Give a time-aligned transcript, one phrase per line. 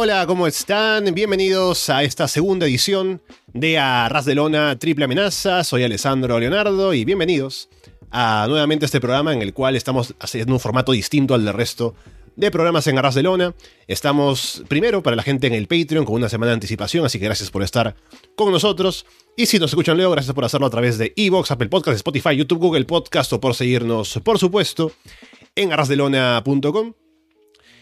[0.00, 1.12] Hola, ¿cómo están?
[1.12, 3.20] Bienvenidos a esta segunda edición
[3.52, 5.64] de Arras de Lona Triple Amenaza.
[5.64, 7.68] Soy Alessandro Leonardo y bienvenidos
[8.12, 11.96] a nuevamente este programa en el cual estamos haciendo un formato distinto al del resto
[12.36, 13.56] de programas en Arras de Lona.
[13.88, 17.24] Estamos primero para la gente en el Patreon con una semana de anticipación, así que
[17.24, 17.96] gracias por estar
[18.36, 19.04] con nosotros.
[19.36, 22.36] Y si nos escuchan luego, gracias por hacerlo a través de Evox, Apple Podcasts, Spotify,
[22.36, 24.92] YouTube, Google Podcast o por seguirnos, por supuesto,
[25.56, 26.94] en arrasdelona.com.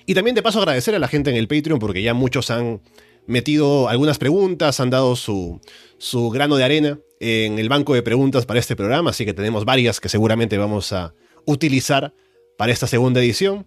[0.07, 2.81] Y también de paso agradecer a la gente en el Patreon porque ya muchos han
[3.27, 5.61] metido algunas preguntas, han dado su,
[5.99, 9.65] su grano de arena en el banco de preguntas para este programa, así que tenemos
[9.65, 11.13] varias que seguramente vamos a
[11.45, 12.15] utilizar
[12.57, 13.67] para esta segunda edición.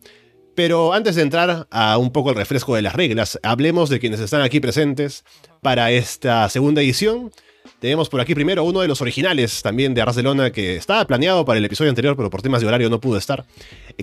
[0.56, 4.20] Pero antes de entrar a un poco el refresco de las reglas, hablemos de quienes
[4.20, 5.24] están aquí presentes
[5.62, 7.32] para esta segunda edición.
[7.80, 10.18] Tenemos por aquí primero uno de los originales también de Arras
[10.52, 13.46] que estaba planeado para el episodio anterior, pero por temas de horario no pudo estar.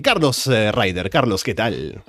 [0.01, 1.09] Carlos eh, Ryder.
[1.09, 2.01] Carlos, ¿qué tal?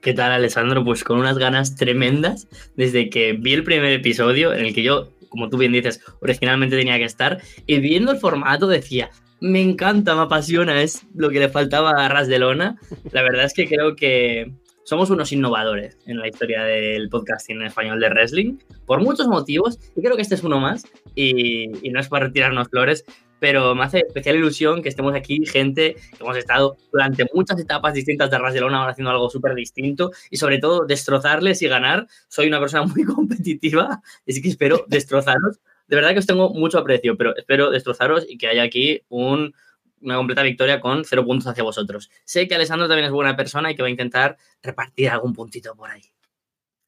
[0.00, 0.84] ¿Qué tal, Alessandro?
[0.84, 5.10] Pues con unas ganas tremendas desde que vi el primer episodio en el que yo,
[5.28, 10.14] como tú bien dices, originalmente tenía que estar, y viendo el formato decía, me encanta,
[10.14, 12.78] me apasiona, es lo que le faltaba a Ras de Lona.
[13.12, 14.52] La verdad es que creo que
[14.84, 19.78] somos unos innovadores en la historia del podcasting en español de wrestling, por muchos motivos,
[19.96, 23.04] y creo que este es uno más, y, y no es para retirarnos flores,
[23.38, 27.94] pero me hace especial ilusión que estemos aquí, gente que hemos estado durante muchas etapas
[27.94, 32.06] distintas de Barcelona ahora haciendo algo súper distinto y sobre todo destrozarles y ganar.
[32.28, 35.60] Soy una persona muy competitiva, así que espero destrozaros.
[35.86, 39.54] De verdad que os tengo mucho aprecio, pero espero destrozaros y que haya aquí un,
[40.00, 42.10] una completa victoria con cero puntos hacia vosotros.
[42.24, 45.76] Sé que Alessandro también es buena persona y que va a intentar repartir algún puntito
[45.76, 46.02] por ahí.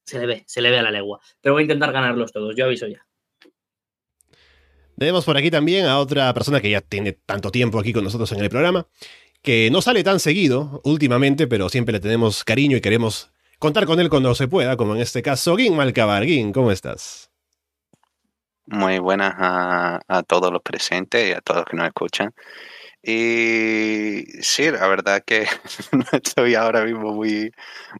[0.05, 1.21] Se le ve, se le ve a la legua.
[1.41, 3.08] Pero voy a intentar ganarlos todos, yo aviso ya.
[4.99, 8.33] Tenemos por aquí también a otra persona que ya tiene tanto tiempo aquí con nosotros
[8.33, 8.89] en el programa,
[9.43, 14.01] que no sale tan seguido últimamente, pero siempre le tenemos cariño y queremos contar con
[14.01, 16.25] él cuando se pueda, como en este caso, Gin Malcabar.
[16.25, 17.31] Gin, ¿cómo estás?
[18.67, 22.35] Muy buenas a, todos los presentes y a todos los que nos escuchan.
[23.01, 25.47] Y sí, la verdad que
[26.13, 27.53] estoy ahora mismo muy,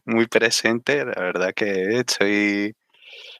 [0.03, 2.75] muy presente, la verdad que estoy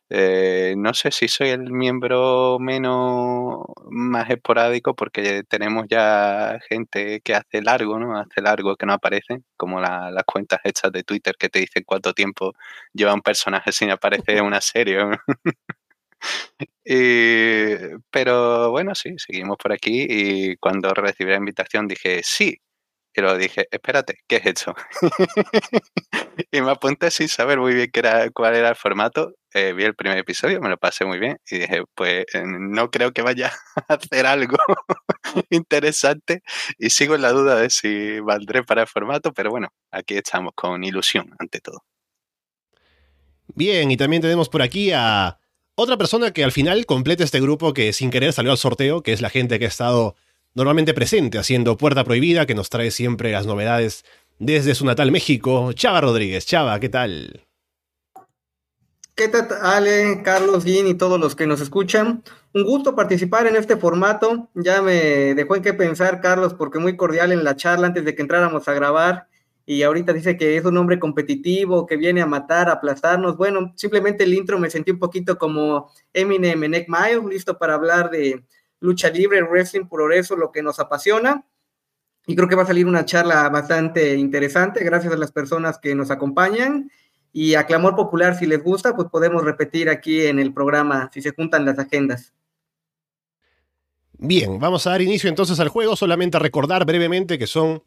[0.10, 7.36] eh, no sé si soy el miembro menos más esporádico porque tenemos ya gente que
[7.36, 8.18] hace largo, ¿no?
[8.18, 12.14] Hace largo que no aparecen, como las cuentas hechas de Twitter que te dicen cuánto
[12.14, 12.54] tiempo
[12.94, 14.98] lleva un personaje sin aparecer en una serie.
[18.12, 22.60] pero bueno, sí, seguimos por aquí y cuando recibí la invitación dije, sí,
[23.20, 24.74] y luego dije, espérate, ¿qué es esto?
[26.52, 29.34] y me apunté sin saber muy bien qué era, cuál era el formato.
[29.54, 32.92] Eh, vi el primer episodio, me lo pasé muy bien y dije, pues eh, no
[32.92, 33.52] creo que vaya
[33.88, 34.58] a hacer algo
[35.50, 36.44] interesante
[36.78, 40.54] y sigo en la duda de si valdré para el formato, pero bueno, aquí estamos
[40.56, 41.84] con ilusión ante todo.
[43.56, 45.40] Bien, y también tenemos por aquí a
[45.76, 49.12] otra persona que al final completa este grupo que sin querer salió al sorteo, que
[49.12, 50.16] es la gente que ha estado
[50.54, 54.06] normalmente presente haciendo Puerta Prohibida, que nos trae siempre las novedades
[54.40, 55.74] desde su natal México.
[55.74, 57.46] Chava Rodríguez, Chava, ¿qué tal?
[59.16, 62.24] ¿Qué tal, Ale, Carlos, Gin y todos los que nos escuchan?
[62.54, 64.50] Un gusto participar en este formato.
[64.54, 68.16] Ya me dejó en qué pensar, Carlos, porque muy cordial en la charla antes de
[68.16, 69.28] que entráramos a grabar.
[69.66, 73.36] Y ahorita dice que es un hombre competitivo, que viene a matar, a aplastarnos.
[73.36, 78.10] Bueno, simplemente el intro me sentí un poquito como Eminem en Miles, listo para hablar
[78.10, 78.46] de,
[78.80, 81.46] lucha libre, wrestling, por eso lo que nos apasiona.
[82.28, 85.96] Y creo que va a salir una charla bastante interesante, gracias a las personas que
[85.96, 86.92] nos acompañan.
[87.32, 91.22] Y a clamor popular, si les gusta, pues podemos repetir aquí en el programa, si
[91.22, 92.34] se juntan las agendas.
[94.18, 97.84] Bien, vamos a dar inicio entonces al juego, solamente recordar brevemente que son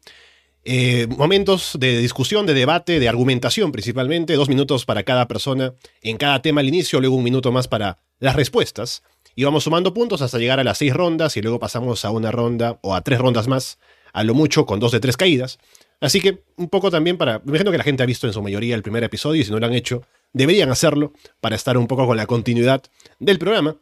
[0.65, 6.17] eh, momentos de discusión, de debate, de argumentación principalmente, dos minutos para cada persona en
[6.17, 9.03] cada tema al inicio, luego un minuto más para las respuestas
[9.35, 12.31] y vamos sumando puntos hasta llegar a las seis rondas y luego pasamos a una
[12.31, 13.79] ronda o a tres rondas más,
[14.13, 15.59] a lo mucho con dos de tres caídas.
[15.99, 18.41] Así que un poco también para, me imagino que la gente ha visto en su
[18.41, 20.03] mayoría el primer episodio y si no lo han hecho,
[20.33, 22.83] deberían hacerlo para estar un poco con la continuidad
[23.19, 23.77] del programa.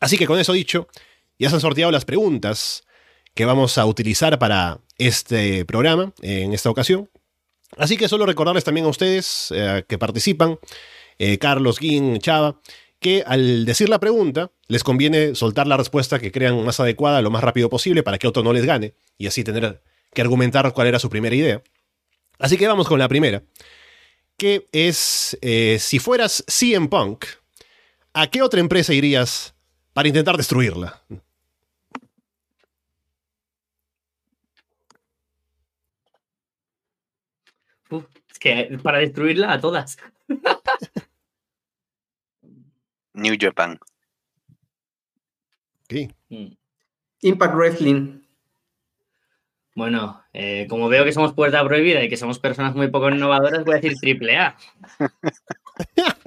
[0.00, 0.88] Así que con eso dicho,
[1.38, 2.84] ya se han sorteado las preguntas
[3.34, 7.08] que vamos a utilizar para este programa en esta ocasión.
[7.76, 10.58] Así que solo recordarles también a ustedes eh, que participan,
[11.18, 12.60] eh, Carlos, Guin, Chava,
[12.98, 17.30] que al decir la pregunta les conviene soltar la respuesta que crean más adecuada lo
[17.30, 19.82] más rápido posible para que otro no les gane y así tener
[20.12, 21.62] que argumentar cuál era su primera idea.
[22.38, 23.42] Así que vamos con la primera,
[24.36, 27.24] que es, eh, si fueras CM Punk,
[28.12, 29.54] ¿a qué otra empresa irías
[29.92, 31.02] para intentar destruirla?
[38.30, 39.96] Es que para destruirla a todas.
[43.16, 43.78] New Japan.
[45.88, 46.08] Sí.
[46.28, 46.52] Mm.
[47.22, 48.20] Impact Wrestling.
[49.74, 53.64] Bueno, eh, como veo que somos puerta prohibida y que somos personas muy poco innovadoras,
[53.64, 54.56] voy a decir triple A.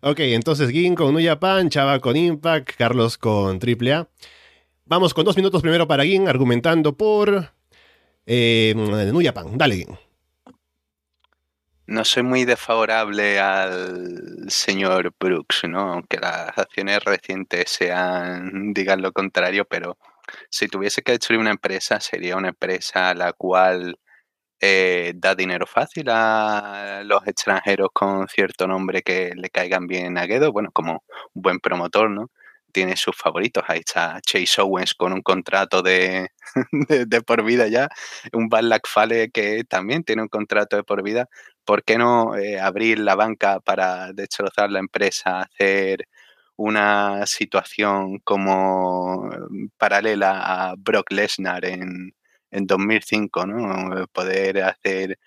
[0.00, 4.08] Ok, entonces Gin con New Japan, Chava con Impact, Carlos con AAA.
[4.86, 7.52] Vamos con dos minutos primero para Gin, argumentando por
[8.26, 9.56] eh, New Japan.
[9.58, 9.98] Dale, Gin.
[11.86, 15.80] No soy muy desfavorable al señor Brooks, ¿no?
[15.92, 19.98] Aunque las acciones recientes sean, digan lo contrario, pero
[20.50, 23.98] si tuviese que destruir una empresa, sería una empresa la cual
[24.60, 30.26] eh, da dinero fácil a los extranjeros con cierto nombre que le caigan bien a
[30.26, 32.30] Guedo, bueno, como un buen promotor, ¿no?
[32.72, 33.64] Tiene sus favoritos.
[33.68, 36.28] Ahí está Chase Owens con un contrato de,
[37.08, 37.88] de, por vida ya.
[38.32, 41.28] Un Luck Fale que también tiene un contrato de por vida.
[41.64, 46.08] ¿Por qué no eh, abrir la banca para destrozar la empresa, hacer
[46.56, 52.14] una situación como mm, paralela a Brock Lesnar en,
[52.50, 54.06] en 2005, ¿no?
[54.12, 55.18] Poder hacer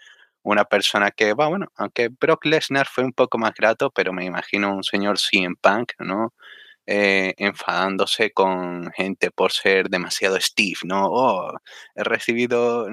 [0.44, 4.26] una persona que, va, bueno, aunque Brock Lesnar fue un poco más grato, pero me
[4.26, 6.34] imagino un señor CM Punk, ¿no?
[6.88, 11.08] Eh, enfadándose con gente por ser demasiado Steve, ¿no?
[11.08, 11.52] Oh,
[11.96, 12.88] he recibido...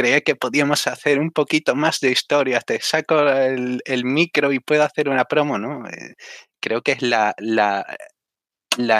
[0.00, 4.82] Creía que podíamos hacer un poquito más de historia, te saco el, micro y puedo
[4.82, 5.86] hacer una promo, ¿no?
[5.86, 6.14] Eh,
[6.58, 7.84] creo que es la, la,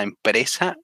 [0.03, 0.77] empresa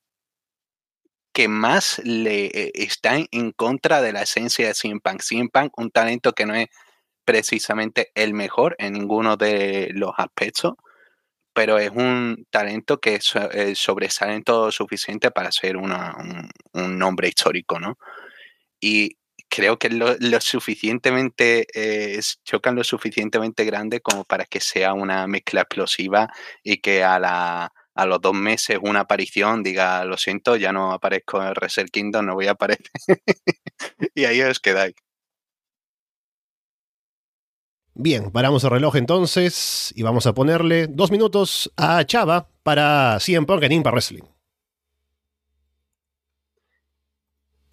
[1.35, 5.21] que más le eh, está en, contra de la esencia de CM Punk.
[5.21, 6.69] CM Punk, un talento que no es
[7.27, 10.77] precisamente el mejor en ninguno de los aspectos,
[11.53, 15.93] pero es un talento que so- eh, sobresale en todo suficiente para ser un,
[16.73, 17.99] un nombre histórico, ¿no?
[18.81, 19.19] Y
[19.49, 25.27] creo que lo, lo suficientemente, eh, chocan lo suficientemente grande como para que sea una
[25.27, 26.29] mezcla explosiva
[26.63, 30.93] y que a la a los dos meses una aparición diga, lo siento, ya no
[30.93, 32.91] aparezco en Wrestle Kingdom, no voy a aparecer.
[34.15, 34.95] y ahí os quedáis.
[37.95, 43.47] Bien, paramos el reloj entonces y vamos a ponerle dos minutos a Chava para CM
[43.47, 44.36] Punk en Impact Wrestling.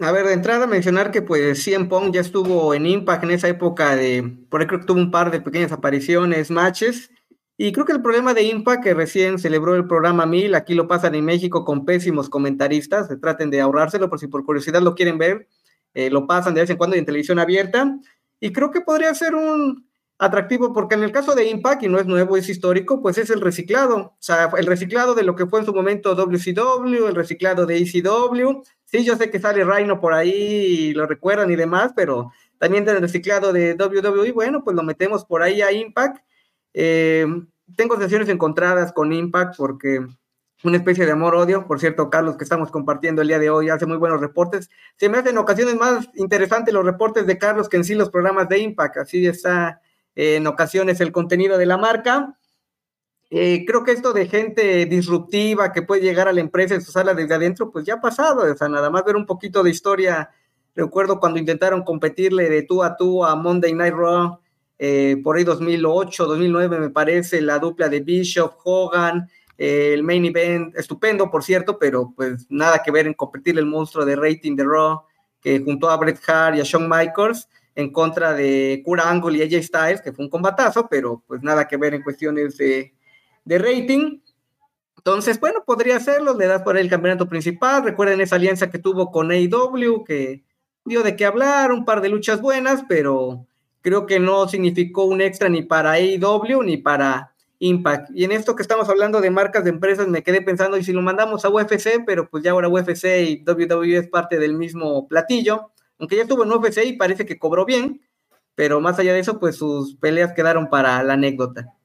[0.04, 3.48] A ver, de entrada mencionar que pues CM Punk ya estuvo en Impact en esa
[3.48, 7.10] época de, por ahí creo que tuvo un par de pequeñas apariciones, matches,
[7.56, 10.90] y creo que el problema de Impact que recién celebró el programa 1000, aquí lo
[10.90, 15.18] pasan en México con pésimos comentaristas, traten de ahorrárselo por si por curiosidad lo quieren
[15.18, 15.48] ver,
[15.94, 17.98] eh, lo pasan de vez en cuando en televisión abierta,
[18.42, 19.88] y creo que podría ser un
[20.18, 23.30] atractivo porque en el caso de Impact, y no es nuevo, es histórico, pues es
[23.30, 27.16] el reciclado, o sea, el reciclado de lo que fue en su momento WCW, el
[27.16, 31.56] reciclado de ECW, Sí, yo sé que sale Rhino por ahí y lo recuerdan y
[31.56, 36.24] demás, pero también del reciclado de WWE, bueno, pues lo metemos por ahí a Impact.
[36.76, 37.26] Eh,
[37.76, 40.06] tengo sesiones encontradas con Impact porque
[40.64, 41.66] una especie de amor-odio.
[41.66, 44.70] Por cierto, Carlos, que estamos compartiendo el día de hoy, hace muy buenos reportes.
[44.98, 48.12] Se me hacen en ocasiones más interesantes los reportes de Carlos que en sí los
[48.12, 48.98] programas de Impact.
[48.98, 49.82] Así está
[50.16, 52.38] en ocasiones el contenido de la marca.
[53.30, 56.92] Eh, creo que esto de gente disruptiva que puede llegar a la empresa en su
[56.92, 58.52] sala desde adentro, pues ya ha pasado.
[58.52, 60.30] O sea, nada más ver un poquito de historia.
[60.76, 64.40] Recuerdo cuando intentaron competirle de tú a tú a Monday Night Raw,
[64.78, 70.26] eh, por ahí 2008, 2009 me parece, la dupla de Bishop, Hogan, eh, el main
[70.26, 74.56] event, estupendo por cierto, pero pues nada que ver en competir el monstruo de rating
[74.56, 75.04] de Raw,
[75.42, 79.42] que juntó a Bret Hart y a Shawn Michaels en contra de Kurt Angle y
[79.42, 82.94] AJ Styles, que fue un combatazo, pero pues nada que ver en cuestiones de,
[83.46, 84.20] de rating.
[84.98, 87.84] Entonces, bueno, podría hacerlo, le das por el campeonato principal.
[87.84, 90.44] Recuerden esa alianza que tuvo con AEW, que
[90.86, 93.46] dio de qué hablar, un par de luchas buenas, pero
[93.82, 98.12] creo que no significó un extra ni para AEW ni para Impact.
[98.14, 100.92] Y en esto que estamos hablando de marcas de empresas, me quedé pensando, y si
[100.92, 105.08] lo mandamos a UFC, pero pues ya ahora UFC y WWE es parte del mismo
[105.08, 108.02] platillo, aunque ya estuvo en UFC y parece que cobró bien,
[108.56, 111.76] pero más allá de eso, pues sus peleas quedaron para la anécdota.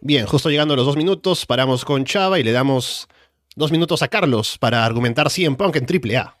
[0.00, 3.08] Bien, justo llegando a los dos minutos, paramos con Chava y le damos
[3.56, 6.38] dos minutos a Carlos para argumentar CM Punk en AAA.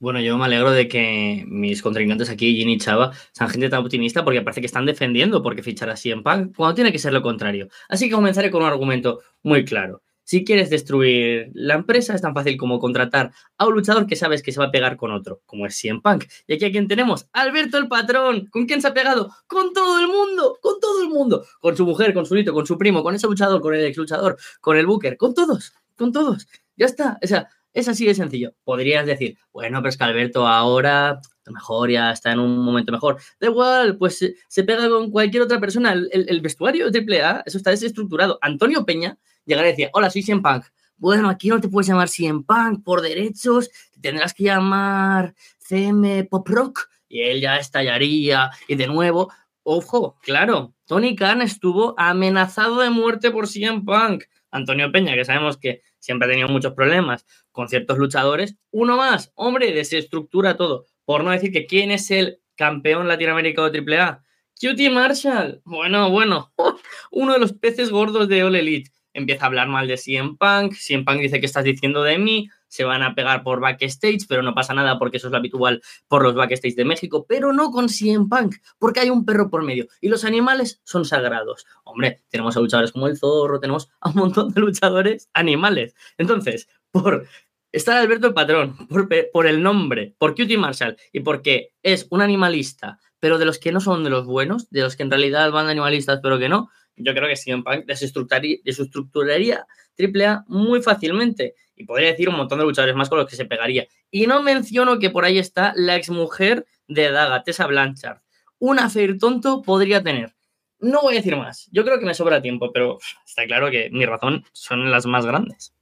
[0.00, 3.80] Bueno, yo me alegro de que mis contrincantes aquí, Gin y Chava, sean gente tan
[3.80, 7.12] optimista porque parece que están defendiendo porque fichar así en Punk cuando tiene que ser
[7.12, 7.68] lo contrario.
[7.88, 10.02] Así que comenzaré con un argumento muy claro.
[10.28, 14.42] Si quieres destruir la empresa, es tan fácil como contratar a un luchador que sabes
[14.42, 16.26] que se va a pegar con otro, como es CM Punk.
[16.46, 17.30] Y aquí a quién tenemos?
[17.32, 18.46] Alberto el patrón.
[18.50, 19.34] ¿Con quién se ha pegado?
[19.46, 21.46] Con todo el mundo, con todo el mundo.
[21.62, 23.96] Con su mujer, con su hito, con su primo, con ese luchador, con el ex
[23.96, 26.46] luchador, con el Booker, con todos, con todos.
[26.76, 27.18] Ya está.
[27.24, 28.52] O sea, es así de sencillo.
[28.64, 33.16] Podrías decir, bueno, pero es que Alberto ahora mejor ya está en un momento mejor.
[33.40, 35.94] Da igual, pues se, pega con cualquier otra persona.
[35.94, 38.38] El, el, vestuario de AAA, eso está desestructurado.
[38.42, 39.16] Antonio Peña
[39.48, 40.64] llegaría y decía, hola, soy Cien Punk.
[40.96, 46.24] Bueno, aquí no te puedes llamar Cien Punk por derechos, te tendrás que llamar CM
[46.24, 48.50] Pop Rock y él ya estallaría.
[48.66, 54.24] Y de nuevo, ojo, claro, Tony Khan estuvo amenazado de muerte por Cien Punk.
[54.50, 59.30] Antonio Peña, que sabemos que siempre ha tenido muchos problemas con ciertos luchadores, uno más,
[59.34, 60.86] hombre, desestructura todo.
[61.04, 64.22] Por no decir que quién es el campeón latinoamericano de AAA.
[64.60, 65.62] Cutie Marshall.
[65.64, 66.52] Bueno, bueno,
[67.12, 70.74] uno de los peces gordos de All Elite empieza a hablar mal de CM Punk,
[70.74, 74.42] CM Punk dice que estás diciendo de mí, se van a pegar por backstage, pero
[74.42, 77.70] no pasa nada porque eso es lo habitual por los backstage de México, pero no
[77.70, 81.66] con CM Punk, porque hay un perro por medio y los animales son sagrados.
[81.84, 85.94] Hombre, tenemos a luchadores como el zorro, tenemos a un montón de luchadores animales.
[86.18, 87.26] Entonces, por
[87.72, 92.22] estar Alberto el patrón, por, por el nombre, por Cutie Marshall y porque es un
[92.22, 95.50] animalista, pero de los que no son de los buenos, de los que en realidad
[95.50, 99.66] van de animalistas, pero que no, yo creo que CM Punk desestructuraría,
[99.98, 101.54] AAA muy fácilmente.
[101.76, 103.86] Y podría decir un montón de luchadores más con los que se pegaría.
[104.10, 108.18] Y no menciono que por ahí está la exmujer de Daga, Tessa Blanchard.
[108.58, 110.34] Un affair tonto podría tener.
[110.80, 111.68] No voy a decir más.
[111.70, 115.24] Yo creo que me sobra tiempo, pero está claro que mi razón son las más
[115.24, 115.72] grandes.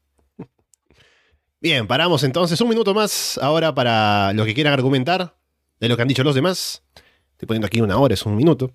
[1.61, 5.35] Bien, paramos entonces un minuto más ahora para lo que quieran argumentar
[5.81, 6.85] de lo que han dicho los demás.
[7.33, 8.75] Estoy poniendo aquí una hora, es un minuto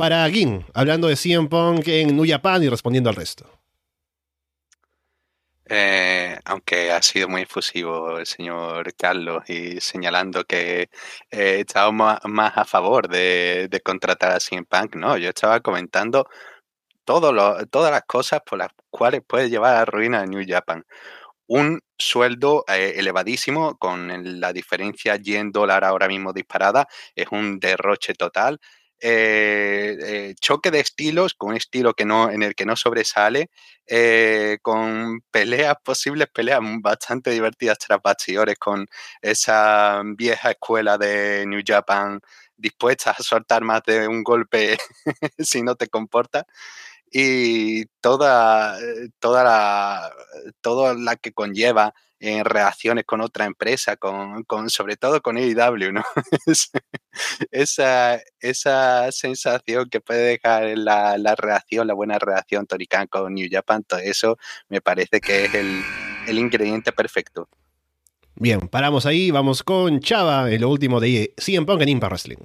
[0.00, 3.44] para Gin, hablando de CM Punk en New Japan y respondiendo al resto.
[5.68, 10.88] Eh, aunque ha sido muy efusivo el señor Carlos y señalando que
[11.30, 12.18] eh, estaba más,
[12.56, 16.26] a favor de, contratar a CM Punk, no, yo estaba comentando
[17.04, 17.34] todas
[17.92, 20.82] las cosas por las cuales puede llevar a ruina a New Japan.
[21.46, 28.60] Un sueldo eh, elevadísimo, con la diferencia yen-dólar ahora mismo disparada, es un derroche total.
[29.02, 33.50] Eh, eh, choque de estilos, con un estilo que no, en el que no sobresale,
[33.86, 38.86] eh, con peleas, posibles peleas bastante divertidas tras bastidores, con
[39.22, 42.20] esa vieja escuela de New Japan
[42.56, 44.76] dispuesta a soltar más de un golpe
[45.38, 46.44] si no te comportas
[47.10, 48.78] y toda,
[49.18, 50.12] toda la,
[50.60, 56.04] toda la que conlleva en reacciones con otra empresa, con, sobre todo con AEW, ¿no?
[57.50, 63.48] esa, esa sensación que puede dejar la, la reacción, la buena reacción Torican con New
[63.50, 65.82] Japan, todo eso me parece que es el,
[66.28, 67.48] el ingrediente perfecto.
[68.34, 72.44] Bien, paramos ahí, vamos con Chava, en lo último de CM Punk en Impact Wrestling.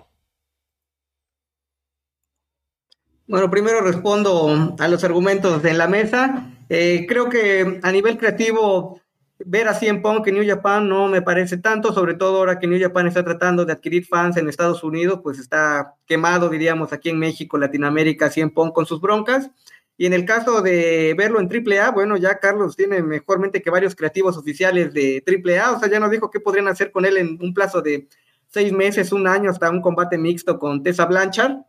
[3.27, 6.51] Bueno, primero respondo a los argumentos de la mesa.
[6.69, 9.01] Eh, creo que a nivel creativo
[9.39, 12.67] ver a CM Punk en New Japan no me parece tanto, sobre todo ahora que
[12.67, 17.09] New Japan está tratando de adquirir fans en Estados Unidos, pues está quemado, diríamos, aquí
[17.09, 19.51] en México, Latinoamérica, CM Punk con sus broncas.
[19.97, 23.95] Y en el caso de verlo en AAA, bueno, ya Carlos tiene mejormente que varios
[23.95, 27.37] creativos oficiales de AAA, o sea, ya nos dijo qué podrían hacer con él en
[27.41, 28.07] un plazo de
[28.47, 31.59] seis meses, un año, hasta un combate mixto con Tessa Blanchard.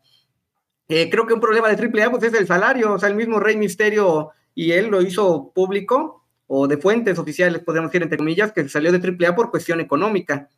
[0.88, 3.40] Eh, creo que un problema de AAA pues es el salario, o sea, el mismo
[3.40, 8.52] Rey Misterio y él lo hizo público, o de fuentes oficiales, podríamos decir, entre comillas,
[8.52, 10.48] que salió de AAA por cuestión económica.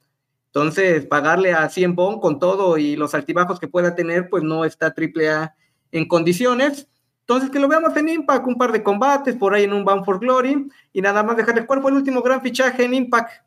[0.47, 4.64] Entonces, pagarle a 100 Bond con todo y los altibajos que pueda tener, pues no
[4.64, 5.54] está AAA
[5.92, 6.88] en condiciones.
[7.21, 10.04] Entonces, que lo veamos en Impact, un par de combates por ahí en un Bound
[10.04, 13.45] for Glory y nada más dejarle cuál fue el último gran fichaje en Impact.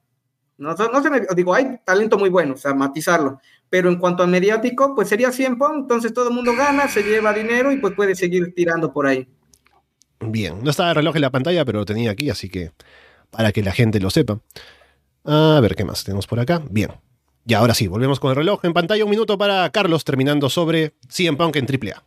[0.57, 3.39] No, no se me, digo, hay talento muy bueno, o sea, matizarlo.
[3.67, 7.01] Pero en cuanto a mediático, pues sería 100 Bond, entonces todo el mundo gana, se
[7.01, 9.27] lleva dinero y pues puede seguir tirando por ahí.
[10.21, 12.71] Bien, no estaba el reloj en la pantalla, pero lo tenía aquí, así que
[13.31, 14.39] para que la gente lo sepa.
[15.25, 16.61] A ver qué más tenemos por acá.
[16.69, 16.91] Bien.
[17.45, 19.03] Y ahora sí, volvemos con el reloj en pantalla.
[19.03, 22.03] Un minuto para Carlos, terminando sobre CM Punk en AAA.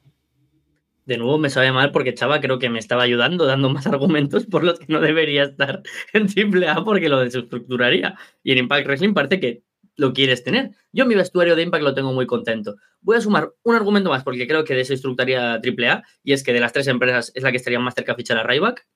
[1.06, 4.47] De nuevo me sabe mal porque Chava creo que me estaba ayudando, dando más argumentos
[4.47, 8.16] por los que no debería estar en AAA porque lo desestructuraría.
[8.42, 9.62] Y en Impact Wrestling parece que
[9.97, 10.73] lo quieres tener.
[10.93, 12.77] Yo mi vestuario de Impact lo tengo muy contento.
[13.01, 16.61] Voy a sumar un argumento más porque creo que desestructuraría AAA y es que de
[16.61, 18.87] las tres empresas es la que estaría más cerca de fichar a Ryback.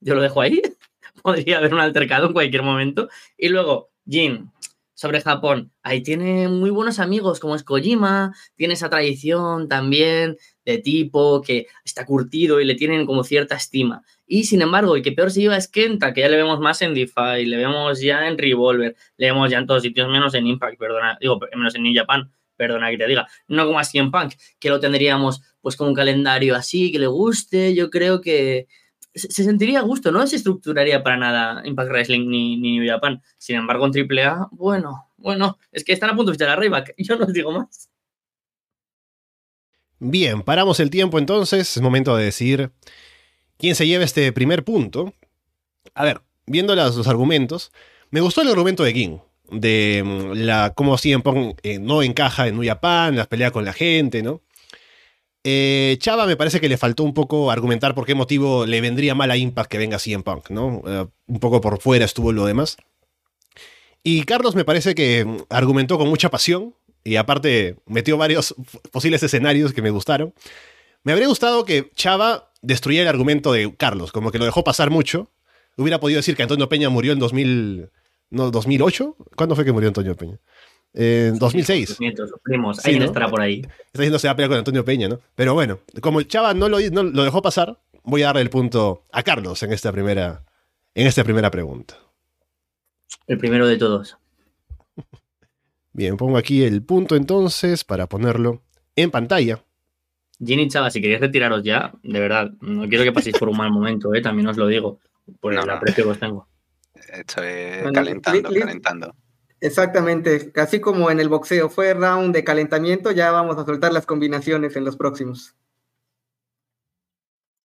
[0.00, 0.62] Yo lo dejo ahí.
[1.22, 3.08] Podría haber un altercado en cualquier momento.
[3.36, 4.50] Y luego, Jin,
[4.98, 5.72] sobre Japón.
[5.84, 11.68] Ahí tiene muy buenos amigos como es Kojima, tiene esa tradición también de tipo que
[11.84, 14.02] está curtido y le tienen como cierta estima.
[14.30, 16.82] Y sin embargo, el que peor se lleva es Kenta, que ya le vemos más
[16.82, 20.46] en DeFi, le vemos ya en Revolver, le vemos ya en todos sitios menos en
[20.46, 24.10] Impact, perdona, digo, menos en New Japan, perdona que te diga, no como así en
[24.10, 28.66] Punk, que lo tendríamos pues con un calendario así, que le guste, yo creo que
[29.14, 33.22] se sentiría a gusto, no se estructuraría para nada Impact Wrestling ni, New Japan.
[33.38, 36.94] Sin embargo, en AAA, bueno, bueno, es que están a punto de fichar a Ryback,
[36.98, 37.88] yo no os digo más.
[40.00, 42.70] Bien, paramos el tiempo entonces, es momento de decir
[43.58, 45.12] quién se lleva este primer punto.
[45.94, 47.72] A ver, viendo los argumentos,
[48.10, 49.18] me gustó el argumento de King,
[49.50, 53.64] de mm, la, cómo CM Punk eh, no encaja en New Japan, las peleas con
[53.64, 54.40] la gente, ¿no?
[55.44, 59.14] Eh, Chava me parece que le faltó un poco argumentar por qué motivo le vendría
[59.14, 60.82] mal a Impact que venga CM Punk, ¿no?
[60.86, 62.76] Eh, un poco por fuera estuvo lo demás.
[64.02, 66.74] Y Carlos me parece que mm, argumentó con mucha pasión
[67.04, 68.54] y aparte metió varios
[68.90, 70.34] posibles escenarios que me gustaron.
[71.04, 74.90] Me habría gustado que Chava destruyera el argumento de Carlos, como que lo dejó pasar
[74.90, 75.30] mucho.
[75.76, 77.90] Hubiera podido decir que Antonio Peña murió en 2000,
[78.30, 79.16] no, 2008.
[79.36, 80.38] ¿Cuándo fue que murió Antonio Peña?
[80.94, 82.00] En 2006.
[82.00, 83.60] Nietos, sus primos, alguien estará por ahí.
[83.60, 85.20] Está diciendo se va a pelear con Antonio Peña, ¿no?
[85.34, 88.50] Pero bueno, como el Chava no lo, no lo dejó pasar, voy a darle el
[88.50, 90.44] punto a Carlos en esta primera,
[90.94, 91.96] en esta primera pregunta.
[93.26, 94.16] El primero de todos.
[95.92, 98.62] Bien, pongo aquí el punto entonces para ponerlo
[98.96, 99.62] en pantalla.
[100.44, 103.70] Ginny Chava, si queréis retiraros ya, de verdad, no quiero que paséis por un mal
[103.72, 104.20] momento, ¿eh?
[104.22, 105.00] también os lo digo,
[105.40, 105.72] por el No, no.
[105.74, 106.46] aprecio que os tengo.
[107.12, 107.46] Estoy
[107.82, 109.14] Bueno, calentando, calentando.
[109.60, 114.06] Exactamente, casi como en el boxeo, fue round de calentamiento, ya vamos a soltar las
[114.06, 115.54] combinaciones en los próximos.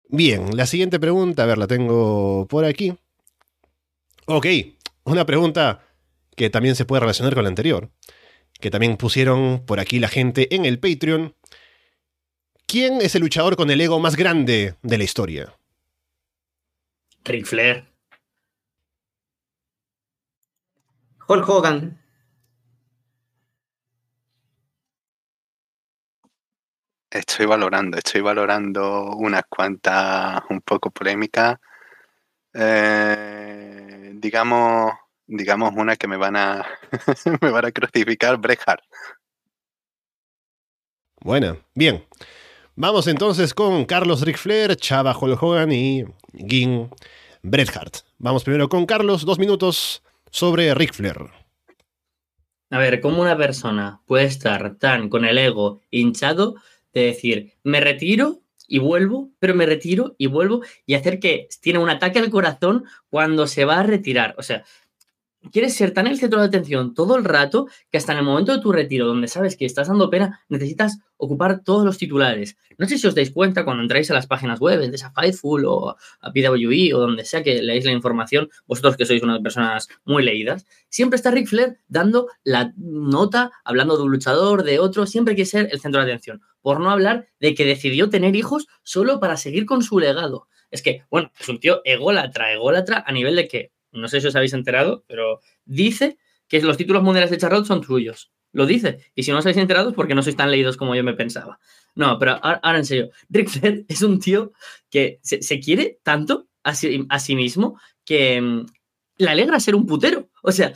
[0.09, 2.97] Bien, la siguiente pregunta, a ver, la tengo por aquí.
[4.27, 4.47] Ok,
[5.05, 5.83] una pregunta
[6.37, 7.91] que también se puede relacionar con la anterior,
[8.61, 11.35] que también pusieron por aquí la gente en el Patreon.
[12.71, 15.53] ¿Quién es el luchador con el ego más grande de la historia?
[17.25, 17.85] Ric Flair.
[21.27, 22.01] Hulk Hogan,
[27.11, 31.59] Estoy valorando, estoy valorando unas cuantas un poco polémicas.
[32.55, 34.93] Eh, digamos,
[35.27, 36.65] digamos una que me van a
[37.41, 38.85] me van a crucificar, Bret Hart.
[41.21, 42.07] Buena, bien.
[42.77, 46.05] Vamos entonces con Carlos Ric Flair, Chava Hogan y
[46.35, 46.89] Ging
[47.43, 47.97] Bret Hart.
[48.19, 51.19] Vamos primero con Carlos, dos minutos sobre Ric Flair.
[52.71, 56.55] A ver, ¿cómo una persona puede estar tan con el ego hinchado
[56.95, 61.81] de decir, me retiro y vuelvo, pero me retiro y vuelvo y hacer que tiene
[61.81, 64.37] un ataque al corazón cuando se va a retirar?
[64.39, 64.65] O sea,
[65.53, 68.53] quieres ser tan el centro de atención todo el rato que hasta en el momento
[68.53, 72.57] de tu retiro, donde sabes que estás dando pena, necesitas ocupar todos los titulares.
[72.79, 75.65] No sé si os dais cuenta cuando entráis a las páginas web de esa Fightful
[75.67, 79.89] o a PWE o donde sea que leáis la información, vosotros que sois unas personas
[80.05, 85.07] muy leídas, siempre está Ric Flair dando la nota, hablando de un luchador, de otro,
[85.07, 86.43] siempre quiere ser el centro de atención.
[86.63, 90.47] Por no hablar de que decidió tener hijos solo para seguir con su legado.
[90.71, 94.27] Es que, bueno, es un tío ególatra, ególatra a nivel de que, no sé si
[94.27, 98.33] os habéis enterado, pero dice que los títulos mundiales de Charlotte son suyos.
[98.53, 98.99] Lo dice.
[99.15, 101.15] Y si no os habéis enterado es porque no sois tan leídos como yo me
[101.15, 101.61] pensaba.
[101.95, 104.53] No, pero ahora, en serio, Ric Flair es un tío
[104.91, 108.67] que se, se quiere tanto a sí, a sí mismo que mm,
[109.19, 110.31] le alegra ser un putero.
[110.43, 110.73] O sea,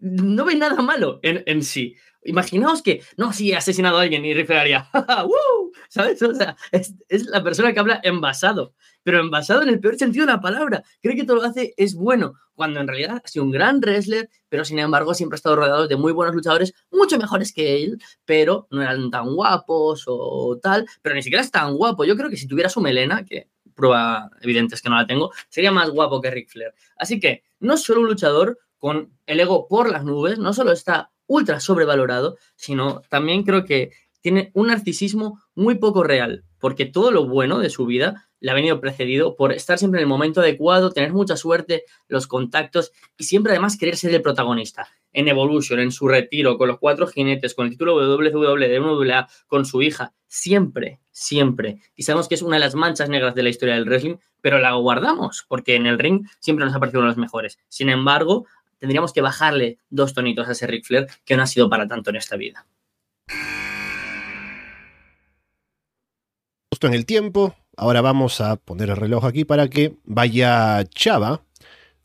[0.00, 1.96] no ve nada malo en, en sí.
[2.28, 5.58] Imaginaos que, no, sí, he asesinado a alguien y Ric Flair haría, "Ja, ja, ¡Woo!
[5.88, 6.20] ¿sabes?
[6.22, 10.26] O sea, es, es la persona que habla envasado, pero envasado en el peor sentido
[10.26, 10.82] de la palabra.
[11.02, 14.28] Cree que todo lo hace es bueno, cuando en realidad ha sido un gran wrestler,
[14.48, 17.98] pero sin embargo siempre ha estado rodeado de muy buenos luchadores, mucho mejores que él,
[18.24, 22.04] pero no eran tan guapos o tal, pero ni siquiera es tan guapo.
[22.04, 25.30] Yo creo que si tuviera su melena, que prueba evidente es que no la tengo,
[25.48, 26.74] sería más guapo que Ric Flair.
[26.96, 30.72] Así que no es solo un luchador con el ego por las nubes, no solo
[30.72, 37.12] está ultra sobrevalorado, sino también creo que tiene un narcisismo muy poco real, porque todo
[37.12, 40.40] lo bueno de su vida le ha venido precedido por estar siempre en el momento
[40.40, 44.88] adecuado, tener mucha suerte, los contactos y siempre además querer ser el protagonista.
[45.12, 49.64] En Evolution, en su retiro, con los cuatro jinetes, con el título WWE de con
[49.64, 51.80] su hija, siempre, siempre.
[51.96, 54.58] Y sabemos que es una de las manchas negras de la historia del wrestling, pero
[54.58, 57.58] la guardamos, porque en el ring siempre nos ha parecido uno de los mejores.
[57.68, 58.46] Sin embargo,
[58.78, 62.10] tendríamos que bajarle dos tonitos a ese Ric Flair que no ha sido para tanto
[62.10, 62.66] en esta vida.
[66.70, 71.42] Justo en el tiempo, ahora vamos a poner el reloj aquí para que vaya Chava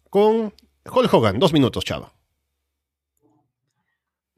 [0.09, 0.53] con
[0.91, 1.39] Hulk Hogan.
[1.39, 2.13] Dos minutos, Chava.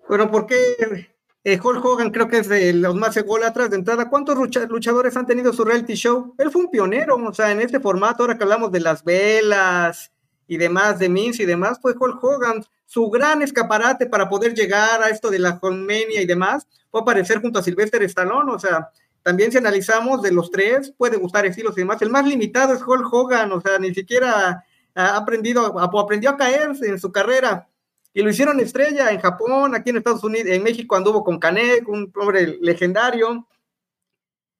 [0.08, 1.10] Bueno, ¿por qué
[1.43, 4.10] eh, Hulk Hogan creo que es de los más ególatras de entrada?
[4.10, 4.38] ¿Cuántos
[4.69, 6.36] luchadores han tenido su reality show?
[6.38, 10.12] Él fue un pionero, o sea, en este formato, ahora que hablamos de las velas
[10.47, 12.63] y demás, de Mince y demás, fue Hulk Hogan.
[12.86, 17.41] Su gran escaparate para poder llegar a esto de la Hulkmania y demás fue aparecer
[17.41, 18.89] junto a Sylvester Stallone, o sea,
[19.25, 21.99] también si analizamos de los tres, puede gustar estilos y demás.
[22.03, 26.69] El más limitado es Hulk Hogan, o sea, ni siquiera ha aprendido, aprendió a caer
[26.79, 27.67] en su carrera.
[28.13, 31.89] Y lo hicieron estrella en Japón, aquí en Estados Unidos, en México anduvo con Canek,
[31.89, 33.47] un hombre legendario.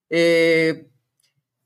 [0.10, 0.88] Eh,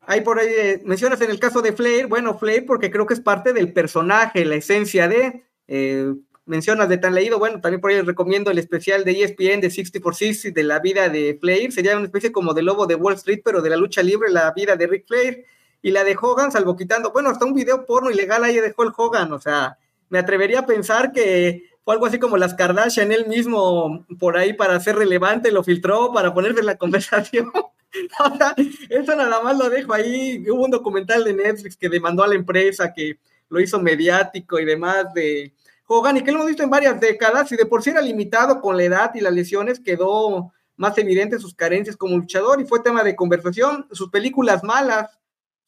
[0.09, 3.13] hay por ahí, eh, mencionas en el caso de Flair, bueno, Flair porque creo que
[3.13, 6.15] es parte del personaje, la esencia de, eh,
[6.47, 9.99] mencionas de tan leído, bueno, también por ahí recomiendo el especial de ESPN de 60
[9.99, 13.13] for 60 de la vida de Flair, sería una especie como de lobo de Wall
[13.13, 15.45] Street, pero de la lucha libre, la vida de Rick Flair,
[15.83, 18.97] y la de Hogan, salvo quitando, bueno, hasta un video porno ilegal ahí de Hulk
[18.97, 19.77] Hogan, o sea,
[20.09, 24.53] me atrevería a pensar que fue algo así como las Kardashian, él mismo por ahí
[24.53, 27.51] para ser relevante, lo filtró para ponerse en la conversación.
[28.89, 30.43] eso nada más lo dejo ahí.
[30.49, 34.65] Hubo un documental de Netflix que demandó a la empresa, que lo hizo mediático y
[34.65, 35.53] demás de
[35.87, 38.61] Hogan y que lo hemos visto en varias décadas y de por sí era limitado
[38.61, 42.81] con la edad y las lesiones, quedó más evidente sus carencias como luchador y fue
[42.81, 45.17] tema de conversación, sus películas malas,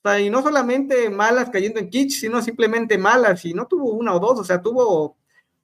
[0.04, 3.92] o sea, y no solamente malas cayendo en kitsch, sino simplemente malas, y no tuvo
[3.92, 5.18] una o dos, o sea, tuvo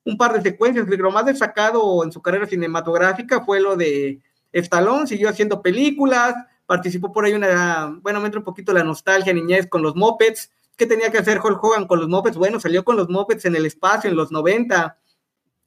[0.04, 4.20] un par de secuencias, lo más destacado en su carrera cinematográfica fue lo de
[4.52, 9.34] Stallone, siguió haciendo películas, participó por ahí una, bueno, me entra un poquito la nostalgia
[9.34, 12.38] niñez con los Mopeds, ¿Qué tenía que hacer Hulk Hogan con los Muppets?
[12.38, 14.96] Bueno, salió con los Muppets en el espacio en los 90.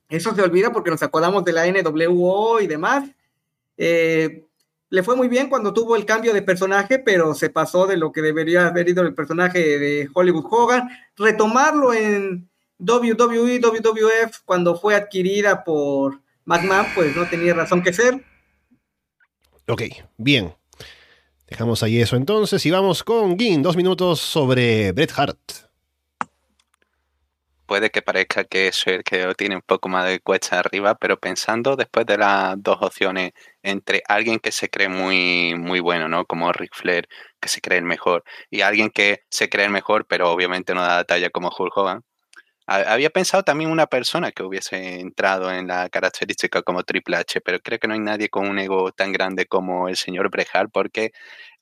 [0.08, 3.10] Eso se olvida porque nos acordamos de la NWO y demás.
[3.76, 4.46] Eh,
[4.88, 8.12] le fue muy bien cuando tuvo el cambio de personaje, pero se pasó de lo
[8.12, 10.88] que debería haber ido el personaje de Hollywood Hogan.
[11.16, 18.24] Retomarlo en WWE, WWF, cuando fue adquirida por McMahon, pues no tenía razón que ser.
[19.70, 19.82] Ok,
[20.16, 20.52] bien.
[21.46, 25.38] Dejamos ahí eso entonces y vamos con Gin, dos minutos sobre Bret Hart.
[27.66, 31.20] Puede que parezca que es el que tiene un poco más de cuesta arriba, pero
[31.20, 33.30] pensando después de las dos opciones
[33.62, 36.24] entre alguien que se cree muy, muy bueno, ¿no?
[36.24, 40.04] Como Ric Flair, que se cree el mejor, y alguien que se cree el mejor,
[40.08, 42.02] pero obviamente no da la talla como Hulk Hogan,
[42.70, 47.58] había pensado también una persona que hubiese entrado en la característica como Triple H, pero
[47.60, 51.12] creo que no hay nadie con un ego tan grande como el señor Brejal, porque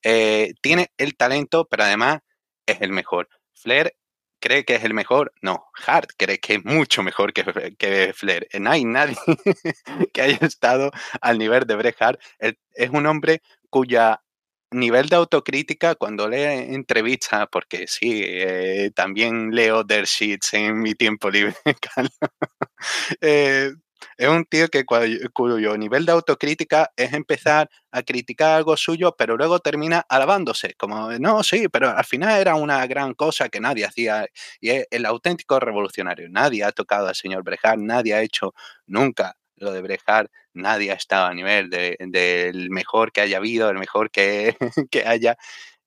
[0.03, 2.21] eh, tiene el talento, pero además
[2.67, 3.29] es el mejor.
[3.55, 3.95] Flair
[4.39, 5.33] cree que es el mejor.
[5.41, 8.47] No, Hart cree que es mucho mejor que, que Flair.
[8.61, 9.17] No hay nadie
[10.13, 10.91] que haya estado
[11.23, 11.97] al nivel de Bret
[12.39, 14.23] es un hombre cuya
[14.71, 20.95] nivel de autocrítica cuando lee entrevistas, porque sí, eh, también leo their sheets en mi
[20.95, 21.55] tiempo libre,
[23.21, 23.73] eh,
[24.17, 29.37] es un tío que cuyo nivel de autocrítica es empezar a criticar algo suyo, pero
[29.37, 33.85] luego termina alabándose, como, no, sí, pero al final era una gran cosa que nadie
[33.87, 34.27] hacía,
[34.61, 36.29] y es el auténtico revolucionario.
[36.31, 38.55] Nadie ha tocado al señor Brejar, nadie ha hecho
[38.87, 43.79] nunca lo de Brejar, nadie ha estado a nivel del mejor que haya habido, el
[43.79, 44.57] mejor que,
[44.91, 45.37] que haya.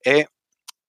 [0.02, 0.26] Es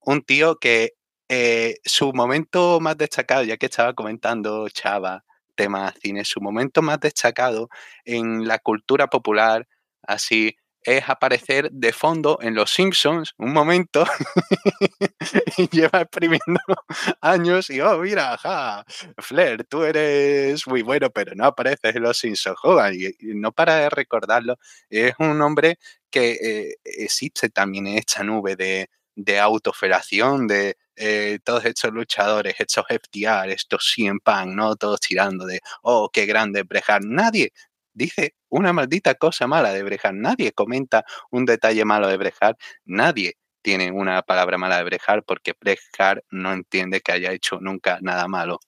[0.01, 0.95] un tío que
[1.29, 7.01] eh, su momento más destacado, ya que estaba comentando Chava, tema cine, su momento más
[7.01, 7.69] destacado
[8.05, 9.67] en la cultura popular,
[10.03, 14.05] así es aparecer de fondo en Los Simpsons un momento
[15.59, 16.61] y lleva exprimiendo
[17.21, 18.85] años y, oh, mira, ja,
[19.19, 22.59] Flair, tú eres muy bueno, pero no apareces en Los Simpsons,
[22.95, 24.57] y, no para de recordarlo,
[24.91, 25.79] es un hombre
[26.11, 32.55] que eh, existe también en esta nube de, de autofelación, de eh, todos estos luchadores,
[32.59, 34.77] estos FTR, estos CM Punk, ¿no?
[34.77, 37.03] Todos tirando de, oh, qué grande Brejar.
[37.05, 37.53] Nadie
[37.95, 40.15] dice una maldita cosa mala de Brejar.
[40.15, 42.57] Nadie comenta un detalle malo de Brejar.
[42.85, 47.99] Nadie tiene una palabra mala de Brejar porque Brejar no entiende que haya hecho nunca
[48.03, 48.61] nada malo.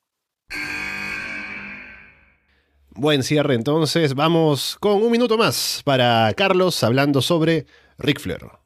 [2.97, 4.15] Buen cierre entonces.
[4.15, 7.67] Vamos con un minuto más para Carlos hablando sobre
[7.99, 8.64] Ric Flair.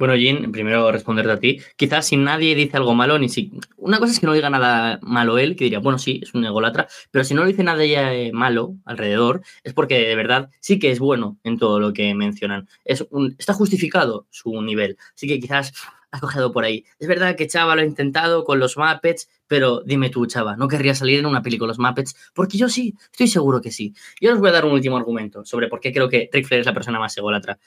[0.00, 1.60] Bueno, Jin, primero responderte a ti.
[1.76, 3.52] Quizás si nadie dice algo malo, ni si.
[3.76, 6.42] Una cosa es que no diga nada malo él, que diría, bueno, sí, es un
[6.42, 10.90] ególatra, pero si no dice nada eh, malo alrededor, es porque de verdad sí que
[10.90, 12.66] es bueno en todo lo que mencionan.
[12.82, 14.96] Es está justificado su nivel.
[15.14, 15.74] Así que quizás
[16.10, 16.86] has cogido por ahí.
[16.98, 20.66] Es verdad que Chava lo ha intentado con los Muppets, pero dime tú, Chava, ¿no
[20.66, 22.16] querría salir en una película los Muppets?
[22.34, 23.94] Porque yo sí, estoy seguro que sí.
[24.18, 26.60] Yo os voy a dar un último argumento sobre por qué creo que Rick Flair
[26.60, 27.58] es la persona más ególatra.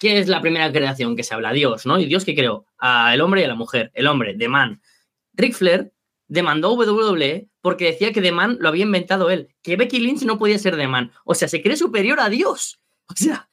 [0.00, 1.52] ¿Quién es la primera creación que se habla?
[1.52, 2.00] Dios, ¿no?
[2.00, 3.90] Y Dios que creó al hombre y a la mujer.
[3.92, 4.80] El hombre, de man.
[5.34, 5.92] Ric Flair
[6.26, 10.38] demandó WWE porque decía que The Man lo había inventado él, que Becky Lynch no
[10.38, 11.12] podía ser The Man.
[11.24, 12.80] O sea, se cree superior a Dios.
[13.08, 13.50] O sea,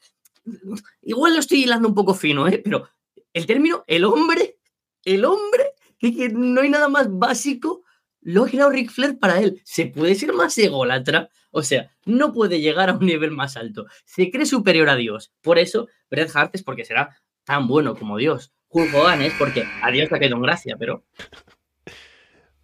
[1.02, 2.62] igual lo estoy hilando un poco fino, ¿eh?
[2.64, 2.88] pero
[3.34, 4.58] el término, el hombre,
[5.04, 7.84] el hombre, que, no hay nada más básico,
[8.22, 9.62] lo ha creado Ric Flair para él.
[9.66, 11.30] ¿Se puede ser más ególatra?
[11.52, 13.88] O sea, no puede llegar a un nivel más alto.
[14.06, 15.34] Se cree superior a Dios.
[15.42, 18.54] Por eso, Bret Hart es porque será tan bueno como Dios.
[18.70, 21.04] Hulk Hogan es porque a Dios le ha quedado en gracia, pero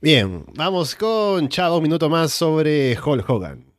[0.03, 3.73] Bien, vamos con Chavo, un minuto más sobre Hulk Hogan.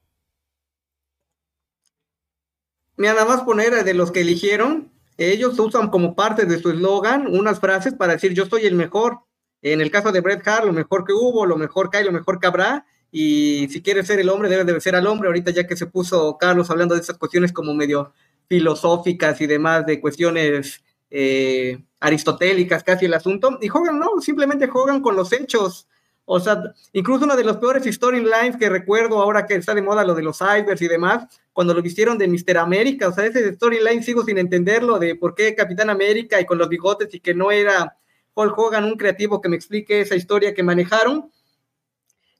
[2.96, 7.26] Mira, nada más poner de los que eligieron, ellos usan como parte de su eslogan
[7.26, 9.18] unas frases para decir yo soy el mejor.
[9.60, 12.12] En el caso de Bret Hart, lo mejor que hubo, lo mejor que hay, lo
[12.12, 12.86] mejor que habrá.
[13.10, 15.28] Y si quieres ser el hombre, debe de ser al hombre.
[15.28, 18.12] Ahorita ya que se puso Carlos hablando de esas cuestiones como medio
[18.48, 23.58] filosóficas y demás, de cuestiones eh, aristotélicas casi el asunto.
[23.60, 25.88] Y Hogan no, simplemente Hogan con los hechos.
[26.26, 30.04] O sea, incluso una de los peores storylines que recuerdo ahora que está de moda
[30.04, 32.58] lo de los cybers y demás, cuando lo vistieron de Mr.
[32.58, 36.56] América, o sea, ese storyline sigo sin entenderlo de por qué Capitán América y con
[36.56, 37.96] los bigotes y que no era
[38.34, 41.30] Hulk Hogan un creativo que me explique esa historia que manejaron.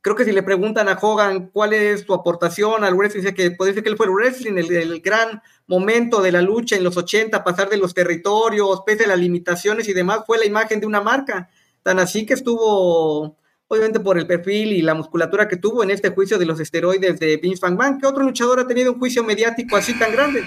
[0.05, 3.53] Creo que si le preguntan a Hogan cuál es su aportación al wrestling, dice que
[3.53, 6.85] puede ser que él fue el wrestling, el, el gran momento de la lucha en
[6.85, 10.79] los 80, pasar de los territorios, pese a las limitaciones y demás, fue la imagen
[10.79, 11.49] de una marca.
[11.83, 16.11] Tan así que estuvo obviamente por el perfil y la musculatura que tuvo en este
[16.11, 17.99] juicio de los esteroides de Vince McMahon.
[17.99, 20.45] ¿Qué otro luchador ha tenido un juicio mediático así tan grande?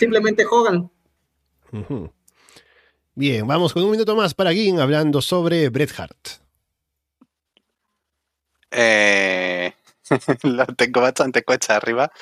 [0.00, 0.90] Simplemente Hogan.
[3.14, 6.45] Bien, vamos con un minuto más para Gin hablando sobre Bret Hart.
[8.78, 9.72] Eh,
[10.42, 12.12] lo tengo bastante cuesta arriba,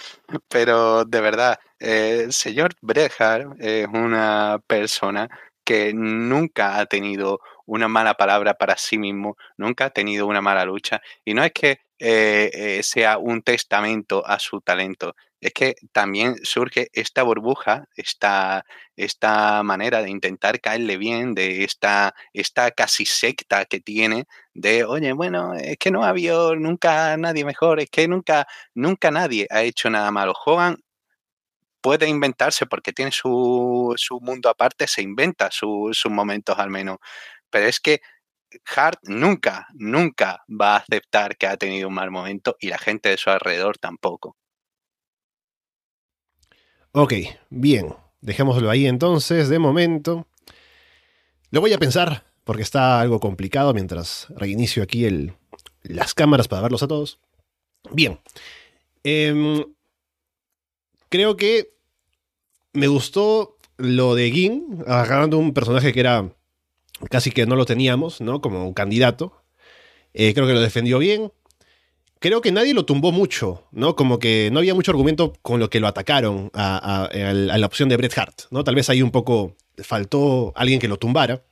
[0.48, 5.28] pero de verdad, eh, el señor Bret Hart es una persona
[5.64, 10.64] que nunca ha tenido una mala palabra para sí mismo, nunca ha tenido una mala
[10.64, 11.02] lucha.
[11.24, 16.88] Y no es que eh, sea un testamento a su talento, es que también surge
[16.94, 18.64] esta burbuja, esta,
[18.96, 25.12] esta manera de intentar caerle bien, de esta, esta casi secta que tiene, de, oye,
[25.12, 29.62] bueno, es que no ha habido nunca nadie mejor, es que nunca, nunca nadie ha
[29.62, 30.33] hecho nada malo.
[30.46, 30.78] Hogan
[31.83, 36.98] puede inventarse porque tiene su, su mundo aparte, se inventa sus momentos al menos.
[37.50, 38.00] Pero es que
[38.76, 43.11] Hart nunca, nunca va a aceptar que ha tenido un mal momento y la gente
[43.11, 44.37] de su alrededor tampoco.
[46.96, 47.12] Ok,
[47.50, 47.92] bien.
[48.20, 50.28] Dejémoslo ahí entonces, de momento.
[51.50, 55.33] Lo voy a pensar, porque está algo complicado mientras reinicio aquí el,
[55.83, 57.18] las cámaras para verlos a todos.
[57.90, 58.20] Bien.
[59.02, 59.64] Em,
[61.09, 61.72] creo que
[62.72, 66.30] me gustó lo de Gin, agarrando un personaje que era
[67.11, 68.40] casi que no lo teníamos, ¿no?
[68.40, 69.42] Como un candidato.
[70.12, 71.33] Eh, creo que lo defendió bien.
[72.24, 73.96] Creo que nadie lo tumbó mucho, ¿no?
[73.96, 77.98] Como que no había mucho argumento con lo que lo atacaron a, la opción de
[77.98, 78.64] Bret Hart, ¿no?
[78.64, 81.44] Tal vez ahí un poco faltó alguien que lo tumbara.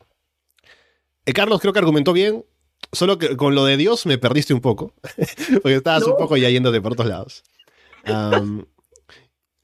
[1.27, 2.47] Eh, Carlos creo que argumentó bien,
[2.91, 4.95] solo que con lo de Dios me perdiste un poco,
[5.63, 7.45] porque estabas un poco ya yéndote por otros lados.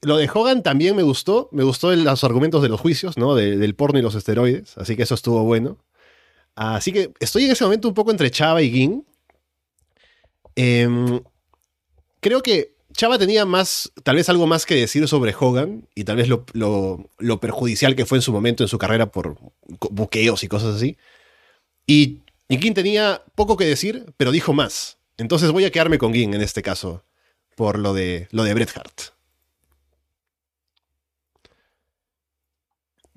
[0.03, 1.49] Lo de Hogan también me gustó.
[1.51, 3.33] Me gustó los argumentos de los juicios, ¿no?
[3.33, 4.77] del porno y los esteroides.
[4.77, 5.79] Así que eso estuvo bueno.
[6.53, 9.07] Así que estoy en ese momento un poco entre Chava y Gin.
[10.55, 11.21] Em,
[12.19, 16.17] creo que Chava tenía más, tal vez algo más que decir sobre Hogan y tal
[16.17, 19.37] vez lo, perjudicial que fue en su momento en su carrera por
[19.91, 20.97] buqueos y cosas así.
[21.87, 24.97] Y, y tenía poco que decir, pero dijo más.
[25.17, 27.03] Entonces voy a quedarme con Gin en este caso
[27.55, 29.18] por lo de, lo de Bret Hart.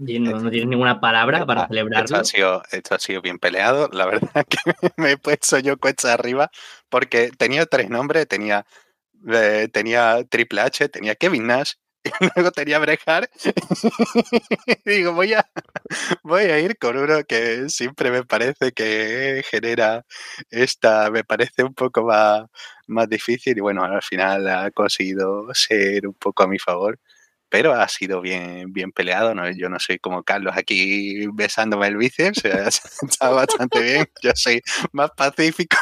[0.03, 2.05] No, tienes ninguna palabra para celebrarlo.
[2.05, 3.89] Esto ha, sido, esto ha sido bien peleado.
[3.93, 4.59] La verdad que
[4.97, 6.51] me he puesto yo cuesta arriba
[6.89, 8.27] porque tenía tres nombres.
[8.27, 8.67] Tenía,
[9.29, 13.31] eh, tenía Triple H, tenía Kevin Nash y luego tenía Brejar.
[14.85, 15.49] digo, voy a,
[16.23, 20.05] voy a ir con uno que siempre me parece que genera
[20.51, 22.45] esta, me parece un poco más,
[22.87, 26.99] más difícil y bueno, al final ha conseguido ser un poco a mi favor
[27.53, 29.35] pero ha sido bien, bien peleado.
[29.35, 29.49] ¿no?
[29.51, 32.43] Yo no soy como Carlos aquí besándome el bíceps,
[33.03, 34.07] está bastante bien.
[34.23, 34.63] Yo soy
[34.93, 35.77] más pacífico.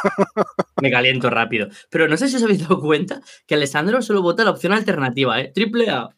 [0.83, 1.69] Me caliento rápido.
[1.89, 5.41] Pero no sé si os habéis dado cuenta que Alessandro solo vota la opción alternativa,
[5.41, 5.53] ¿eh?
[5.55, 6.09] Triple A,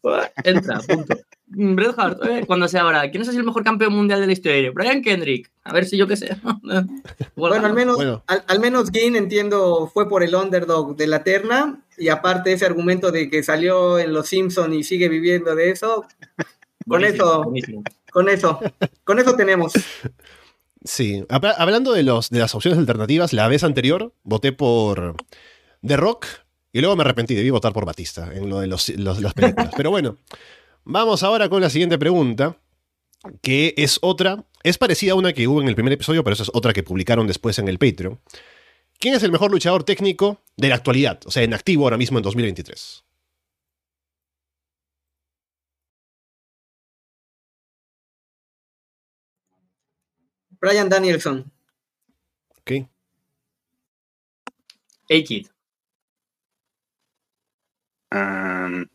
[0.43, 1.17] entra, punto.
[1.55, 4.71] Bret Hart, eh, cuando sea ahora, ¿quién es el mejor campeón mundial de la historia?
[4.73, 5.51] Brian Kendrick.
[5.65, 6.35] A ver si yo qué sé.
[7.37, 11.85] bueno, al menos, Al, menos Gin, entiendo, fue por el underdog de la terna.
[12.03, 16.05] Y aparte ese argumento de que salió en Los Simpsons y sigue viviendo de eso.
[16.89, 17.53] Con eso,
[18.11, 18.59] con eso,
[19.05, 19.73] con eso tenemos.
[20.85, 25.15] Sí, Hab- hablando de, los, de las opciones alternativas, la vez anterior voté por
[25.87, 26.27] The Rock
[26.73, 29.71] y luego me arrepentí, debí votar por Batista en lo de los, los- las películas.
[29.77, 30.17] Pero bueno,
[30.85, 32.57] vamos ahora con la siguiente pregunta,
[33.43, 36.43] que es otra, es parecida a una que hubo en el primer episodio, pero esa
[36.43, 38.19] es otra que publicaron después en el Patreon.
[39.03, 41.19] ¿Quién es el mejor luchador técnico de la actualidad?
[41.27, 43.05] O sea, en activo ahora mismo en 2023.
[50.61, 51.53] Brian Danielson.
[52.61, 52.71] ¿Ok?
[55.11, 55.49] A-Kid.
[58.13, 58.87] Um,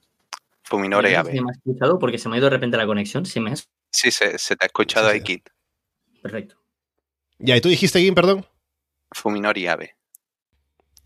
[0.64, 1.42] Fuminore ¿Se Abe.
[1.42, 2.00] me ha escuchado?
[2.00, 3.26] Porque se me ha ido de repente la conexión.
[3.26, 3.56] Se me ha...
[3.92, 5.44] Sí, se, se te ha escuchado Sí, sí.
[6.22, 6.56] Perfecto.
[7.40, 8.46] Ya, ¿y tú dijiste quién, perdón?
[9.12, 9.97] Fuminori Abe.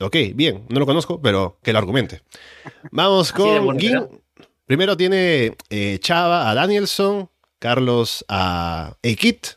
[0.01, 2.21] Ok, bien, no lo conozco, pero que lo argumente.
[2.91, 3.77] Vamos con.
[3.79, 4.21] Gin.
[4.65, 9.47] Primero tiene eh, Chava a Danielson, Carlos a Eikit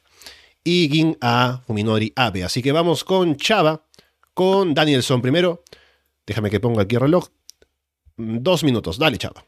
[0.64, 2.44] y Gin a Fuminori Abe.
[2.44, 3.84] Así que vamos con Chava,
[4.34, 5.62] con Danielson primero.
[6.26, 7.28] Déjame que ponga aquí el reloj.
[8.16, 9.44] Mm, Dos minutos, dale Chava.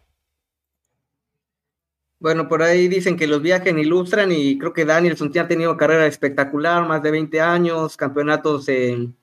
[2.19, 5.77] Bueno, por ahí dicen que los viajes ilustran y creo que Danielson ya ha tenido
[5.77, 9.15] carrera espectacular, más de 20 años, campeonatos en-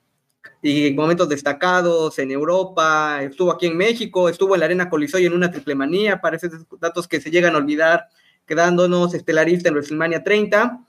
[0.62, 5.26] y momentos destacados en Europa, estuvo aquí en México, estuvo en la Arena Coliseo y
[5.26, 6.48] en una triple manía, parece
[6.80, 8.08] datos que se llegan a olvidar,
[8.46, 10.80] quedándonos estelarista en WrestleMania 30.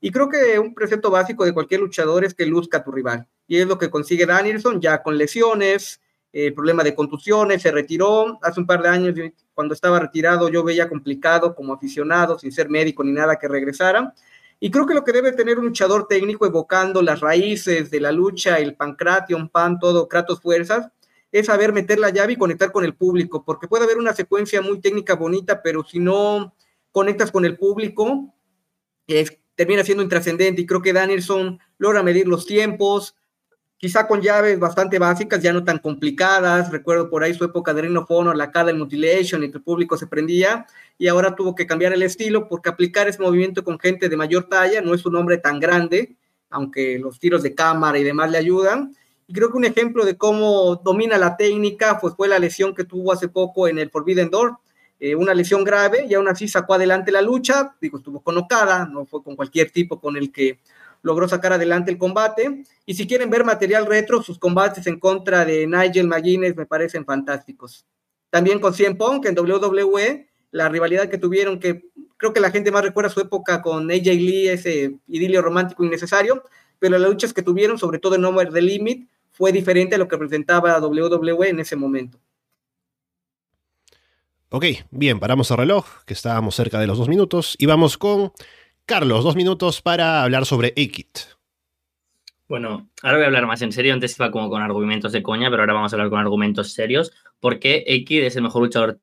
[0.00, 3.26] Y creo que un precepto básico de cualquier luchador es que luzca a tu rival.
[3.48, 6.00] Y es lo que consigue Danielson, ya con lesiones,
[6.32, 8.38] eh, problema de contusiones, se retiró.
[8.42, 9.14] Hace un par de años,
[9.54, 14.14] cuando estaba retirado, yo veía complicado como aficionado, sin ser médico ni nada, que regresara.
[14.58, 18.12] Y creo que lo que debe tener un luchador técnico, evocando las raíces de la
[18.12, 20.88] lucha, el pancration, pan, todo, Kratos fuerzas,
[21.30, 24.62] es saber meter la llave y conectar con el público, porque puede haber una secuencia
[24.62, 26.54] muy técnica bonita, pero si no
[26.90, 28.32] conectas con el público,
[29.54, 30.62] termina siendo intrascendente.
[30.62, 33.16] Y creo que Danielson logra medir los tiempos,
[33.78, 36.70] quizá con llaves bastante básicas, ya no tan complicadas.
[36.70, 39.58] Recuerdo por ahí su época de Ring of Honor, la cada el Mutilation, y que
[39.58, 40.66] el público se prendía,
[40.98, 44.48] y ahora tuvo que cambiar el estilo porque aplicar ese movimiento con gente de mayor
[44.48, 46.16] talla no es un hombre tan grande,
[46.50, 48.94] aunque los tiros de cámara y demás le ayudan.
[49.28, 52.84] Y creo que un ejemplo de cómo domina la técnica pues fue la lesión que
[52.84, 54.56] tuvo hace poco en el Forbidden Door,
[55.00, 58.86] eh, una lesión grave y aún así sacó adelante la lucha, digo, estuvo con Okada,
[58.86, 60.60] no fue con cualquier tipo con el que
[61.06, 62.64] logró sacar adelante el combate.
[62.84, 67.04] Y si quieren ver material retro, sus combates en contra de Nigel McGuinness me parecen
[67.04, 67.86] fantásticos.
[68.28, 71.84] También con CM Punk en WWE, la rivalidad que tuvieron, que
[72.16, 76.42] creo que la gente más recuerda su época con AJ Lee, ese idilio romántico innecesario,
[76.80, 80.08] pero las luchas que tuvieron, sobre todo en Over the Limit, fue diferente a lo
[80.08, 82.18] que presentaba WWE en ese momento.
[84.48, 88.32] Ok, bien, paramos el reloj, que estábamos cerca de los dos minutos, y vamos con
[88.86, 91.18] Carlos, dos minutos para hablar sobre Akit.
[92.46, 93.92] Bueno, ahora voy a hablar más en serio.
[93.92, 97.10] Antes iba como con argumentos de coña, pero ahora vamos a hablar con argumentos serios.
[97.40, 99.00] Porque Eikid es el mejor luchador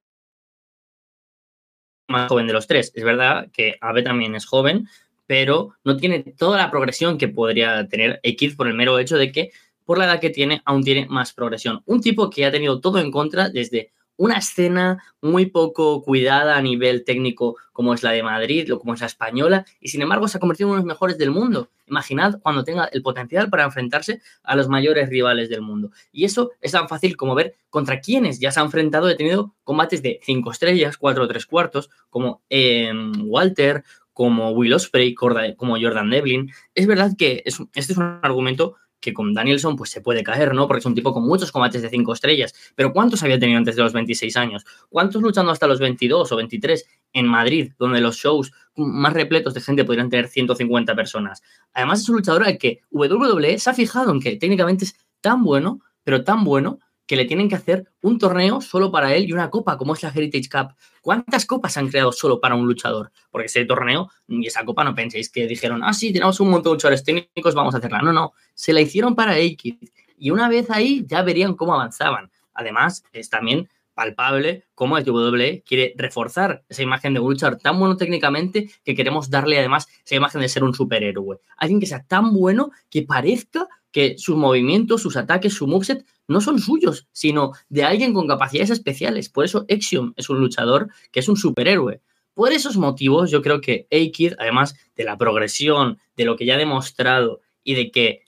[2.08, 2.94] más joven de los tres.
[2.96, 4.88] Es verdad que Abe también es joven,
[5.28, 9.34] pero no tiene toda la progresión que podría tener Eikid por el mero hecho de
[9.34, 9.52] que,
[9.84, 11.82] por la edad que tiene, aún tiene más progresión.
[11.86, 16.62] Un tipo que ha tenido todo en contra desde una escena muy poco cuidada a
[16.62, 20.28] nivel técnico como es la de Madrid o como es la española y sin embargo
[20.28, 21.70] se ha convertido en uno de los mejores del mundo.
[21.88, 25.92] Imaginad cuando tenga el potencial para enfrentarse a los mayores rivales del mundo.
[26.12, 29.10] Y eso es tan fácil como ver contra quienes ya se ha enfrentado.
[29.10, 32.92] He tenido combates de 5 estrellas, 4 o 3 cuartos, como eh,
[33.24, 36.52] Walter, como Will Ospreay, como Jordan Devlin.
[36.76, 40.56] Es verdad que es, este es un argumento que con Danielson pues se puede caer,
[40.56, 40.66] ¿no?
[40.66, 42.54] Porque es un tipo con muchos combates de 5 estrellas.
[42.74, 44.66] Pero ¿cuántos había tenido antes de los 26 años?
[44.90, 49.62] ¿Cuántos luchando hasta los 22 o 23 en Madrid, donde los shows más repletos de
[49.62, 51.44] gente podrían tener 150 personas?
[51.74, 55.44] Además es un luchador al que WWE se ha fijado en que técnicamente es tan
[55.44, 59.34] bueno, pero tan bueno, que le tienen que hacer un torneo solo para él y
[59.34, 60.76] una copa, como es la Heritage Cup.
[61.02, 63.12] ¿Cuántas copas han creado solo para un luchador?
[63.30, 66.72] Porque ese torneo y esa copa no penséis que dijeron, ah, sí, tenemos un montón
[66.72, 68.02] de luchadores técnicos, vamos a hacerla.
[68.02, 69.76] No, no, se la hicieron para Aikid.
[70.18, 72.32] Y una vez ahí ya verían cómo avanzaban.
[72.54, 77.78] Además, es también palpable cómo el WWE quiere reforzar esa imagen de un luchador tan
[77.80, 81.40] bueno técnicamente que queremos darle además esa imagen de ser un superhéroe.
[81.58, 86.42] Alguien que sea tan bueno que parezca que sus movimientos, sus ataques, su moveset no
[86.42, 89.30] son suyos, sino de alguien con capacidades especiales.
[89.30, 92.02] Por eso Exium es un luchador que es un superhéroe.
[92.34, 96.56] Por esos motivos, yo creo que A-Kid, además de la progresión, de lo que ya
[96.56, 98.24] ha demostrado y de que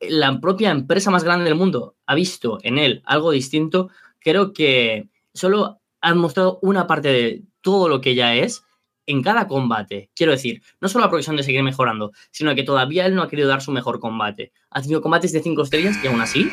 [0.00, 3.90] la propia empresa más grande del mundo ha visto en él algo distinto,
[4.20, 8.62] creo que solo han mostrado una parte de todo lo que ya es
[9.08, 10.10] en cada combate.
[10.14, 13.28] Quiero decir, no solo la progresión de seguir mejorando, sino que todavía él no ha
[13.28, 14.52] querido dar su mejor combate.
[14.70, 16.48] Ha tenido combates de 5 estrellas y aún así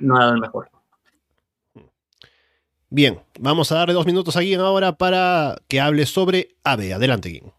[0.00, 0.70] no ha dado el mejor.
[2.88, 6.94] Bien, vamos a darle dos minutos a Guin ahora para que hable sobre Ave.
[6.94, 7.52] Adelante, Guin.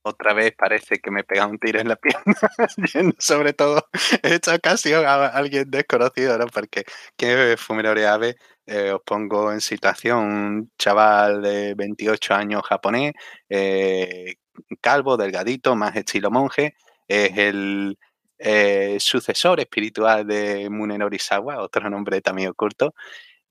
[0.00, 2.34] Otra vez parece que me pega un tiro en la pierna,
[3.18, 3.86] sobre todo
[4.22, 6.46] en esta ocasión a alguien desconocido, ¿no?
[6.46, 6.84] Porque
[7.18, 8.36] que Fuminori Ave,
[8.68, 13.12] eh, os pongo en situación, un chaval de 28 años japonés,
[13.48, 14.34] eh,
[14.80, 16.74] calvo, delgadito, más estilo monje,
[17.08, 17.98] es el
[18.38, 22.94] eh, sucesor espiritual de Munenori Sawa, otro nombre también oculto,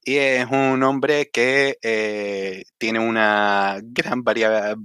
[0.03, 1.77] y es un hombre que
[2.77, 4.77] tiene una gran variedad,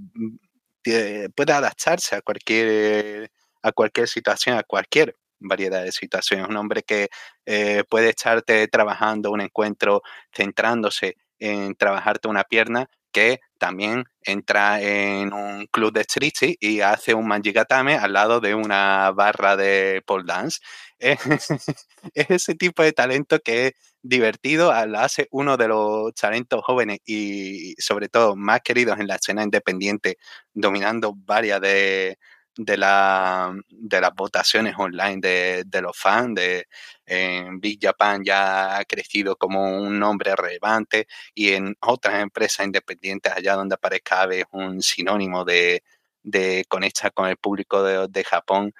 [0.82, 3.30] puede adaptarse a cualquier,
[3.62, 6.48] a cualquier situación, a cualquier variedad de situaciones.
[6.48, 7.08] Un hombre que
[7.46, 10.02] eh, puede estarte trabajando un encuentro
[10.34, 17.14] centrándose en trabajarte una pierna, que también entra en un club de street y hace
[17.14, 20.60] un manjigatame al lado de una barra de pole dance.
[20.98, 23.72] es ese tipo de talento que es
[24.02, 29.16] divertido, lo hace uno de los talentos jóvenes y sobre todo más queridos en la
[29.16, 30.16] escena independiente,
[30.54, 32.18] dominando varias de,
[32.56, 36.34] de, la, de las votaciones online de, de los fans.
[36.34, 36.66] De,
[37.06, 43.32] en Big Japan ya ha crecido como un nombre relevante y en otras empresas independientes,
[43.32, 45.82] allá donde aparezca es un sinónimo de,
[46.22, 48.72] de conectar con el público de, de Japón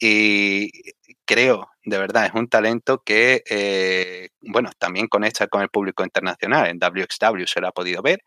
[0.00, 0.70] y
[1.24, 6.68] creo, de verdad, es un talento que, eh, bueno, también conecta con el público internacional.
[6.68, 8.22] En WXW se lo ha podido ver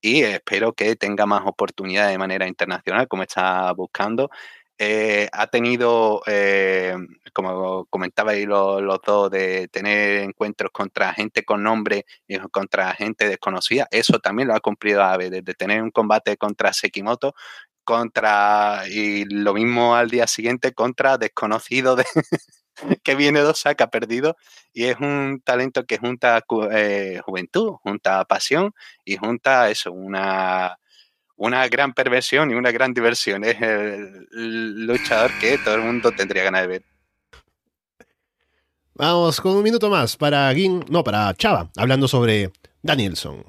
[0.00, 4.30] y espero que tenga más oportunidades de manera internacional, como está buscando.
[4.82, 6.94] Eh, ha tenido, eh,
[7.34, 13.28] como comentabais los, los, dos, de tener encuentros contra gente con nombre y contra gente
[13.28, 13.86] desconocida.
[13.90, 17.34] Eso también lo ha cumplido Abe, desde tener un combate contra Sekimoto
[17.84, 22.04] contra, y lo mismo al día siguiente, contra desconocido de,
[23.02, 24.36] que viene de Osaka perdido.
[24.72, 28.72] Y es un talento que junta eh, juventud, junta pasión
[29.04, 30.78] y junta eso, una,
[31.36, 33.44] una gran perversión y una gran diversión.
[33.44, 36.84] Es el luchador que todo el mundo tendría ganas de ver.
[38.94, 42.52] Vamos con un minuto más para Gin, no, para Chava, hablando sobre
[42.82, 43.42] Danielson.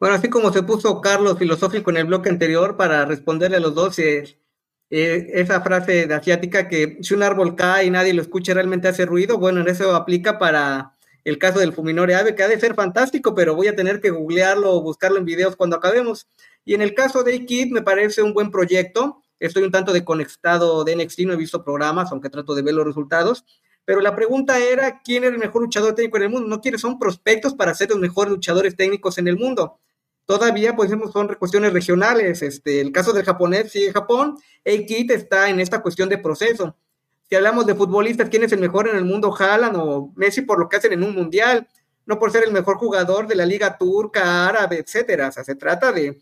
[0.00, 3.74] Bueno, así como se puso Carlos filosófico en el bloque anterior para responderle a los
[3.74, 4.38] dos, eh,
[4.96, 8.86] eh, esa frase de asiática que si un árbol cae y nadie lo escucha realmente
[8.86, 12.60] hace ruido, bueno, en eso aplica para el caso del Fuminore Ave, que ha de
[12.60, 16.28] ser fantástico, pero voy a tener que googlearlo o buscarlo en videos cuando acabemos.
[16.64, 19.20] Y en el caso de Kid me parece un buen proyecto.
[19.40, 22.86] Estoy un tanto desconectado de NXT, no he visto programas, aunque trato de ver los
[22.86, 23.44] resultados.
[23.84, 26.46] Pero la pregunta era, ¿quién es el mejor luchador técnico en el mundo?
[26.46, 29.80] No quiénes son prospectos para ser los mejores luchadores técnicos en el mundo.
[30.26, 32.42] Todavía, pues, son cuestiones regionales.
[32.42, 34.38] Este, el caso del japonés sigue Japón.
[34.64, 36.74] Eikit está en esta cuestión de proceso.
[37.28, 39.34] Si hablamos de futbolistas, ¿quién es el mejor en el mundo?
[39.36, 41.66] Haaland o Messi por lo que hacen en un mundial,
[42.06, 45.28] no por ser el mejor jugador de la liga turca, árabe, etcétera.
[45.28, 46.20] O sea, se trata de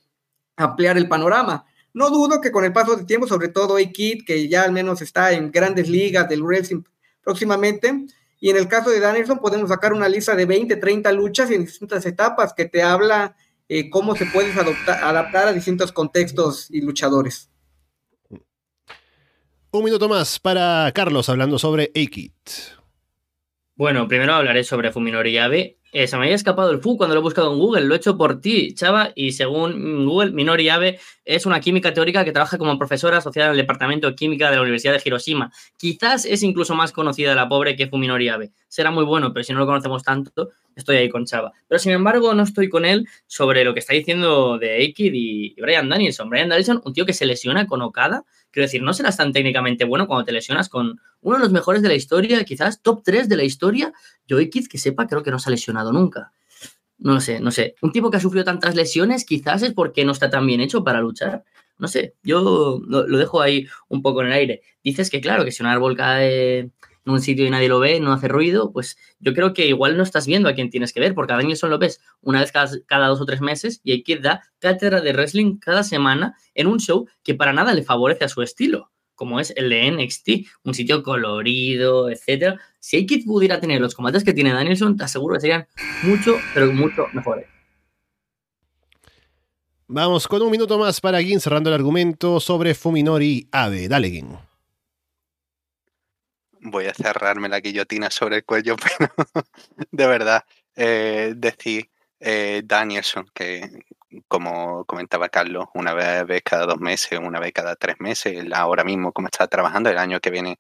[0.57, 1.65] ampliar el panorama.
[1.95, 5.03] No dudo que con el paso del tiempo, sobre todo Eikit, que ya al menos
[5.03, 6.83] está en grandes ligas del wrestling
[7.23, 8.07] próximamente,
[8.41, 11.65] y en el caso de Danielson podemos sacar una lista de 20, 30 luchas en
[11.65, 13.37] distintas etapas que te habla
[13.75, 17.51] eh, cómo se puede adaptar a distintos contextos y luchadores.
[19.71, 22.35] Un minuto más para Carlos hablando sobre A-Kit.
[23.75, 25.79] Bueno, primero hablaré sobre Fuminori Abe.
[25.91, 27.97] Eh, se me había escapado el FU cuando lo he buscado en Google, lo he
[27.99, 32.57] hecho por ti, Chava, y según Google, Minori Abe es una química teórica que trabaja
[32.57, 35.53] como profesora asociada al Departamento de Química de la Universidad de Hiroshima.
[35.77, 38.53] Quizás es incluso más conocida la pobre que Fuminori Abe.
[38.69, 41.53] Será muy bueno, pero si no lo conocemos tanto, estoy ahí con Chava.
[41.69, 45.55] Pero sin embargo, no estoy con él sobre lo que está diciendo de Aikid y
[45.61, 46.29] Brian Danielson.
[46.31, 49.85] Brian Danielson, un tío que se lesiona con Okada, quiero decir, no serás tan técnicamente
[49.85, 53.29] bueno cuando te lesionas con uno de los mejores de la historia, quizás top 3
[53.29, 53.93] de la historia.
[54.27, 56.33] Yo Aikid, que sepa, creo que no se ha lesionado nunca.
[56.99, 57.75] No sé, no sé.
[57.83, 60.85] Un tipo que ha sufrido tantas lesiones quizás es porque no está tan bien hecho
[60.85, 61.45] para luchar.
[61.79, 64.63] No sé, yo lo, lo dejo ahí un poco en el aire.
[64.85, 66.71] Dices que claro, que si un árbol cae
[67.05, 69.97] en un sitio y nadie lo ve, no hace ruido, pues yo creo que igual
[69.97, 72.53] no estás viendo a quien tienes que ver, porque a Danielson lo ves una vez
[72.53, 76.67] cada, dos o tres meses y hay que dar cátedra de wrestling cada semana en
[76.67, 80.29] un show que para nada le favorece a su estilo como es el de NXT,
[80.65, 82.59] un sitio colorido, etcétera.
[82.81, 85.69] Si Aikid pudiera tener los combates que tiene Danielson, te aseguro que serían
[86.03, 87.47] mucho, pero mucho mejores.
[89.95, 93.89] Vamos con un minuto más para Gin cerrando el argumento sobre Fuminori Abe.
[93.89, 94.39] Dale, Gin.
[96.65, 99.13] Voy a cerrarme la guillotina sobre el cuello, pero
[99.91, 100.45] de verdad,
[100.77, 101.91] eh, decir
[102.21, 103.69] eh, Danielson, que
[104.29, 109.13] como comentaba Carlos, una vez, cada dos meses, una vez cada tres meses, ahora mismo
[109.13, 110.57] como está trabajando, el año que viene,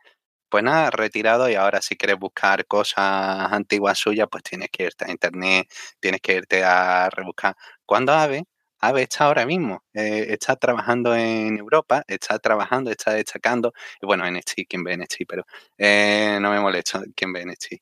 [0.48, 5.05] pues nada, retirado y ahora si quieres buscar cosas antiguas suyas, pues tienes que irte
[5.07, 5.68] a internet,
[6.00, 7.57] tienes que irte a rebuscar.
[7.86, 8.44] Cuando Ave,
[8.83, 13.72] Ave está ahora mismo, eh, está trabajando en Europa, está trabajando, está destacando,
[14.03, 15.47] bueno, NXT, quien ve NXT, pero
[15.78, 17.74] eh, no me molesta quien ve NXT.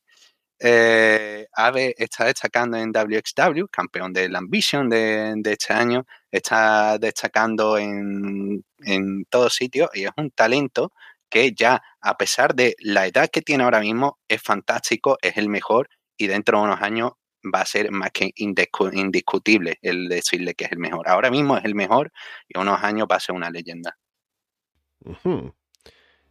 [0.62, 7.78] Eh, Ave está destacando en WXW, campeón del Ambition de, de este año, está destacando
[7.78, 10.92] en, en todos sitios y es un talento
[11.30, 15.48] que ya, a pesar de la edad que tiene ahora mismo, es fantástico, es el
[15.48, 15.88] mejor
[16.18, 20.72] y dentro de unos años va a ser más que indiscutible el decirle que es
[20.72, 21.08] el mejor.
[21.08, 22.12] Ahora mismo es el mejor
[22.48, 23.96] y unos años va a ser una leyenda.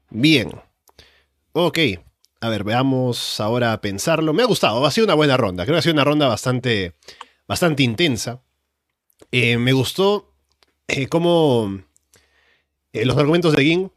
[0.09, 0.51] Bien.
[1.51, 1.79] Ok,
[2.41, 4.33] a ver, veamos ahora a pensarlo.
[4.33, 5.65] Me ha gustado, ha sido una buena ronda.
[5.65, 6.95] Creo que ha sido una ronda bastante,
[7.47, 8.41] bastante intensa.
[9.31, 10.33] Eh, me gustó
[10.87, 11.79] eh, cómo
[12.93, 13.91] eh, los argumentos de Gin,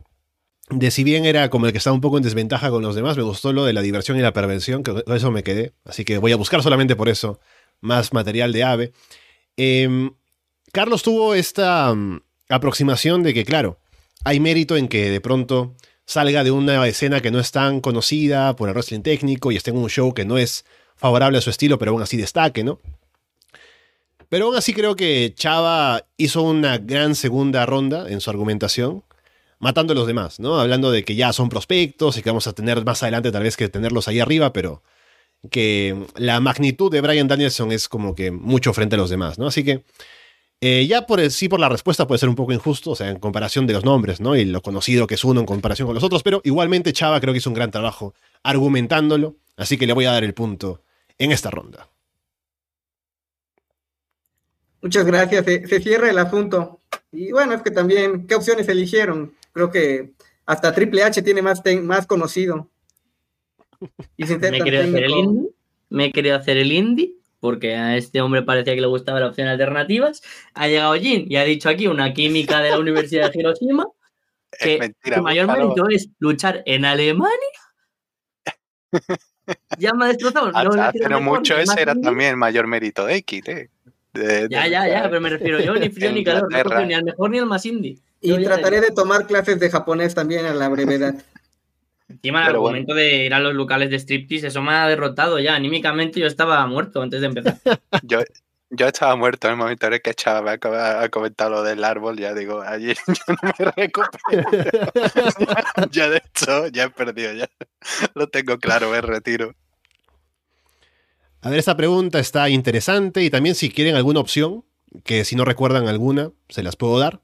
[0.73, 3.17] de si bien era como el que estaba un poco en desventaja con los demás,
[3.17, 5.73] me gustó lo de la diversión y la perversión, que eso me quedé.
[5.85, 7.41] Así que voy a buscar solamente por eso
[7.81, 8.93] más material de Ave.
[9.57, 10.13] Em,
[10.73, 13.79] Carlos tuvo esta mm, aproximación de que, claro,
[14.25, 18.57] hay mérito en que de pronto salga de una escena que no es tan conocida
[18.57, 20.65] por el wrestling técnico y esté en un show que no es
[20.97, 22.81] favorable a su estilo, pero aún así destaque, ¿no?
[24.29, 29.05] Pero aún así creo que Chava hizo una gran segunda ronda en su argumentación,
[29.63, 30.59] matando a los demás, ¿no?
[30.59, 33.57] Hablando de que ya son prospectos y que vamos a tener más adelante tal vez
[33.57, 34.83] que tenerlos ahí arriba, pero
[35.51, 39.47] que la magnitud de Brian Danielson es como que mucho frente a los demás, ¿no?
[39.47, 39.85] Así que
[40.61, 43.21] eh, ya por sí, por la respuesta puede ser un poco injusto, o sea, en
[43.21, 44.35] comparación de los nombres, ¿no?
[44.35, 47.33] Y lo conocido que es uno en comparación con los otros, pero igualmente Chava creo
[47.33, 50.83] que hizo un gran trabajo argumentándolo, así que le voy a dar el punto
[51.19, 51.89] en esta ronda.
[54.81, 56.81] Muchas gracias, se, cierra el asunto.
[57.13, 59.35] Y bueno, es que también, ¿qué opciones eligieron?
[59.53, 60.13] Creo que
[60.47, 62.71] hasta Triple H tiene más, más conocido.
[64.17, 65.51] Y Me he querido hacer el indie,
[65.89, 69.27] me he querido hacer el indie porque a este hombre parecía que le gustaba la
[69.27, 70.23] opción alternativas.
[70.55, 73.85] Ha llegado Jin y ha dicho aquí una química de la Universidad de Hiroshima
[74.61, 77.35] que su mayor mérito es luchar en Alemania.
[79.77, 80.53] ya me ha destrozado.
[80.93, 83.71] pero mucho ese era también el mayor mérito de X, ¿eh?
[84.49, 87.31] ya, ya, ya, pero me refiero yo ni frío ni calor, no ni al mejor
[87.31, 87.99] ni al más indie.
[88.23, 91.15] Y trataré de tomar clases de japonés también a la brevedad.
[92.09, 95.55] Encima, el argumento de ir a los locales de striptease, eso me ha derrotado ya.
[95.55, 97.59] Anímicamente yo estaba muerto antes de empezar.
[98.03, 98.21] yo,
[98.71, 102.19] yo estaba muerto en el momento en el que Chava ha comentado lo del árbol.
[102.19, 104.51] Ya digo, allí yo no me recupero.
[105.91, 107.33] ya, de hecho, ya he perdido.
[107.33, 107.51] Ya
[108.15, 109.55] lo tengo claro, me retiro.
[111.41, 114.65] A ver, esta pregunta está interesante y también si quieren alguna opción,
[115.03, 117.21] que si no recuerdan alguna, se las puedo dar.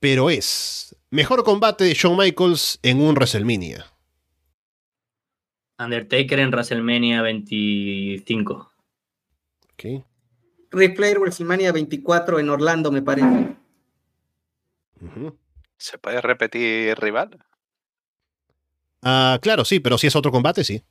[0.00, 3.86] Pero es, mejor combate de Shawn Michaels en un WrestleMania.
[5.78, 8.72] Undertaker en WrestleMania 25.
[9.72, 10.04] Ok.
[10.70, 13.56] Ric WrestleMania 24 en Orlando, me parece.
[15.76, 17.38] ¿Se puede repetir rival?
[19.02, 20.82] Ah, claro, sí, pero si es otro combate, sí.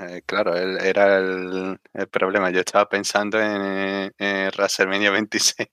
[0.00, 1.78] Eh, claro, era el,
[2.10, 2.50] problema.
[2.50, 4.12] Yo estaba pensando en,
[4.56, 5.68] WrestleMania 26.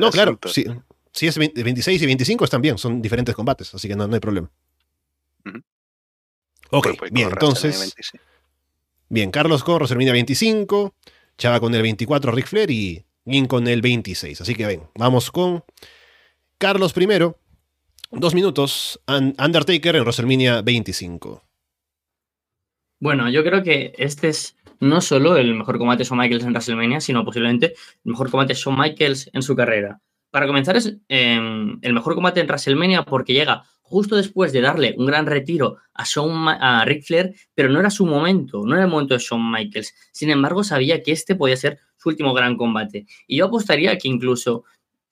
[0.00, 0.66] no, claro, sí,
[1.12, 4.50] si es 26 y 25 están bien, son diferentes combates, así que no, hay problema.
[6.70, 7.92] Ok, pues bien, entonces.
[9.08, 10.94] Bien, Carlos con WrestleMania 25,
[11.36, 14.40] Chava con el 24, Ric Flair y Gin con el 26.
[14.40, 15.64] Así que ven, vamos con
[16.58, 17.38] Carlos primero.
[18.12, 21.49] Dos minutos, Undertaker en WrestleMania 25.
[23.00, 26.50] Bueno, yo creo que este es no solo el mejor combate de Shawn Michaels en
[26.52, 27.74] WrestleMania, sino posiblemente
[28.04, 30.02] el mejor combate de Shawn Michaels en su carrera.
[30.30, 34.94] Para comenzar, es em, el mejor combate en WrestleMania porque llega justo después de darle
[34.98, 38.84] un gran retiro a, Shawn, a Ric Flair, pero no era su momento, no era
[38.84, 39.94] el momento de Shawn Michaels.
[40.12, 43.06] Sin embargo, sabía que este podía ser su último gran combate.
[43.26, 44.64] Y yo apostaría que incluso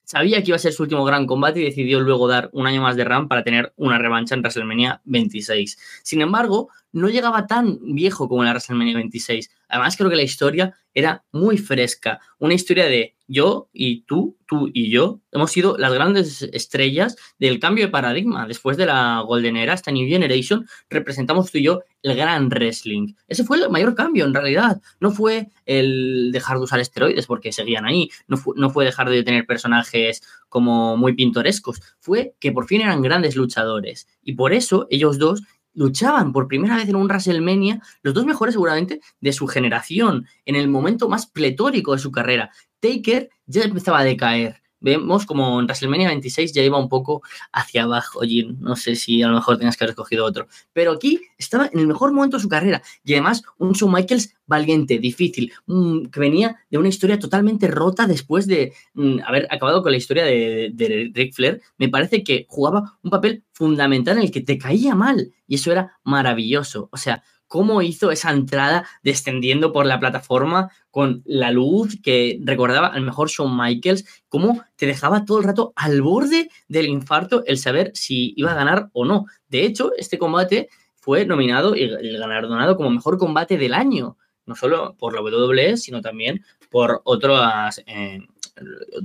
[0.08, 2.80] sabía que iba a ser su último gran combate y decidió luego dar un año
[2.80, 5.78] más de RAM para tener una revancha en WrestleMania 26.
[6.02, 9.50] Sin embargo, no llegaba tan viejo como la WrestleMania 26.
[9.68, 12.20] Además, creo que la historia era muy fresca.
[12.38, 17.60] Una historia de yo y tú, tú y yo, hemos sido las grandes estrellas del
[17.60, 18.46] cambio de paradigma.
[18.46, 23.14] Después de la Golden Era, esta New Generation, representamos tú y yo el gran wrestling.
[23.28, 24.80] Ese fue el mayor cambio, en realidad.
[24.98, 29.22] No fue el dejar de usar esteroides porque seguían ahí, no no fue dejar de
[29.22, 34.08] tener personajes como muy pintorescos, fue que por fin eran grandes luchadores.
[34.22, 35.42] Y por eso ellos dos
[35.74, 40.56] luchaban por primera vez en un WrestleMania, los dos mejores seguramente de su generación, en
[40.56, 42.50] el momento más pletórico de su carrera.
[42.80, 47.22] Taker ya empezaba a decaer vemos como en WrestleMania 26 ya iba un poco
[47.52, 48.56] hacia abajo, Jim.
[48.60, 50.48] No sé si a lo mejor tenías que haber escogido otro.
[50.72, 52.82] Pero aquí estaba en el mejor momento de su carrera.
[53.04, 58.06] Y además, un Shawn Michaels valiente, difícil, mm, que venía de una historia totalmente rota
[58.06, 61.60] después de mm, haber acabado con la historia de, de Ric Flair.
[61.76, 65.32] Me parece que jugaba un papel fundamental en el que te caía mal.
[65.46, 66.88] Y eso era maravilloso.
[66.92, 72.88] O sea, cómo hizo esa entrada descendiendo por la plataforma con la luz que recordaba
[72.88, 77.58] al mejor Shawn Michaels, cómo te dejaba todo el rato al borde del infarto el
[77.58, 79.26] saber si iba a ganar o no.
[79.48, 84.94] De hecho, este combate fue nominado y galardonado como mejor combate del año, no solo
[84.98, 88.20] por la WWE, sino también por otras, eh,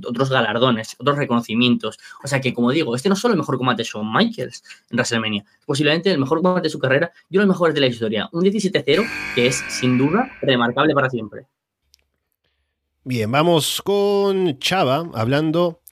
[0.06, 1.98] otros galardones, otros reconocimientos.
[2.22, 4.62] O sea que, como digo, este no es solo el mejor combate de Shawn Michaels
[4.90, 7.80] en WrestleMania, posiblemente el mejor combate de su carrera y uno de los mejores de
[7.80, 8.28] la historia.
[8.32, 11.46] Un 17-0 que es, sin duda, remarcable para siempre.
[13.04, 15.82] Bien, vamos con Chava hablando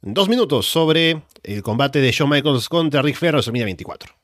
[0.00, 4.14] dos minutos sobre el combate de Shawn Michaels contra Rick Flair en WrestleMania 24.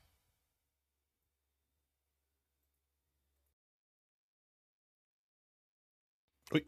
[6.52, 6.66] Uy,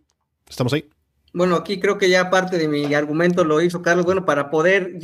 [0.49, 0.96] ¿estamos ahí?
[1.37, 4.07] Bueno, aquí creo que ya parte de mi argumento lo hizo Carlos.
[4.07, 4.99] Bueno, para poder,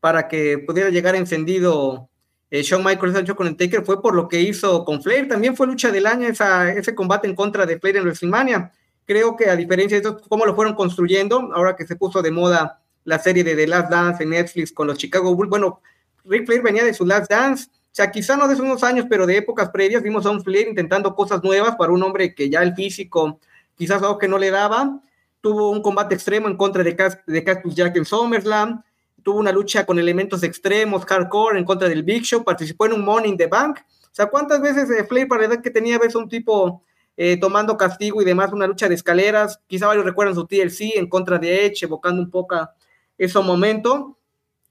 [0.00, 2.08] para que pudiera llegar encendido
[2.50, 5.28] eh, Shawn Michaels hecho con el Taker fue por lo que hizo con Flair.
[5.28, 8.72] También fue lucha del año esa, ese combate en contra de Flair en WrestleMania.
[9.04, 12.80] Creo que a diferencia de cómo lo fueron construyendo, ahora que se puso de moda
[13.04, 15.82] la serie de The Last Dance en Netflix con los Chicago Bulls, bueno,
[16.24, 19.26] Rick Flair venía de su Last Dance, o sea, quizá no de unos años, pero
[19.26, 22.62] de épocas previas, vimos a un Flair intentando cosas nuevas para un hombre que ya
[22.62, 23.40] el físico,
[23.76, 25.02] quizás algo que no le daba,
[25.46, 28.82] tuvo un combate extremo en contra de, de Cactus Jack en SummerSlam,
[29.22, 33.04] tuvo una lucha con elementos extremos, hardcore, en contra del Big Show, participó en un
[33.04, 33.78] Money in the Bank.
[33.78, 36.82] O sea, ¿cuántas veces eh, Flair, para la que tenía, ves un tipo
[37.16, 39.60] eh, tomando castigo y demás, una lucha de escaleras?
[39.68, 42.68] Quizá varios recuerdan su TLC en contra de Edge, evocando un poco
[43.16, 44.18] ese momento.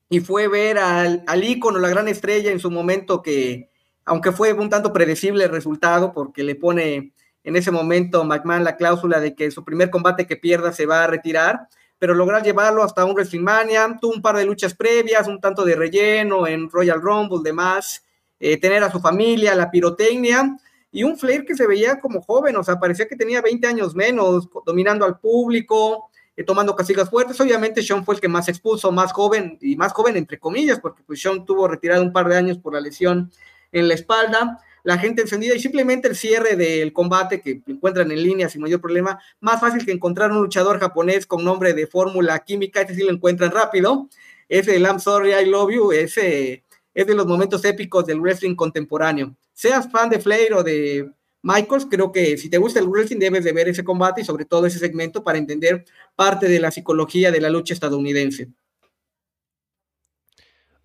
[0.09, 3.69] Y fue ver al, al ícono, la gran estrella en su momento que,
[4.03, 7.13] aunque fue un tanto predecible el resultado, porque le pone
[7.45, 11.03] en ese momento McMahon la cláusula de que su primer combate que pierda se va
[11.03, 11.69] a retirar,
[11.99, 15.75] pero lograr llevarlo hasta un WrestleMania, tuvo un par de luchas previas, un tanto de
[15.75, 18.03] relleno en Royal Rumble, demás,
[18.39, 20.57] eh, tener a su familia, la pirotecnia,
[20.91, 23.93] y un Flair que se veía como joven, o sea, parecía que tenía 20 años
[23.93, 27.39] menos, dominando al público, eh, tomando castigas fuertes.
[27.39, 31.03] Obviamente Sean fue el que más expuso, más joven, y más joven entre comillas, porque
[31.05, 33.31] pues Sean tuvo retirado un par de años por la lesión
[33.71, 38.21] en la espalda la gente encendida y simplemente el cierre del combate que encuentran en
[38.21, 42.37] línea sin mayor problema, más fácil que encontrar un luchador japonés con nombre de fórmula
[42.39, 44.07] química, ese sí lo encuentran rápido,
[44.47, 46.63] ese I'm sorry, I love you, ese
[46.93, 49.35] es de los momentos épicos del wrestling contemporáneo.
[49.53, 51.09] Seas fan de Flair o de
[51.41, 54.45] Michaels, creo que si te gusta el wrestling debes de ver ese combate y sobre
[54.45, 55.83] todo ese segmento para entender
[56.15, 58.49] parte de la psicología de la lucha estadounidense.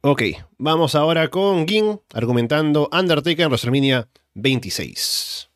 [0.03, 0.23] Ok,
[0.57, 5.51] vamos ahora con Gin argumentando Undertaker en WrestleMania 26.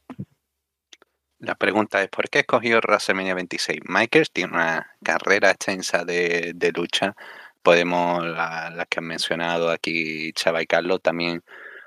[1.39, 3.81] La pregunta es, ¿por qué escogió WrestleMania 26?
[3.89, 7.17] Michaels tiene una carrera extensa de, lucha.
[7.63, 11.43] Podemos, las la que han mencionado aquí Chava y Carlos, también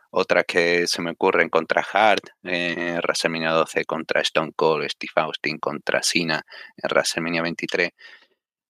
[0.09, 5.59] otras que se me ocurren contra Hart, en WrestleMania 12 contra Stone Cold, Steve Austin
[5.59, 6.43] contra Cena,
[6.75, 7.91] en WrestleMania 23.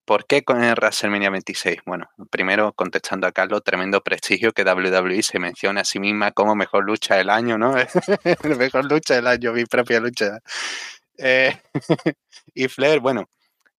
[0.08, 1.80] ¿Por qué con el WrestleMania 26?
[1.86, 6.56] Bueno, primero contestando a Carlos, tremendo prestigio que WWE se menciona a sí misma como
[6.56, 7.74] mejor lucha del año, ¿no?
[8.58, 10.40] mejor lucha del año, mi propia lucha.
[11.18, 11.54] Eh,
[12.54, 13.28] y Flair, bueno,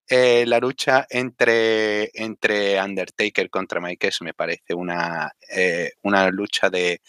[0.06, 7.00] eh, la lucha entre, entre Undertaker contra Michaels me parece una, eh, una lucha de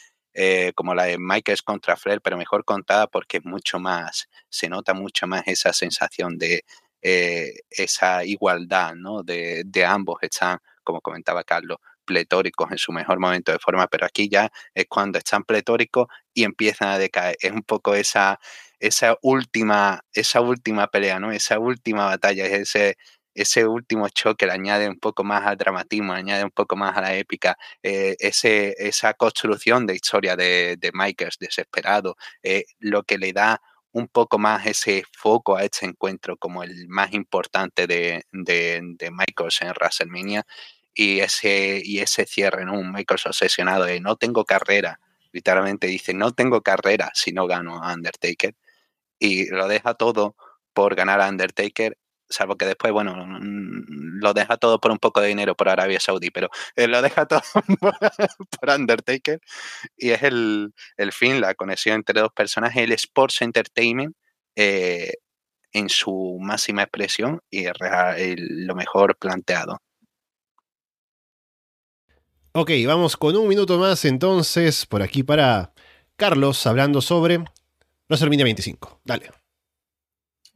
[0.74, 5.28] como la de Michaels contra Flair, pero mejor contada porque mucho más, se nota mucho
[5.28, 6.63] más esa sensación de,
[7.02, 9.24] eh, esa igualdad ¿no?
[9.24, 14.30] de, ambos están, como comentaba Carlos, pletóricos en su mejor momento de forma, pero aquí
[14.30, 17.38] ya es cuando están pletóricos y empiezan a decaer.
[17.39, 18.39] Es un poco esa,
[18.80, 21.32] esa última, esa última pelea, ¿no?
[21.32, 22.97] Esa última batalla, ese,
[23.36, 27.02] ese último choque le añade un poco más al dramatismo, añade un poco más a
[27.02, 33.18] la épica, eh, ese, esa construcción de historia de, de Michaels desesperado, eh, lo que
[33.18, 33.62] le da
[33.92, 39.12] un poco más ese foco a este encuentro como el más importante de, de, de
[39.12, 40.46] Michaels en WrestleMania
[40.94, 42.74] y ese, y ese cierre, ¿no?
[42.74, 45.00] Un Michaels obsesionado de no tengo carrera,
[45.32, 48.56] literalmente dice no tengo carrera si no gano a Undertaker
[49.20, 50.36] y lo deja todo
[50.74, 51.98] por ganar a Undertaker
[52.30, 56.30] salvo que después, bueno, lo deja todo por un poco de dinero por Arabia Saudí,
[56.30, 57.42] pero eh, lo deja todo
[57.80, 59.40] por, Undertaker
[59.98, 60.74] y es el,
[61.12, 64.16] fin, la conexión entre dos personas, el Sports Entertainment
[64.56, 65.14] eh,
[65.72, 67.66] en su máxima expresión y
[68.38, 69.80] lo mejor planteado.
[72.54, 75.72] Ok, vamos con un minuto más entonces por aquí para
[76.16, 77.44] Carlos hablando sobre
[78.10, 79.02] WrestleMania 25.
[79.06, 79.39] Dale.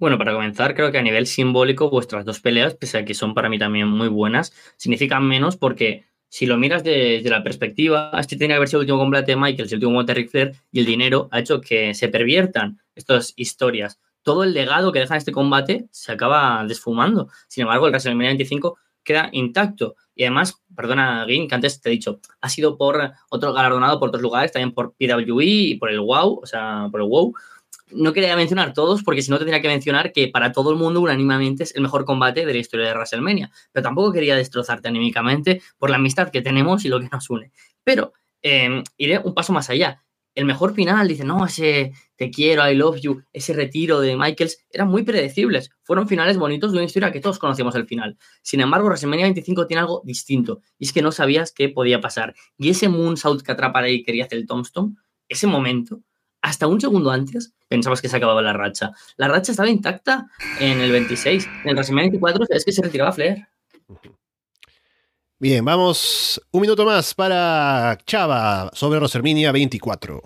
[0.04, 3.34] Bueno, para comenzar, creo que a nivel simbólico vuestras dos peleas, pese a que son
[3.34, 8.36] para mí también muy buenas, significan menos porque si lo miras desde la perspectiva, este
[8.36, 10.56] tiene que haber sido el último combate de Michael, el último combate de Ric Flair,
[10.74, 13.97] y el dinero ha hecho que se perviertan estas historias.
[14.24, 17.30] Todo el legado que deja este combate se acaba desfumando.
[17.47, 19.95] Sin embargo, el WrestleMania 25 queda intacto.
[20.16, 24.10] Y además, perdona, Gin, que antes te he dicho, ha sido por otro galardonado por
[24.10, 27.34] otros lugares, también por PWE y por el WOW, o sea, por el WOW
[27.96, 31.02] no quería mencionar todos porque si no tendría que mencionar que para todo el mundo
[31.02, 33.52] unánimemente es el mejor combate de la historia de WrestleMania.
[33.72, 37.52] Pero tampoco quería destrozarte anímicamente por la amistad que tenemos y lo que nos une.
[37.84, 40.04] Pero em, iré un paso más allá.
[40.36, 44.66] El mejor final, dice, no, ese te quiero, I love you, ese retiro de Michaels,
[44.72, 45.70] eran muy predecibles.
[45.84, 48.18] Fueron finales bonitos de una historia que todos conocíamos el final.
[48.41, 50.62] Sin embargo, WrestleMania 25 tiene algo distinto.
[50.80, 52.34] Y es que no sabías qué podía pasar.
[52.58, 54.96] Y ese Moonsault que atrapa y quería hacer el Tombstone,
[55.28, 56.02] ese momento,
[56.44, 58.91] hasta un segundo antes pensabas que se acababa la racha.
[59.18, 60.28] La racha estaba intacta
[60.60, 61.46] en el 26.
[61.64, 63.48] En el WrestleMania 24 es que se retiraba Flair.
[65.39, 70.22] Bien, vamos un minuto más para Chava sobre WrestleMania 24.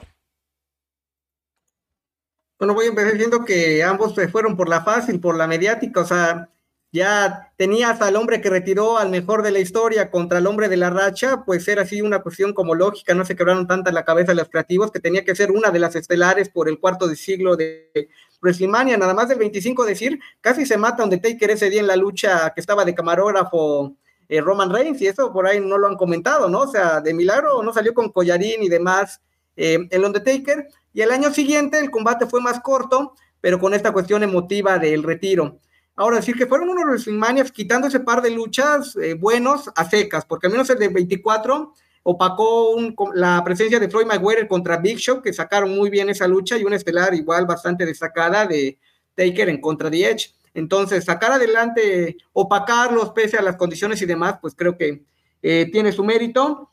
[2.59, 6.01] Bueno, voy a empezar diciendo que ambos se fueron por la fácil, por la mediática,
[6.01, 6.49] o sea,
[6.91, 10.77] ya tenías al hombre que retiró al mejor de la historia contra el hombre de
[10.77, 14.33] la racha, pues era así una cuestión como lógica, no se quebraron tanta la cabeza
[14.33, 17.55] los creativos que tenía que ser una de las estelares por el cuarto de siglo
[17.55, 18.09] de
[18.41, 22.51] WrestleMania, nada más del 25 decir, casi se mata Undertaker ese día en la lucha
[22.53, 23.95] que estaba de camarógrafo
[24.29, 26.61] eh, Roman Reigns y eso por ahí no lo han comentado, ¿no?
[26.61, 29.21] O sea, de milagro no salió con collarín y demás
[29.55, 33.91] eh, el Undertaker y el año siguiente el combate fue más corto, pero con esta
[33.91, 35.59] cuestión emotiva del retiro.
[35.99, 40.25] Ahora, decir que fueron unos WrestleMania quitando ese par de luchas eh, buenos a secas,
[40.25, 41.73] porque al menos el de 24
[42.03, 42.75] opacó
[43.15, 46.63] la presencia de Floyd Mayweather contra Big Show, que sacaron muy bien esa lucha, y
[46.63, 48.77] una estelar igual bastante destacada de
[49.15, 50.35] Taker en contra de Edge.
[50.53, 55.03] Entonces, sacar adelante, opacarlos pese a las condiciones y demás, pues creo que
[55.41, 56.69] eh, tiene su mérito.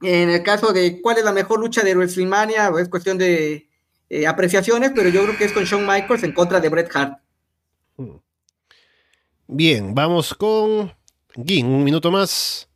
[0.00, 3.68] En el caso de cuál es la mejor lucha de WrestleMania, es cuestión de
[4.08, 7.18] eh, apreciaciones, pero yo creo que es con Shawn Michaels en contra de Bret Hart.
[7.96, 8.23] Hmm.
[9.46, 10.94] Bien, vamos con
[11.34, 12.70] Gin, un minuto más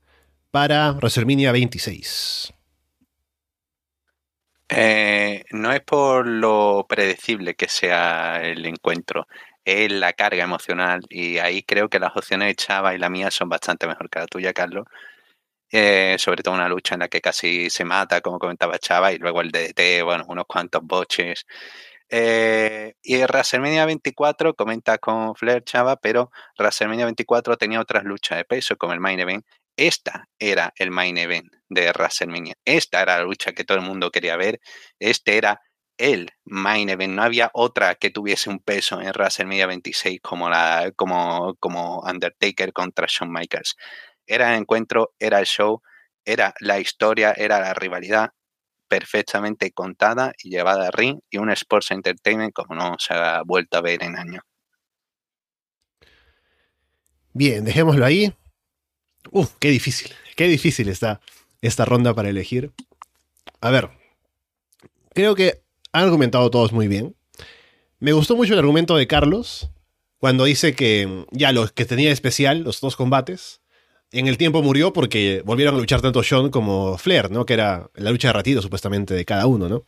[0.50, 2.52] para WrestleMania 26.
[4.68, 9.26] Eh, no es por lo predecible que sea el encuentro,
[9.64, 13.30] es la carga emocional y ahí creo que las opciones de Chava y la mía
[13.30, 14.84] son bastante mejor que la tuya, Carlos.
[15.70, 19.18] Eh, sobre todo una lucha en la que casi se mata, como comentaba Chava, y
[19.18, 21.46] luego el DDT, bueno, unos cuantos boches.
[22.10, 28.44] Eh, y WrestleMania 24 comenta con Flair Chava, pero WrestleMania 24 tenía otras luchas de
[28.44, 29.44] peso como el main event.
[29.76, 32.54] Esta era el main event de WrestleMania.
[32.64, 34.60] Esta era la lucha que todo el mundo quería ver.
[34.98, 35.60] Este era
[35.98, 37.14] el main event.
[37.14, 42.72] No había otra que tuviese un peso en WrestleMania 26 como, la, como, como Undertaker
[42.72, 43.76] contra Shawn Michaels.
[44.26, 45.82] Era el encuentro, era el show,
[46.24, 48.30] era la historia, era la rivalidad
[48.88, 53.78] perfectamente contada y llevada a ring y un Sports Entertainment como no se ha vuelto
[53.78, 54.42] a ver en años.
[57.32, 58.34] Bien, dejémoslo ahí.
[59.30, 61.20] Uf, qué difícil, qué difícil está
[61.60, 62.72] esta ronda para elegir.
[63.60, 63.90] A ver,
[65.12, 65.62] creo que
[65.92, 67.14] han argumentado todos muy bien.
[68.00, 69.70] Me gustó mucho el argumento de Carlos
[70.18, 73.60] cuando dice que ya lo que tenía especial, los dos combates,
[74.12, 77.44] en el tiempo murió porque volvieron a luchar tanto Sean como Flair, ¿no?
[77.44, 79.84] Que era la lucha de ratito, supuestamente, de cada uno, ¿no?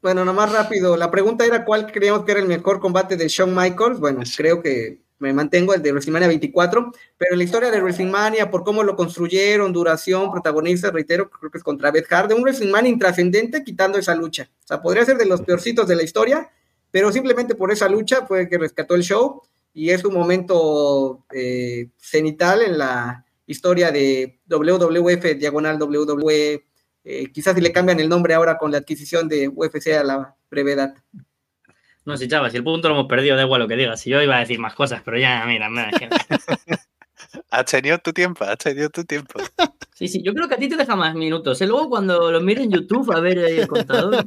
[0.00, 0.96] Bueno, nomás rápido.
[0.96, 3.98] La pregunta era cuál creíamos que era el mejor combate de Shawn Michaels.
[4.00, 4.36] Bueno, Sí.
[4.36, 8.62] creo que me mantengo el de WrestleMania 24, pero en la historia de WrestleMania, por
[8.64, 12.90] cómo lo construyeron, duración, protagonista, reitero, creo que es contra Beth Hart, de un WrestleMania
[12.92, 14.48] intrascendente quitando esa lucha.
[14.64, 16.48] O sea, podría ser de los peorcitos de la historia,
[16.92, 19.42] pero simplemente por esa lucha fue que rescató el show
[19.78, 26.64] y es un momento eh, cenital en la historia de WWF, diagonal WWE.
[27.04, 30.34] Eh, quizás si le cambian el nombre ahora con la adquisición de UFC a la
[30.50, 30.96] brevedad.
[32.04, 34.00] No sé, chavas, si el punto lo hemos perdido, da igual lo que digas.
[34.00, 35.92] Si yo iba a decir más cosas, pero ya, mira, mira.
[37.48, 39.40] Has tenido tu tiempo, has tenido tu tiempo.
[39.94, 41.60] Sí, sí, yo creo que a ti te deja más minutos.
[41.60, 41.66] ¿eh?
[41.66, 44.24] Luego cuando lo mire en YouTube a ver ahí el contador.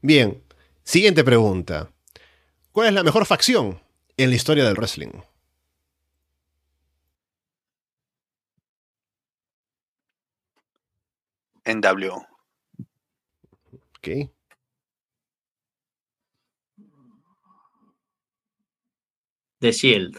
[0.00, 0.42] Bien,
[0.82, 1.90] siguiente pregunta.
[2.72, 3.82] ¿Cuál es la mejor facción
[4.16, 5.10] en la historia del wrestling?
[11.64, 12.12] En W.
[13.98, 14.30] Ok.
[19.58, 20.18] The Shield.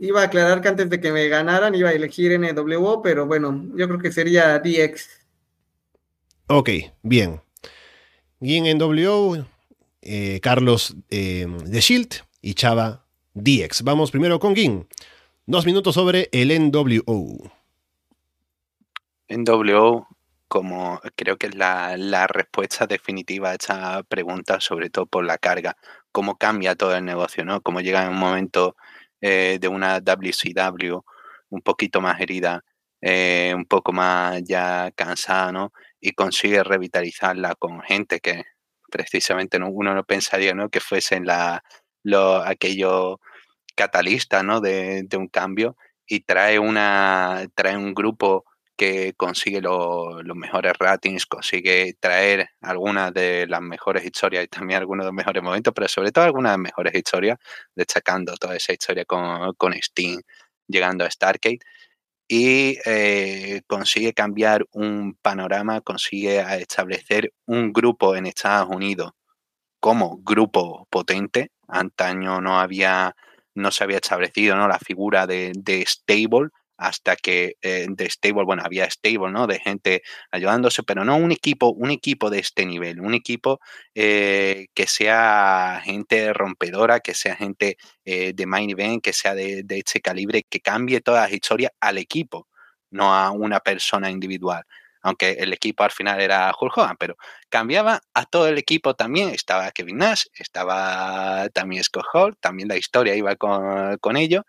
[0.00, 3.66] Iba a aclarar que antes de que me ganaran iba a elegir NWO, pero bueno,
[3.74, 5.26] yo creo que sería DX.
[6.48, 6.70] Ok,
[7.02, 7.40] bien.
[8.40, 9.44] Gin NWO,
[10.00, 13.82] eh, Carlos eh, The Shield y Chava DX.
[13.82, 14.86] Vamos primero con Gin.
[15.46, 17.50] Dos minutos sobre el NWO.
[19.26, 20.04] En W,
[20.46, 25.76] como creo que es la, respuesta definitiva a esta pregunta, sobre todo por la carga,
[26.12, 27.60] cómo cambia todo el negocio, ¿no?
[27.60, 28.76] Cómo llega en un momento
[29.20, 31.00] eh, de una WCW
[31.50, 32.62] un poquito más herida,
[33.02, 35.72] un poco más ya cansada, ¿no?
[36.00, 38.44] Y consigue revitalizarla con gente que
[38.90, 40.70] precisamente no, uno no pensaría, ¿no?
[40.70, 41.62] Que fuesen la,
[42.04, 43.16] lo, aquellos
[43.76, 44.60] catalistas, ¿no?
[44.60, 45.76] De, de un cambio
[46.06, 48.44] y trae una trae un grupo
[48.76, 54.78] que consigue lo- los mejores ratings, consigue traer algunas de las mejores historias y también
[54.80, 57.38] algunos de los mejores momentos, pero sobre todo algunas de las mejores historias,
[57.74, 60.20] destacando toda esa historia con, con Sting
[60.68, 61.58] llegando a Starcade
[62.28, 69.12] y eh, consigue cambiar un panorama, consigue establecer un grupo en Estados Unidos
[69.80, 71.50] como grupo potente.
[71.68, 73.16] Antaño no había,
[73.54, 74.68] no se había establecido ¿no?
[74.68, 79.46] la figura de, de stable hasta que eh, de stable, bueno, había stable, ¿no?
[79.48, 83.60] De gente ayudándose, pero no un equipo, un equipo de este nivel, un equipo
[83.94, 89.64] eh, que sea gente rompedora, que sea gente eh, de main event, que sea de,
[89.64, 92.48] de este calibre, que cambie todas las historias al equipo,
[92.90, 94.62] no a una persona individual.
[95.02, 97.16] Aunque el equipo al final era Hulk Hogan, pero
[97.48, 99.30] cambiaba a todo el equipo también.
[99.30, 104.44] Estaba Kevin Nash, estaba también Scott Hall, también la historia iba con, con ello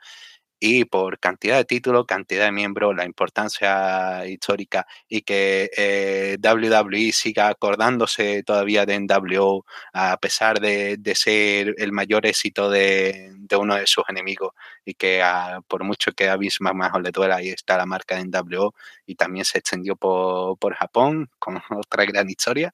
[0.59, 7.11] y por cantidad de títulos, cantidad de miembros, la importancia histórica y que eh, WWE
[7.13, 13.55] siga acordándose todavía de NWO a pesar de, de ser el mayor éxito de, de,
[13.55, 14.53] uno de sus enemigos
[14.83, 18.15] y que a, por mucho que a Vince McMahon le duela, ahí está la marca
[18.15, 18.73] de NWO
[19.05, 22.73] y también se extendió por, por Japón con otra gran historia.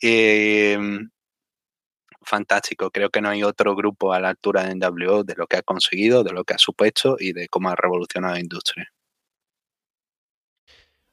[0.00, 0.78] Eh,
[2.28, 2.90] fantástico.
[2.90, 5.62] Creo que no hay otro grupo a la altura de NWO de lo que ha
[5.62, 8.92] conseguido, de lo que ha supuesto y de cómo ha revolucionado la industria.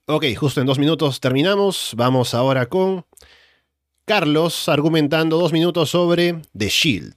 [0.08, 1.94] Ok, justo en dos minutos terminamos.
[1.98, 3.06] Vamos ahora con
[4.06, 7.16] Carlos argumentando dos minutos sobre The Shield.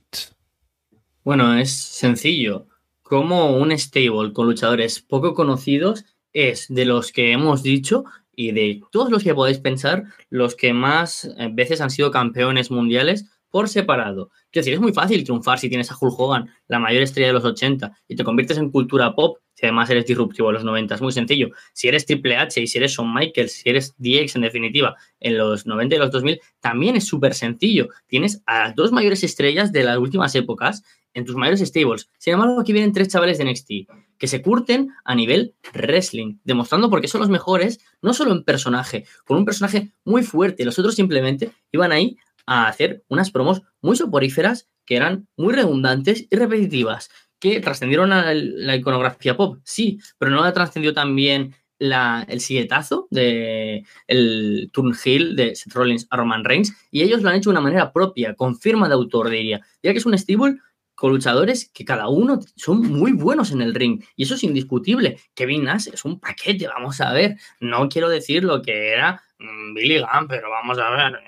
[1.22, 2.66] Bueno, es sencillo.
[3.03, 8.80] Como un stable con luchadores poco conocidos es de los que hemos dicho y de
[8.90, 14.30] todos los que podéis pensar, los que más veces han sido campeones mundiales por separado.
[14.51, 17.32] Quiero decir, es muy fácil triunfar si tienes a Hulk Hogan, la mayor estrella de
[17.34, 20.94] los 80, y te conviertes en cultura pop, si además eres disruptivo en los 90.
[20.94, 21.51] Es muy sencillo.
[21.72, 25.36] Si eres Triple H y si eres Shawn Michaels, si eres DX en definitiva, en
[25.36, 27.88] los 90 y los 2000, también es súper sencillo.
[28.07, 30.82] Tienes a las dos mayores estrellas de las últimas épocas
[31.14, 32.09] en tus mayores stables.
[32.18, 33.70] Sin embargo, aquí vienen tres chavales de NXT
[34.18, 38.44] que se curten a nivel wrestling, demostrando por qué son los mejores, no solo en
[38.44, 40.64] personaje, con un personaje muy fuerte.
[40.64, 42.16] Los otros simplemente iban ahí
[42.49, 48.32] a hacer unas promos muy soporíferas que eran muy redundantes y repetitivas, que trascendieron a
[48.32, 55.36] la iconografía pop, sí, pero no la trascendió también la, el siguietazo de el Turnhill
[55.36, 58.34] de Seth Rollins a Roman Reigns y ellos lo han hecho de una manera propia,
[58.34, 59.61] con firma de autor, diría.
[59.82, 60.57] Ya que es un stable
[60.94, 65.20] con luchadores que cada uno son muy buenos en el ring y eso es indiscutible.
[65.34, 67.36] Kevin Nash es un paquete, vamos a ver.
[67.61, 71.20] No quiero decir lo que era mm, Billy Gunn, pero vamos a ver,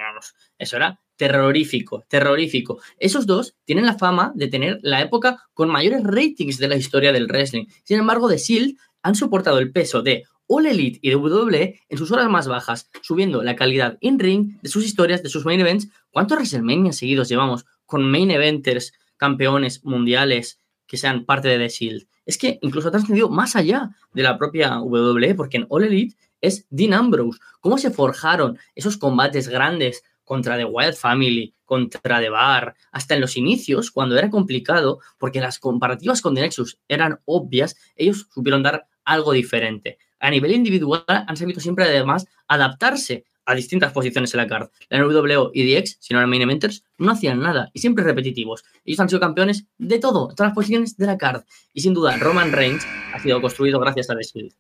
[0.59, 2.81] eso era terrorífico, terrorífico.
[2.99, 7.12] Esos dos tienen la fama de tener la época con mayores ratings de la historia
[7.12, 7.66] del wrestling.
[7.85, 12.11] Sin embargo, The Shield han soportado el peso de All Elite y WWE en sus
[12.11, 15.89] horas más bajas, subiendo la calidad in-ring de sus historias, de sus main events.
[16.11, 22.07] ¿Cuántos WrestleMania seguidos llevamos con main eventers, campeones mundiales que sean parte de The Shield?
[22.25, 26.16] Es que incluso ha trascendido más allá de la propia WWE, porque en All Elite
[26.41, 27.39] es Dean Ambrose.
[27.61, 33.20] ¿Cómo se forjaron esos combates grandes contra The Wild Family, contra The Bar, hasta en
[33.20, 38.62] los inicios, cuando era complicado, porque las comparativas con The Nexus eran obvias, ellos supieron
[38.62, 44.39] dar algo diferente a nivel individual han sabido siempre además adaptarse a distintas posiciones en
[44.39, 44.68] la card.
[44.91, 48.62] La NWO y DX, si no eran main eventers, no hacían nada y siempre repetitivos.
[48.85, 51.43] Ellos han sido campeones de todo, todas las posiciones de la card.
[51.72, 54.53] Y sin duda, Roman Reigns ha sido construido gracias a The Shield.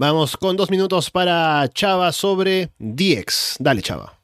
[0.00, 3.56] Vamos con dos minutos para Chava sobre DX.
[3.58, 4.16] Dale, Chava.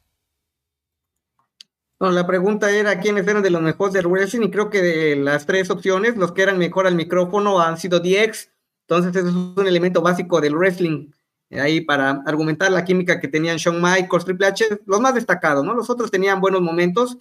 [1.98, 5.46] la pregunta era quiénes eran de los mejores del wrestling y creo que de las
[5.46, 8.50] tres opciones, los que eran mejor al micrófono han sido DX,
[8.82, 11.10] entonces, eso es un elemento básico del wrestling.
[11.50, 15.64] Eh, ahí para argumentar la química que tenían Shawn Michaels, Triple H, los más destacados,
[15.64, 15.74] ¿no?
[15.74, 17.16] Los otros tenían buenos momentos,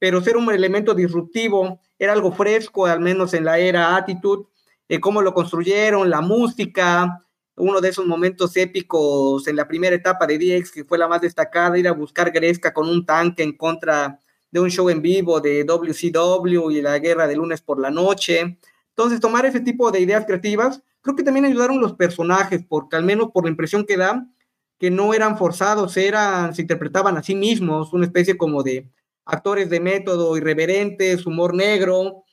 [0.00, 4.48] pero ser un elemento disruptivo era algo fresco, al menos en la era Attitude,
[4.88, 7.20] eh, cómo lo construyeron, la música,
[7.56, 11.20] uno de esos momentos épicos en la primera etapa de DX, que fue la más
[11.20, 14.18] destacada, ir a buscar Gresca con un tanque en contra
[14.50, 18.58] de un show en vivo de WCW y la guerra de lunes por la noche.
[18.88, 23.04] Entonces, tomar ese tipo de ideas creativas Creo que también ayudaron los personajes, porque al
[23.04, 24.34] menos por la impresión que dan,
[24.78, 28.88] que no eran forzados, eran, se interpretaban a sí mismos, una especie como de
[29.24, 32.24] actores de método irreverentes, humor negro.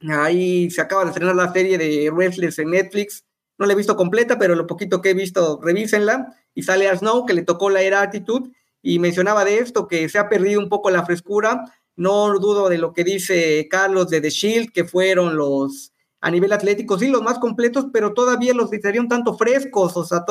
[0.00, 3.24] Ahí se acaba de estrenar la serie de Wrestlers en Netflix.
[3.62, 6.34] No la he visto completa, pero lo poquito que he visto, revísenla.
[6.52, 8.50] Y sale a Snow, que le tocó la era Attitude,
[8.82, 11.72] y mencionaba de esto, que se ha perdido un poco la frescura.
[11.94, 16.52] No dudo de lo que dice Carlos de The Shield, que fueron los a nivel
[16.52, 20.24] atlético, sí, los más completos, pero todavía los serían tanto frescos, o sea,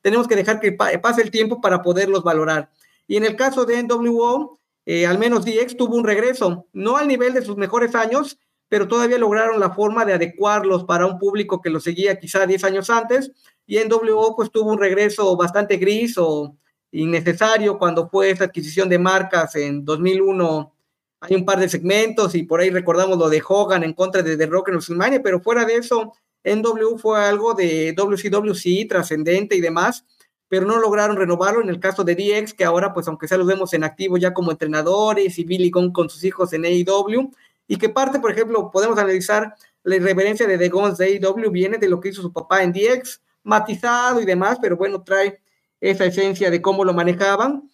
[0.00, 2.70] tenemos que dejar que pase el tiempo para poderlos valorar.
[3.06, 7.06] Y en el caso de NWO, eh, al menos DX tuvo un regreso, no al
[7.06, 8.38] nivel de sus mejores años,
[8.72, 12.64] pero todavía lograron la forma de adecuarlos para un público que los seguía quizá 10
[12.64, 13.30] años antes,
[13.66, 16.56] y NWO pues tuvo un regreso bastante gris o
[16.90, 20.72] innecesario cuando fue esa adquisición de marcas en 2001
[21.20, 24.38] hay un par de segmentos y por ahí recordamos lo de Hogan en contra de
[24.38, 29.54] The Rock en WrestleMania, pero fuera de eso, NW fue algo de WCW, sí, trascendente
[29.54, 30.06] y demás,
[30.48, 33.46] pero no lograron renovarlo en el caso de DX, que ahora, pues aunque sea los
[33.46, 37.30] vemos en activo ya como entrenadores y Billy Gunn con sus hijos en AEW,
[37.66, 39.54] y que parte, por ejemplo, podemos analizar
[39.84, 42.72] la irreverencia de The Guns de AEW, viene de lo que hizo su papá en
[42.72, 45.40] DX, matizado y demás, pero bueno, trae
[45.80, 47.70] esa esencia de cómo lo manejaban.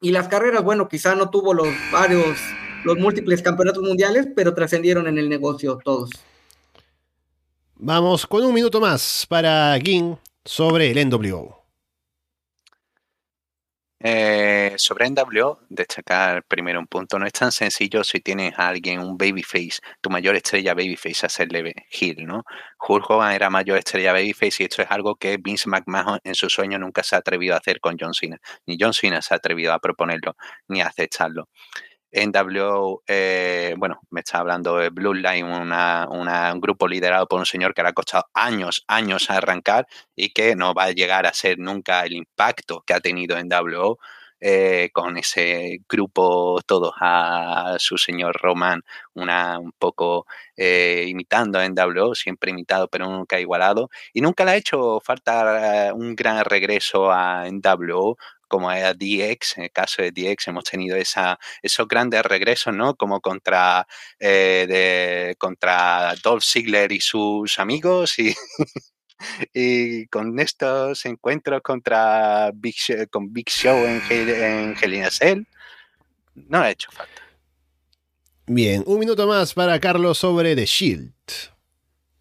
[0.00, 2.36] Y las carreras, bueno, quizá no tuvo los varios
[2.84, 6.10] los múltiples campeonatos mundiales, pero trascendieron en el negocio todos.
[7.74, 11.55] Vamos con un minuto más para Ging sobre el NWO.
[13.98, 17.18] Eh, sobre NWO, destacar primero un punto.
[17.18, 21.74] No es tan sencillo si tienes a alguien, un babyface, tu mayor estrella babyface, hacerle
[21.90, 22.44] heel, ¿no?
[22.86, 26.50] Hulk Hogan era mayor estrella babyface y esto es algo que Vince McMahon en su
[26.50, 28.38] sueño nunca se ha atrevido a hacer con John Cena.
[28.66, 30.36] Ni John Cena se ha atrevido a proponerlo,
[30.68, 31.48] ni a aceptarlo
[32.12, 37.46] en W, eh, bueno, me está hablando de Blue Line, un grupo liderado por un
[37.46, 41.34] señor que le ha costado años, años arrancar y que no va a llegar a
[41.34, 43.96] ser nunca el impacto que ha tenido en W.
[44.40, 48.82] Eh, con ese grupo todos a su señor Roman,
[49.14, 50.26] una un poco
[50.56, 55.92] eh, imitando en W, siempre imitado pero nunca igualado, y nunca le ha hecho falta
[55.94, 58.16] un gran regreso a NWO
[58.48, 62.94] como era DX, en el caso de DX hemos tenido esa, esos grandes regresos, ¿no?
[62.94, 63.86] Como contra,
[64.20, 68.34] eh, de, contra Dolph Ziggler y sus amigos y,
[69.54, 75.44] y con estos encuentros contra Big Show, con Big Show en, en Helena Cell,
[76.34, 77.22] no ha hecho falta.
[78.46, 81.12] Bien, un minuto más para Carlos sobre The Shield.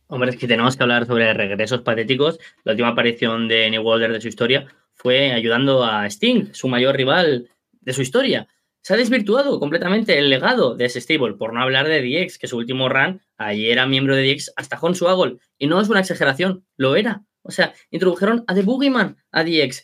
[0.08, 2.40] Hombre, es que tenemos que hablar sobre regresos patéticos.
[2.64, 6.96] La última aparición de New Walder de su historia fue ayudando a Sting, su mayor
[6.96, 7.50] rival
[7.82, 8.48] de su historia.
[8.86, 12.46] Se ha desvirtuado completamente el legado de ese stable, por no hablar de DX, que
[12.46, 16.02] su último run, allí era miembro de DX hasta John Swaggle, y no es una
[16.02, 17.24] exageración, lo era.
[17.42, 19.84] O sea, introdujeron a The Boogeyman a DX.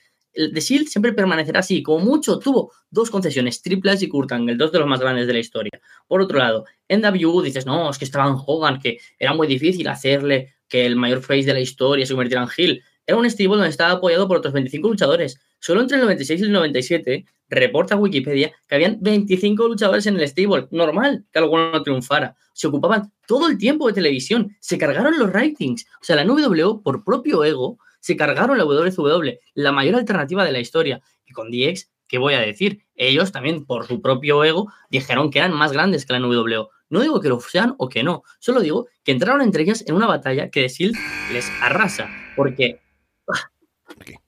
[0.53, 4.71] The Shield siempre permanecerá así, como mucho tuvo dos concesiones, triples y Kurt Angle, dos
[4.71, 5.81] de los más grandes de la historia.
[6.07, 9.87] Por otro lado, en WU dices, no, es que estaban Hogan, que era muy difícil
[9.87, 12.83] hacerle que el mayor face de la historia se convirtiera en Hill.
[13.07, 15.39] Era un stable donde estaba apoyado por otros 25 luchadores.
[15.57, 17.25] Solo entre el 96 y el 97
[17.55, 20.67] reporta Wikipedia que habían 25 luchadores en el stable.
[20.71, 22.35] Normal que alguno triunfara.
[22.53, 24.55] Se ocupaban todo el tiempo de televisión.
[24.59, 25.85] Se cargaron los ratings.
[26.01, 30.51] O sea, la NWO, por propio ego, se cargaron la WCW, la mayor alternativa de
[30.51, 31.01] la historia.
[31.25, 32.83] Y con DX, ¿qué voy a decir?
[32.95, 36.69] Ellos también, por su propio ego, dijeron que eran más grandes que la NWO.
[36.89, 39.95] No digo que lo sean o que no, solo digo que entraron entre ellas en
[39.95, 40.95] una batalla que The Shield
[41.31, 42.81] les arrasa, porque...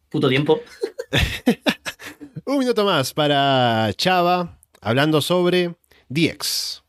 [0.10, 0.62] Puto tiempo.
[2.46, 5.76] Un minuto más para Chava hablando sobre
[6.10, 6.84] DX.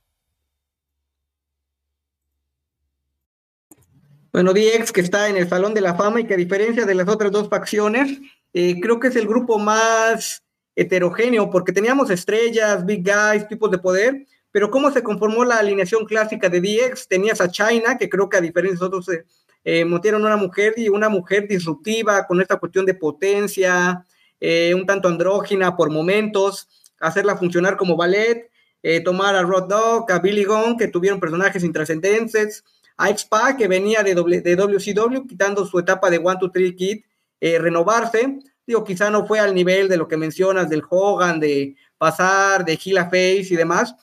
[4.32, 6.94] Bueno, DX que está en el Salón de la Fama y que a diferencia de
[6.96, 8.18] las otras dos facciones,
[8.52, 10.42] eh, creo que es el grupo más
[10.74, 16.04] heterogéneo porque teníamos estrellas, big guys, tipos de poder, pero cómo se conformó la alineación
[16.04, 19.24] clásica de DX, tenías a China, que creo que a diferencia de otros, eh,
[19.62, 24.04] eh, una mujer y una mujer disruptiva con esta cuestión de potencia,
[24.46, 26.68] eh, un tanto andrógina por momentos,
[27.00, 28.50] hacerla funcionar como ballet,
[28.82, 32.62] eh, tomar a Rod Dog, a Billy Gunn, que tuvieron personajes intrascendentes,
[32.98, 37.04] a X-Pac, que venía de, de, WCW, quitando su etapa de One, Two, Three Kid,
[37.40, 38.38] eh, renovarse.
[38.66, 42.76] Digo, quizá no fue al nivel de lo que mencionas del Hogan, de pasar de
[42.76, 43.94] Gila Face y demás,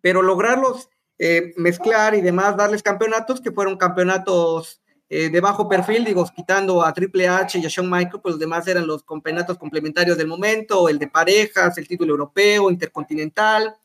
[0.00, 0.88] pero lograrlos
[1.56, 6.92] mezclar y demás, darles campeonatos que fueron campeonatos eh, de bajo perfil, digo, quitando a
[6.92, 10.88] Triple H y a Shawn Michaels, pues los demás eran los campeonatos complementarios del momento,
[10.88, 13.76] el de parejas, el título europeo, intercontinental,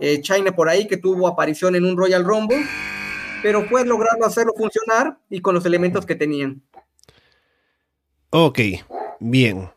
[0.00, 2.64] eh, China por ahí que tuvo aparición en un Royal Rumble,
[3.42, 6.62] pero fue lograrlo hacerlo funcionar y con los elementos que tenían.
[8.30, 8.60] Ok,
[9.18, 9.70] bien.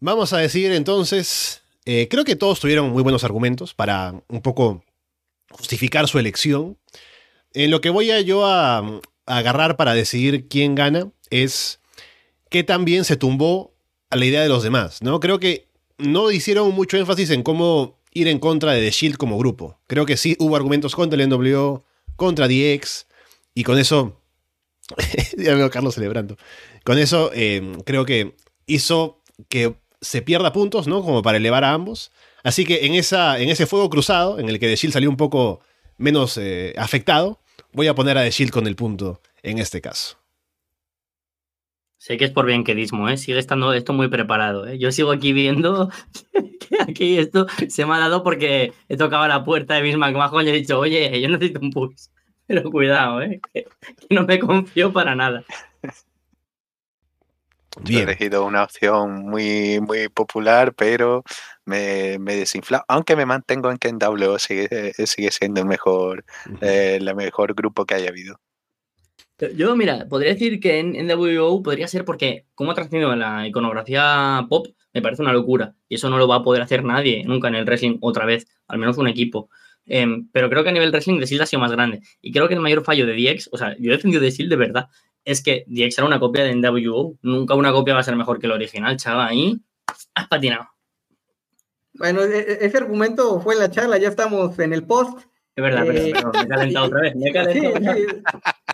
[0.00, 4.82] Vamos a decir entonces, eh, creo que todos tuvieron muy buenos argumentos para un poco
[5.50, 6.76] justificar su elección.
[7.52, 11.80] En lo que voy a yo a, agarrar para decidir quién gana es
[12.48, 13.74] que también se tumbó
[14.10, 15.20] a la idea de los demás, ¿no?
[15.20, 15.68] Creo que
[15.98, 19.78] no hicieron mucho énfasis en cómo ir en contra de The Shield como grupo.
[19.86, 21.84] Creo que sí hubo argumentos contra el NWO,
[22.16, 23.06] contra DX,
[23.54, 24.20] y con eso.
[25.36, 26.36] ya veo a Carlos celebrando.
[26.84, 31.02] Con eso eh, creo que hizo que se pierda puntos, ¿no?
[31.02, 32.12] Como para elevar a ambos.
[32.44, 35.16] Así que en, esa, en ese fuego cruzado, en el que The Shield salió un
[35.16, 35.60] poco
[35.98, 37.40] menos eh, afectado,
[37.76, 40.16] voy a poner a The Shield con el punto en este caso.
[41.98, 43.18] Sé que es por bienquedismo, ¿eh?
[43.18, 44.78] Sigue estando esto muy preparado, ¿eh?
[44.78, 45.90] Yo sigo aquí viendo
[46.32, 50.46] que aquí esto se me ha dado porque he tocado la puerta de Bismarck McMahon
[50.46, 52.06] y he dicho, oye, yo necesito un push.
[52.46, 53.40] Pero cuidado, ¿eh?
[53.52, 53.66] Que,
[54.08, 55.44] no me confío para nada.
[57.86, 61.24] He elegido una opción muy, muy popular, pero
[61.66, 62.84] me, me desinfla.
[62.88, 66.24] Aunque me mantengo en que en W sigue, sigue siendo el mejor,
[66.62, 68.40] eh, el mejor grupo que haya habido.
[69.54, 73.18] Yo, mira, podría decir que en, en WO podría ser porque, como ha trascendido en
[73.18, 75.74] la iconografía pop, me parece una locura.
[75.90, 78.46] Y eso no lo va a poder hacer nadie nunca en el wrestling otra vez,
[78.66, 79.50] al menos un equipo.
[79.84, 82.00] Em, pero creo que a nivel wrestling de Shield ha sido más grande.
[82.22, 84.50] Y creo que el mayor fallo de DX, o sea, yo he defendido de Shield
[84.50, 84.88] de verdad,
[85.24, 87.18] es que DX era una copia de NWO.
[87.20, 89.26] Nunca una copia va a ser mejor que el original, chava.
[89.26, 89.60] Ahí
[90.14, 90.75] has patinado.
[91.98, 95.18] Bueno, e, e, ese argumento fue en la charla, ya estamos en el post.
[95.54, 97.16] Es verdad, pero, eh, me he calentado otra vez.
[97.16, 97.96] Me he calentado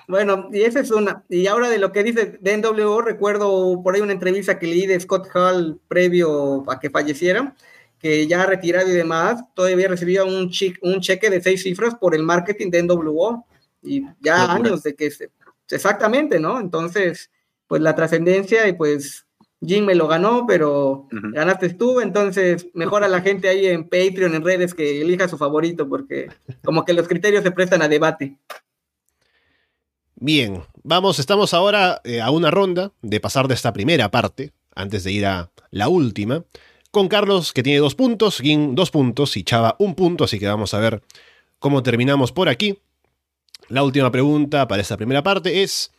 [0.08, 1.24] Bueno, y esa es una.
[1.28, 4.86] Y ahora de lo que dice de NWO, recuerdo por ahí una entrevista que leí
[4.86, 7.54] de Scott Hall previo a que falleciera,
[7.98, 10.50] que ya retirado y demás, todavía recibía un,
[10.82, 13.46] un cheque de seis cifras por el marketing de NWO.
[13.84, 15.30] Y ya años de que se,
[15.70, 16.60] exactamente, ¿no?
[16.60, 17.30] Entonces,
[17.66, 19.26] pues la trascendencia y pues
[19.64, 24.44] Jim me lo ganó, pero ganaste tú, entonces mejora la gente ahí en Patreon, en
[24.44, 26.28] redes, que elija su favorito, porque
[26.64, 28.36] como que los criterios se prestan a debate.
[30.16, 35.04] Bien, vamos, estamos ahora eh, a una ronda de pasar de esta primera parte, antes
[35.04, 36.44] de ir a la última,
[36.90, 40.46] con Carlos que tiene dos puntos, Gin dos puntos y Chava un punto, así que
[40.46, 41.02] vamos a ver
[41.58, 42.78] cómo terminamos por aquí.
[43.68, 45.92] La última pregunta para esta primera parte es,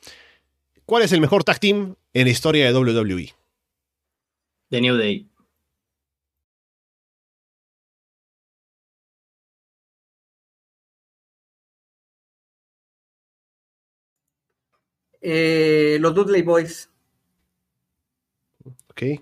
[0.85, 3.33] ¿cuál es el mejor tag team en la historia de WWE?
[4.73, 5.29] The New Day.
[15.21, 16.89] Eh, los Dudley Boys.
[18.89, 19.01] Ok.
[19.01, 19.21] esto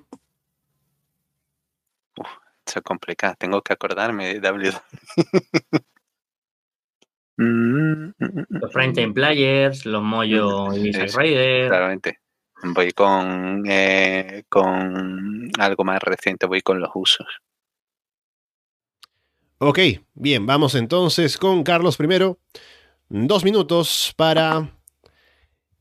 [2.80, 3.36] es complicado.
[3.38, 4.82] Tengo que acordarme de WWE.
[7.38, 11.12] los Time Players, los Moyo y Zack.
[11.12, 12.21] Claramente.
[12.64, 17.28] Voy con, eh, con algo más reciente, voy con los usos.
[19.58, 19.80] Ok,
[20.14, 22.40] bien, vamos entonces con Carlos primero.
[23.10, 24.72] Dos minutos para...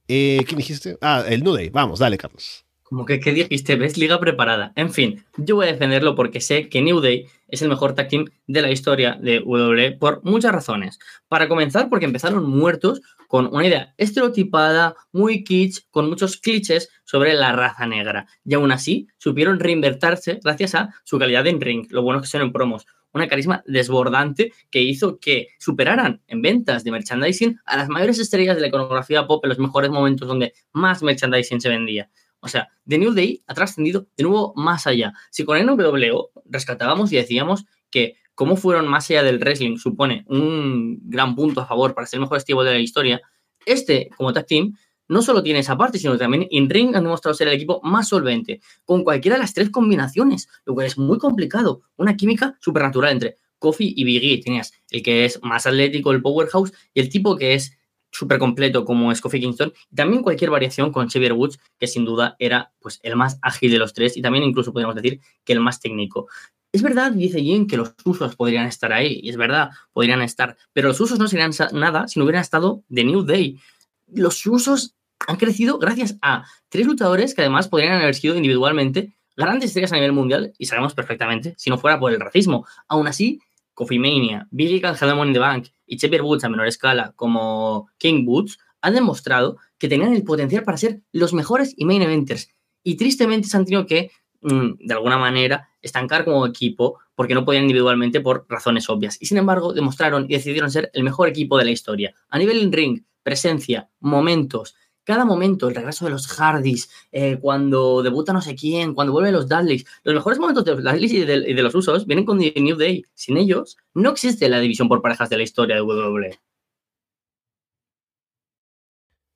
[0.08, 0.98] Eh, ¿Quién dijiste?
[1.00, 1.70] Ah, el Nuday.
[1.70, 2.66] Vamos, dale, Carlos.
[2.82, 3.76] Como que, ¿qué dijiste?
[3.76, 3.96] ¿Ves?
[3.96, 4.72] Liga preparada.
[4.74, 8.08] En fin, yo voy a defenderlo porque sé que New Day es el mejor tag
[8.08, 10.98] team de la historia de WWE por muchas razones.
[11.28, 17.34] Para comenzar, porque empezaron muertos con una idea estereotipada, muy kitsch, con muchos clichés sobre
[17.34, 18.26] la raza negra.
[18.44, 22.42] Y aún así, supieron reinvertirse gracias a su calidad en ring, lo bueno que son
[22.42, 22.86] en promos.
[23.12, 28.56] Una carisma desbordante que hizo que superaran en ventas de merchandising a las mayores estrellas
[28.56, 32.10] de la iconografía pop en los mejores momentos donde más merchandising se vendía.
[32.40, 35.12] O sea, The New Day ha trascendido de nuevo más allá.
[35.30, 40.98] Si con NWO rescatábamos y decíamos que cómo fueron más allá del wrestling supone un
[41.04, 43.20] gran punto a favor para ser el mejor estilo de la historia,
[43.66, 44.74] este, como tag team,
[45.08, 48.08] no solo tiene esa parte, sino también en ring han demostrado ser el equipo más
[48.08, 51.82] solvente, con cualquiera de las tres combinaciones, lo cual es muy complicado.
[51.96, 54.40] Una química supernatural entre Kofi y Biggie.
[54.40, 57.76] Tenías el que es más atlético, el powerhouse, y el tipo que es
[58.10, 62.36] súper completo como Kofi Kingston, y también cualquier variación con Xavier Woods, que sin duda
[62.38, 65.60] era pues, el más ágil de los tres, y también incluso podríamos decir que el
[65.60, 66.28] más técnico.
[66.72, 70.56] Es verdad, dice Jim, que los usos podrían estar ahí, y es verdad, podrían estar,
[70.72, 73.58] pero los usos no serían nada si no hubieran estado de New Day.
[74.06, 74.94] Los usos
[75.26, 79.96] han crecido gracias a tres luchadores que además podrían haber sido individualmente grandes estrellas a
[79.96, 82.66] nivel mundial, y sabemos perfectamente, si no fuera por el racismo.
[82.88, 83.40] Aún así,
[83.80, 88.24] Coffee Mania, Billy Cancelamo in the Bank y Xavier Woods a menor escala como King
[88.26, 92.48] Woods han demostrado que tenían el potencial para ser los mejores y main eventers.
[92.82, 94.10] Y tristemente se han tenido que
[94.42, 99.18] Mm, de alguna manera, estancar como equipo porque no podían individualmente por razones obvias.
[99.20, 102.14] Y sin embargo, demostraron y decidieron ser el mejor equipo de la historia.
[102.30, 104.74] A nivel in ring, presencia, momentos,
[105.04, 109.32] cada momento, el regreso de los Hardys, eh, cuando debuta no sé quién, cuando vuelven
[109.32, 112.54] los Dudleys, los mejores momentos de los Dudleys y de, los usos vienen con The
[112.60, 113.04] New Day.
[113.14, 116.38] Sin ellos, no existe la división por parejas de la historia de WWE.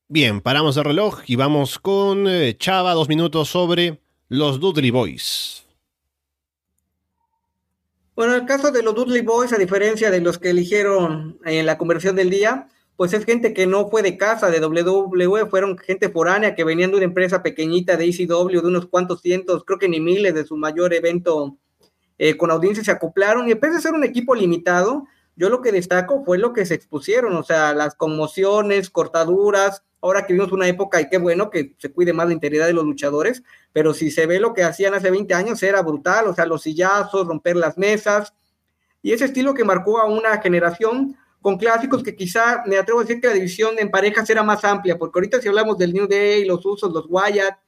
[0.08, 5.66] Bien, paramos el reloj y vamos con eh, Chava, dos minutos sobre los Dudley Boys.
[8.14, 11.76] Bueno, el caso de los Dudley Boys, a diferencia de los que eligieron en la
[11.76, 16.08] conversión del día, pues es gente que no fue de casa de WWE, fueron gente
[16.08, 19.88] foránea que venían de una empresa pequeñita de ECW, de unos cuantos cientos, creo que
[19.88, 21.56] ni miles de su mayor evento
[22.18, 25.06] eh, con audiencia se acoplaron y en vez de ser un equipo limitado,
[25.36, 30.26] yo lo que destaco fue lo que se expusieron, o sea, las conmociones, cortaduras, ahora
[30.26, 32.84] que vimos una época y qué bueno que se cuide más la integridad de los
[32.84, 33.42] luchadores,
[33.72, 36.62] pero si se ve lo que hacían hace 20 años era brutal, o sea, los
[36.62, 38.34] sillazos, romper las mesas,
[39.02, 43.02] y ese estilo que marcó a una generación con clásicos que quizá me atrevo a
[43.02, 46.08] decir que la división en parejas era más amplia, porque ahorita si hablamos del New
[46.08, 47.58] Day, los usos, los Wyatt,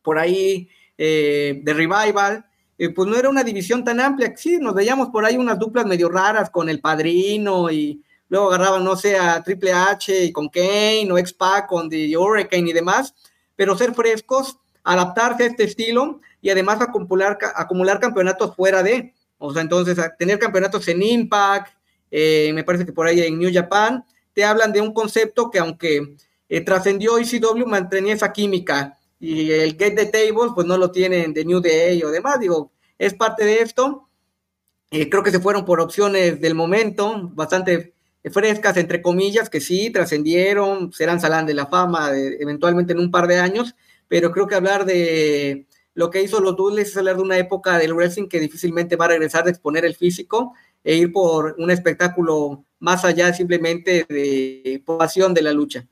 [0.00, 2.46] por ahí eh, de Revival,
[2.78, 5.86] eh, pues no era una división tan amplia, sí, nos veíamos por ahí unas duplas
[5.86, 10.48] medio raras con el padrino y luego agarraban, no sé, a Triple H y con
[10.48, 13.12] Kane o X-Pac con The Hurricane y demás,
[13.56, 19.52] pero ser frescos, adaptarse a este estilo y además acumular, acumular campeonatos fuera de, o
[19.52, 21.79] sea, entonces tener campeonatos en Impact,
[22.10, 25.58] eh, me parece que por ahí en New Japan, te hablan de un concepto que
[25.58, 26.16] aunque
[26.48, 28.98] eh, trascendió ECW, mantenía esa química.
[29.18, 32.72] Y el Get the Table, pues no lo tienen de New Day o demás, digo,
[32.98, 34.08] es parte de esto.
[34.90, 37.94] Eh, creo que se fueron por opciones del momento, bastante
[38.32, 43.26] frescas, entre comillas, que sí, trascendieron, serán salán de la fama eventualmente en un par
[43.26, 43.74] de años,
[44.08, 47.78] pero creo que hablar de lo que hizo los Dudleys es hablar de una época
[47.78, 50.54] del wrestling que difícilmente va a regresar de exponer el físico
[50.84, 55.86] e ir por un espectáculo más allá simplemente de pasión de la lucha.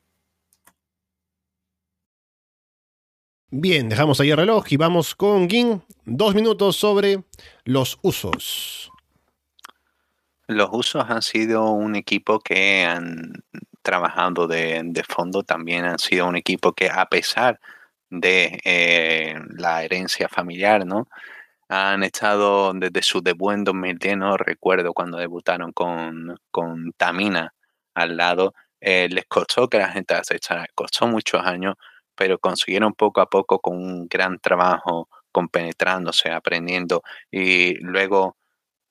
[3.51, 5.83] Bien, dejamos ahí el reloj y vamos con Gin.
[6.05, 7.25] Dos minutos sobre
[7.65, 8.91] los usos.
[10.47, 13.33] Los usos han sido un equipo que han
[13.83, 17.59] trabajado de, fondo, también han sido un equipo que a pesar
[18.11, 21.09] de eh, la herencia familiar, ¿no?
[21.69, 27.55] Han estado desde su debut en 2010, no recuerdo cuando debutaron con, con Tamina
[27.95, 31.75] al lado, eh, les costó que la gente aceptara, costó muchos años,
[32.15, 38.37] pero consiguieron poco a poco con un gran trabajo, compenetrándose, aprendiendo y luego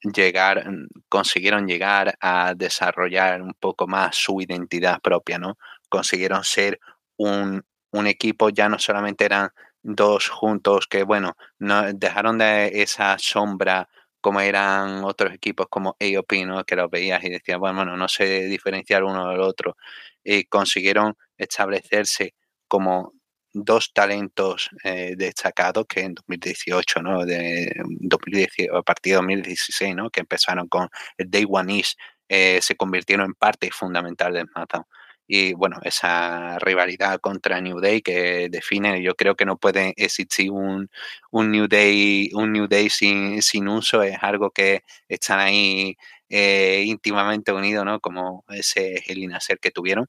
[0.02, 0.66] llegar,
[1.10, 5.58] consiguieron llegar a desarrollar un poco más su identidad propia, ¿no?
[5.90, 6.80] Consiguieron ser
[7.18, 7.64] un,
[8.06, 9.50] equipo, ya no solamente eran
[9.88, 13.90] dos juntos que, bueno, no, dejaron de esa sombra
[14.20, 16.64] como eran otros equipos como AOP, ¿no?
[16.66, 19.78] Que los veías y decías, bueno, no sé diferenciar uno del otro.
[20.24, 22.36] Y consiguieron establecerse
[22.68, 23.14] como
[23.54, 27.26] dos talentos eh, destacados que en 2018, ¿no?
[27.26, 30.10] De, 2018, a partir de 2016, ¿no?
[30.10, 31.98] Que empezaron con el Day One East,
[32.30, 34.84] se convirtieron en parte fundamental del SmackDown.
[35.28, 40.52] Y bueno, esa rivalidad contra New Day que define, yo creo que no puede existir
[40.52, 40.90] un,
[41.32, 45.98] un New Day, un New Day sin, sin uso, es algo que están ahí
[46.30, 48.00] eh, íntimamente unidos, ¿no?
[48.00, 50.08] Como ese el Nacer que tuvieron.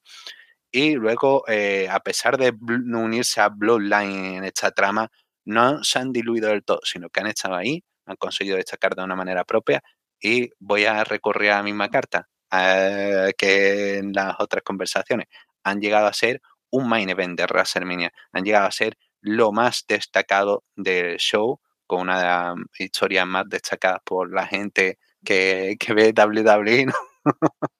[0.70, 5.10] Y luego, eh, a pesar de unirse a Bloodline en esta trama,
[5.44, 9.02] no se han diluido del todo, sino que han estado ahí, han conseguido destacar de
[9.04, 9.82] una manera propia.
[10.20, 15.26] Y voy a recurrir a la misma carta eh, que en las otras conversaciones.
[15.64, 19.84] Han llegado a ser un main event de WrestleMania, han llegado a ser lo más
[19.88, 26.86] destacado del show, con una historia más destacada por la gente que, que ve WWE,
[26.86, 26.94] ¿no?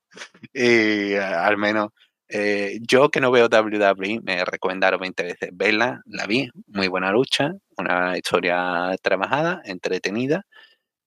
[0.55, 1.91] y al menos
[2.29, 7.11] eh, yo que no veo WWE, me recomendaron 20 veces verla, la vi, muy buena
[7.11, 10.45] lucha, una historia trabajada, entretenida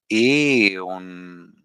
[0.07, 1.60] y un...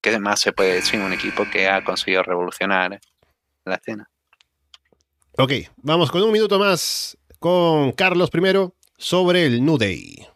[0.00, 1.00] ¿Qué más se puede decir?
[1.00, 3.00] Un equipo que ha conseguido revolucionar
[3.64, 4.08] la escena.
[5.36, 10.26] Ok, vamos con un minuto más con Carlos primero sobre el New Day.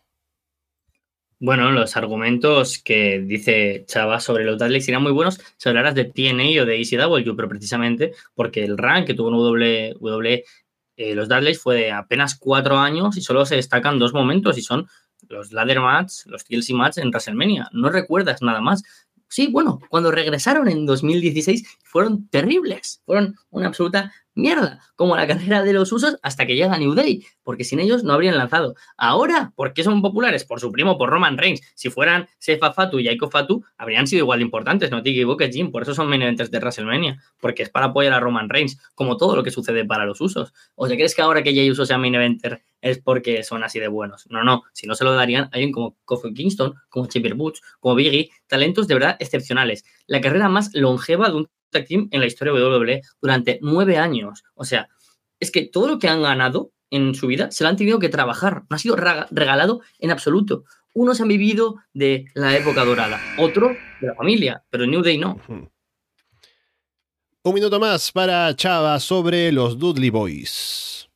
[1.45, 6.05] Bueno, los argumentos que dice Chava sobre los Dudley serían muy buenos si hablaras de
[6.05, 9.35] TNA o de ECW, pero precisamente porque el rank que tuvo en
[9.99, 10.45] WWE,
[10.97, 14.63] eh, los Dudleys fue de apenas cuatro años y solo se destacan dos momentos y
[14.63, 14.87] son
[15.29, 17.69] los ladder match, los TLC match en WrestleMania.
[17.73, 18.85] No recuerdas nada más.
[19.33, 25.63] Sí, bueno, cuando regresaron en 2016 fueron terribles, fueron una absoluta mierda, como la carrera
[25.63, 28.75] de los usos hasta que llega New Day, porque sin ellos no habrían lanzado.
[28.99, 30.45] Ahora, ¿por qué son populares?
[30.45, 31.63] Por su primo, por Roman Reigns.
[31.75, 35.51] Si fueran Sefa Fatu y Aiko Fatu, habrían sido igual de importantes, no te equivoques,
[35.57, 35.71] Jim.
[35.71, 39.17] Por eso son main eventers de WrestleMania, porque es para apoyar a Roman Reigns, como
[39.17, 40.53] todo lo que sucede para los usos.
[40.75, 43.81] ¿O sea, crees que ahora que Jay Uso sea main eventer es porque son así
[43.81, 44.27] de buenos?
[44.29, 44.65] No, no.
[44.75, 48.31] Si no se lo darían a alguien como Kofi Kingston, como Chipper Butch, como Biggie,
[48.47, 49.85] talentos de verdad excepcionales.
[50.07, 54.45] La carrera más longeva de un team en la historia de WWE durante nueve años.
[54.55, 54.89] O sea,
[55.41, 58.11] es que todo lo que han ganado en su vida se lo han tenido que
[58.11, 60.65] trabajar, no ha sido regalado en absoluto.
[60.95, 63.69] Unos han vivido de la época dorada, otro
[64.01, 65.41] de la familia, pero New Day no.
[67.45, 71.09] Un minuto más para Chava sobre los Dudley Boys.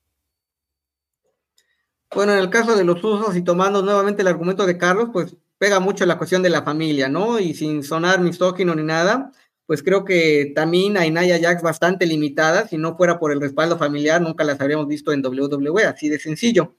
[2.17, 5.37] Bueno, en el caso de los usos y tomando nuevamente el argumento de Carlos, pues
[5.59, 7.39] pega mucho la cuestión de la familia, ¿no?
[7.39, 9.33] Y sin sonar misógino ni nada,
[9.67, 12.71] pues creo que también hay Naya Jax bastante limitadas.
[12.71, 16.19] Si no fuera por el respaldo familiar, nunca las habríamos visto en WWE, así de
[16.19, 16.75] sencillo.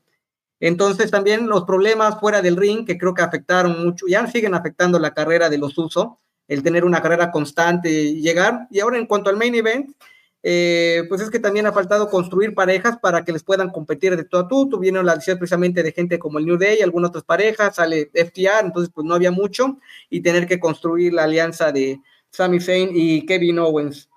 [0.60, 4.98] Entonces también los problemas fuera del ring, que creo que afectaron mucho, ya siguen afectando
[4.98, 8.68] la carrera de los Uso, el tener una carrera constante y llegar.
[8.72, 9.92] Y ahora en cuanto al main event,
[10.44, 14.24] eh, pues es que también ha faltado construir parejas para que les puedan competir de
[14.24, 14.70] todo a tú.
[14.70, 18.66] Tuvieron la decisión precisamente de gente como el New Day, algunas otras parejas, sale FTR,
[18.66, 22.00] entonces pues no había mucho y tener que construir la alianza de,
[22.32, 24.10] Sami Zayn y Kevin Owens.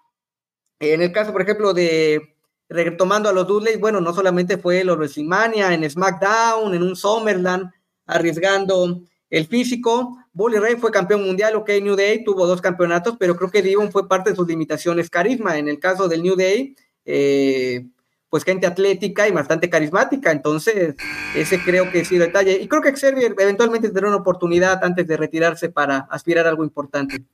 [0.78, 2.34] En el caso, por ejemplo, de
[2.68, 7.70] retomando a los Dudley, bueno, no solamente fue los WrestleMania, en SmackDown, en un Summerland,
[8.06, 10.18] arriesgando el físico.
[10.32, 13.90] Bully Ray fue campeón mundial, ok, New Day tuvo dos campeonatos, pero creo que Devon
[13.90, 15.58] fue parte de sus limitaciones carisma.
[15.58, 17.86] En el caso del New Day, eh,
[18.28, 20.94] pues gente atlética y bastante carismática, entonces
[21.34, 22.60] ese creo que sí detalle.
[22.60, 26.62] Y creo que Xavier eventualmente tendrá una oportunidad antes de retirarse para aspirar a algo
[26.62, 27.24] importante.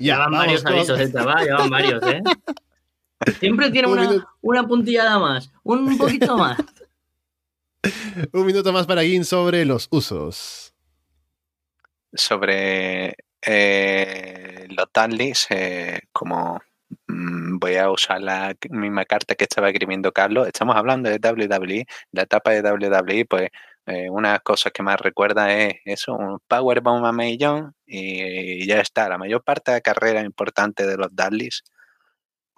[0.00, 2.22] Ya, van varios avisos, eh, ya van varios, ¿eh?
[3.38, 6.58] Siempre tiene una, una puntillada más, un poquito más.
[8.32, 10.74] un minuto más para Gin sobre los usos.
[12.12, 16.60] Sobre eh, los Danleys, eh, como
[17.08, 21.86] mm, voy a usar la misma carta que estaba escribiendo Carlos, estamos hablando de WWE,
[22.12, 23.48] la etapa de WWE, pues
[23.86, 29.08] eh, una cosa que más recuerda es eso, un Powerbomb a millón y, ya está.
[29.08, 31.64] La mayor parte de la carrera importante de los Dudleys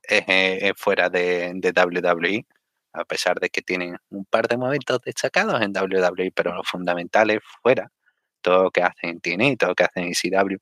[0.03, 2.47] es, fuera de, de, WWE,
[2.95, 7.31] a pesar de que tienen un par de momentos destacados en WWE, pero lo fundamental
[7.31, 7.91] es fuera.
[8.41, 10.59] Todo lo que hacen en TNA, todo lo que hacen en ECW.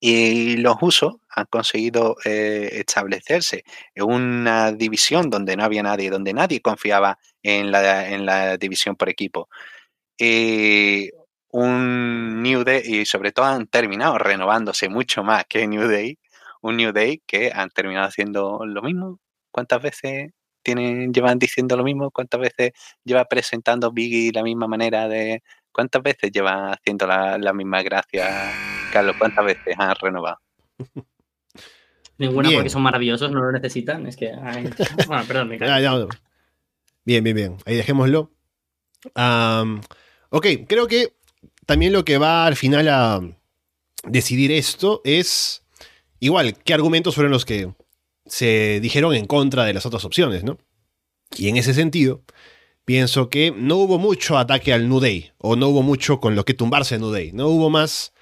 [0.00, 3.64] Y los usos han conseguido eh, establecerse
[3.94, 8.96] en una división donde no había nadie, donde nadie confiaba en la, en la división
[8.96, 9.48] por equipo.
[10.18, 11.10] Y
[11.50, 16.18] un New Day, y sobre todo han terminado renovándose mucho más que New Day,
[16.62, 19.20] un New Day que han terminado haciendo lo mismo.
[19.50, 20.30] ¿Cuántas veces
[20.62, 22.10] tienen, llevan diciendo lo mismo?
[22.10, 22.72] ¿Cuántas veces
[23.04, 25.42] lleva presentando Biggie la misma manera de...
[25.72, 28.52] ¿Cuántas veces lleva haciendo la, la misma gracia,
[28.92, 29.16] Carlos?
[29.18, 30.38] ¿Cuántas veces han renovado?
[32.18, 32.60] Ninguna Bien.
[32.60, 34.06] porque son maravillosos, no lo necesitan.
[34.06, 34.30] Es que.
[34.30, 34.68] ay,
[35.06, 36.06] Bueno, perdón, me ya,
[37.04, 37.56] Bien, bien, bien.
[37.64, 38.30] Ahí dejémoslo.
[39.14, 39.80] Am,
[40.28, 41.14] ok, creo que
[41.64, 43.20] también lo que va al final a
[44.04, 45.64] decidir esto es
[46.18, 47.72] igual, qué argumentos fueron los que
[48.30, 50.56] se dijeron en contra de las otras opciones, ¿no?
[51.36, 52.22] Y en ese sentido,
[52.84, 56.44] pienso que no hubo mucho ataque al New Day, o no hubo mucho con lo
[56.44, 58.12] que tumbarse en New Day, no hubo más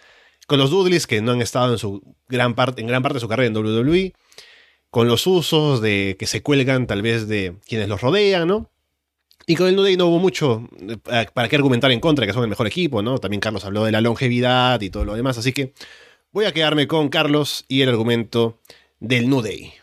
[0.47, 3.21] con los Dudleys que no han estado en su gran parte, en gran parte de
[3.21, 4.15] su carrera en WWE,
[4.91, 8.71] con los usos de que se cuelgan tal vez de quienes los rodean, ¿no?
[9.47, 12.33] Y con el New Day no hubo mucho eh, para qué argumentar en contra, que
[12.33, 13.19] son el mejor equipo, ¿no?
[13.19, 15.75] También Carlos habló de la longevidad y todo lo demás, así que
[16.33, 18.59] voy a quedarme con Carlos y el argumento
[19.01, 19.75] del New Day.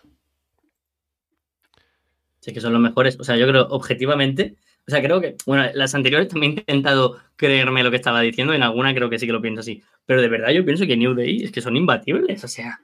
[2.45, 3.17] Sí, que son los mejores.
[3.19, 4.53] O sea, yo creo, objetivamente.
[4.87, 5.35] O sea, creo que.
[5.47, 8.53] Bueno, las anteriores también he intentado creerme lo que estaba diciendo.
[8.53, 9.81] En alguna creo que sí que lo pienso así.
[10.05, 12.43] Pero de verdad, yo pienso que New Day es que son imbatibles.
[12.43, 12.79] O sea.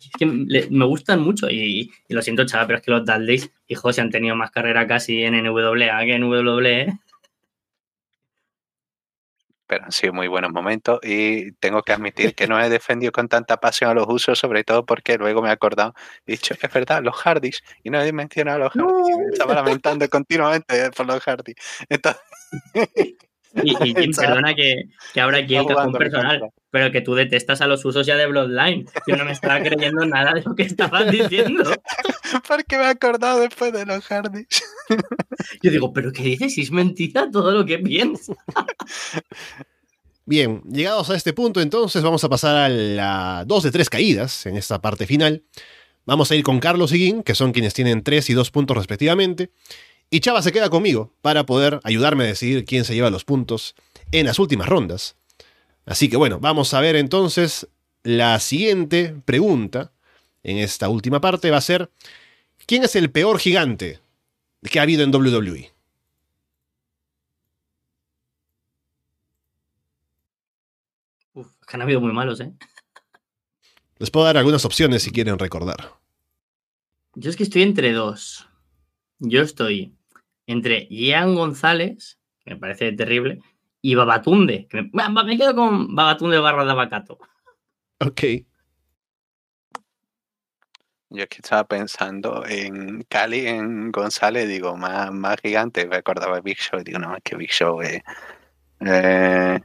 [0.00, 1.48] Es que le- me gustan mucho.
[1.48, 4.50] Y, y lo siento, chaval, pero es que los Dudleys, hijos, se han tenido más
[4.50, 6.98] carrera casi en NWA que en WWE.
[9.68, 13.28] Pero han sido muy buenos momentos y tengo que admitir que no he defendido con
[13.28, 15.94] tanta pasión a los usos, sobre todo porque luego me he acordado,
[16.26, 19.54] he dicho, es verdad, los Hardys, y no he mencionado a los Hardys, me estaba
[19.54, 21.54] lamentando continuamente por los Hardys.
[21.88, 22.20] Entonces,
[23.54, 24.84] Y, y Jim, perdona que,
[25.14, 26.62] que abra aquí el cajón personal, contra.
[26.70, 28.86] pero que tú detestas a los usos ya de Bloodline.
[29.06, 31.64] Yo no me estaba creyendo nada de lo que estabas diciendo.
[32.48, 34.46] porque me he acordado después de los Hardys.
[35.62, 36.54] Yo digo, ¿pero qué dices?
[36.54, 38.36] Si es mentira todo lo que piensas.
[40.26, 44.44] Bien, llegados a este punto, entonces vamos a pasar a la 2 de 3 caídas
[44.46, 45.42] en esta parte final.
[46.04, 48.76] Vamos a ir con Carlos y Guin, que son quienes tienen 3 y 2 puntos
[48.76, 49.50] respectivamente.
[50.10, 53.74] Y Chava se queda conmigo para poder ayudarme a decidir quién se lleva los puntos
[54.10, 55.16] en las últimas rondas.
[55.84, 57.68] Así que bueno, vamos a ver entonces
[58.02, 59.92] la siguiente pregunta
[60.42, 61.90] en esta última parte va a ser
[62.66, 64.00] ¿quién es el peor gigante
[64.70, 65.14] que ha habido en?
[65.14, 65.72] WWE?
[71.34, 72.52] Uf, han habido muy malos, ¿eh?
[73.98, 75.92] Les puedo dar algunas opciones si quieren recordar.
[77.14, 78.46] Yo es que estoy entre dos.
[79.18, 79.97] Yo estoy
[80.48, 83.40] entre Ian González, que me parece terrible,
[83.82, 84.66] y Babatunde.
[84.66, 87.18] Que me, quedo con Babatunde barra de abacato.
[88.00, 88.22] Ok.
[91.10, 96.36] Yo es que estaba pensando en Cali, en González, digo, más, más gigante, me acordaba
[96.36, 98.02] de Big Show, y digo, no, es que Big Show es...
[98.80, 99.60] eh,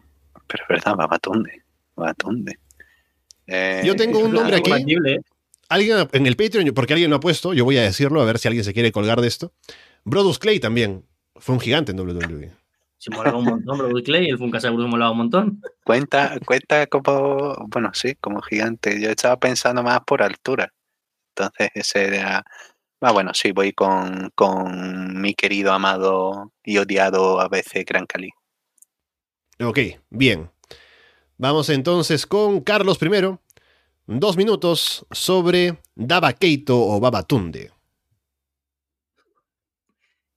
[0.47, 1.63] pero es verdad, Babatunde,
[1.95, 2.59] Babatunde.
[3.47, 4.71] Eh, Yo tengo un nombre aquí.
[5.69, 8.37] Alguien en el Patreon, porque alguien lo ha puesto, yo voy a decirlo, a ver
[8.37, 9.53] si alguien se quiere colgar de esto.
[10.05, 11.05] Brodus Clay también
[11.35, 12.51] fue un gigante en WWE.
[13.03, 15.61] Se molaba un montón, Bro Clay, el Funkasa Bruce molaba un montón.
[15.83, 19.01] Cuenta, cuenta como, bueno, sí, como gigante.
[19.01, 20.73] Yo estaba pensando más por altura.
[21.35, 22.45] Entonces ese era...
[23.01, 28.29] Ah, bueno, sí, voy con, con mi querido, amado y odiado a veces Gran Cali.
[29.59, 30.49] Ok, bien.
[31.37, 33.41] Vamos entonces con Carlos primero.
[34.05, 37.71] Dos minutos sobre Daba Keito o Babatunde.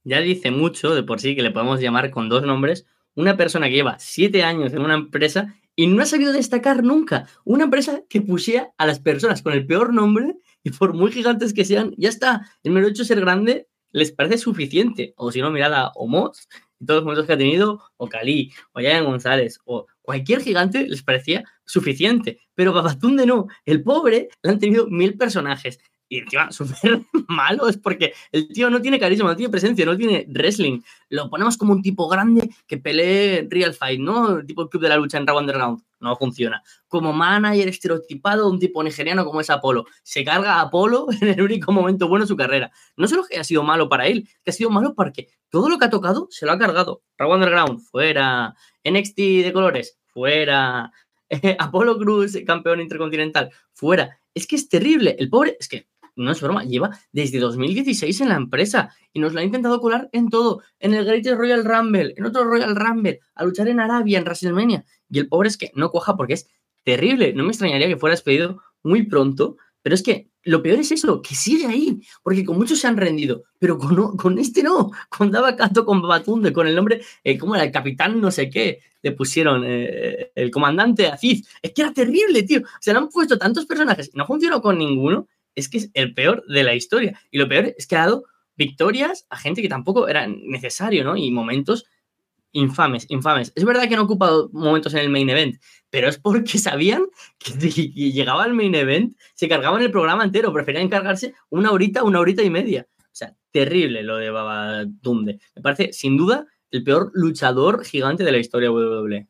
[0.07, 3.67] Ya dice mucho de por sí que le podemos llamar con dos nombres una persona
[3.67, 7.27] que lleva siete años en una empresa y no ha sabido destacar nunca.
[7.45, 11.53] Una empresa que pusiera a las personas con el peor nombre y por muy gigantes
[11.53, 12.49] que sean, ya está.
[12.63, 15.13] El mero hecho de ser grande les parece suficiente.
[15.17, 16.47] O si no, mirad a Omos
[16.79, 20.87] y todos los momentos que ha tenido, o Cali, o Yayan González, o cualquier gigante
[20.87, 22.39] les parecía suficiente.
[22.55, 23.49] Pero Babatunde no.
[23.65, 25.81] El pobre le han tenido mil personajes.
[26.09, 29.97] Y encima, súper malo es porque el tío no tiene carisma, no tiene presencia, no
[29.97, 30.81] tiene wrestling.
[31.09, 34.39] Lo ponemos como un tipo grande que pelee Real Fight, ¿no?
[34.39, 35.83] El tipo el club de la lucha en Raw Underground.
[35.99, 36.63] No funciona.
[36.89, 39.87] Como manager estereotipado, un tipo nigeriano como es Apolo.
[40.03, 42.71] Se carga a Apolo en el único momento bueno de su carrera.
[42.97, 45.79] No solo que ha sido malo para él, que ha sido malo porque todo lo
[45.79, 47.03] que ha tocado se lo ha cargado.
[47.17, 48.55] Raw Underground, fuera.
[48.85, 50.93] NXT de colores, fuera.
[51.59, 54.21] Apolo Cruz, campeón intercontinental, fuera.
[54.35, 55.17] Es que es terrible.
[55.19, 59.33] El pobre, es que no es broma, lleva desde 2016 en la empresa y nos
[59.33, 63.21] lo ha intentado colar en todo, en el Greatest Royal Rumble, en otro Royal Rumble,
[63.35, 64.85] a luchar en Arabia, en WrestleMania.
[65.09, 66.49] Y el pobre es que no cuaja porque es
[66.85, 67.33] terrible.
[67.35, 71.21] No me extrañaría que fuera despedido muy pronto, pero es que lo peor es eso,
[71.23, 75.31] que sigue ahí, porque con muchos se han rendido, pero con, con este no, con
[75.31, 77.65] Daba Kato, con Babatunde, con el nombre, eh, ¿cómo era?
[77.65, 81.49] El capitán no sé qué, le pusieron eh, el comandante Aziz.
[81.63, 82.63] Es que era terrible, tío.
[82.81, 86.15] Se le han puesto tantos personajes y no funcionó con ninguno es que es el
[86.15, 87.21] peor de la historia.
[87.31, 88.25] Y lo peor es que ha dado
[88.55, 91.17] victorias a gente que tampoco era necesario, ¿no?
[91.17, 91.87] Y momentos
[92.53, 93.53] infames, infames.
[93.55, 95.57] Es verdad que no ocupado momentos en el main event,
[95.91, 97.07] pero es porque sabían
[97.39, 102.21] que, llegaba al main event, se cargaban el programa entero, preferían encargarse una horita, una
[102.21, 102.87] horita y media.
[102.99, 105.41] O sea, terrible lo de Babatunde.
[105.55, 109.29] Me parece, sin duda, el peor luchador gigante de la historia WWE.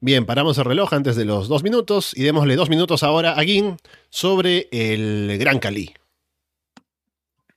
[0.00, 3.42] Bien, paramos el reloj antes de los dos minutos y démosle dos minutos ahora a
[3.42, 3.78] Gin
[4.10, 5.94] sobre el Gran Cali.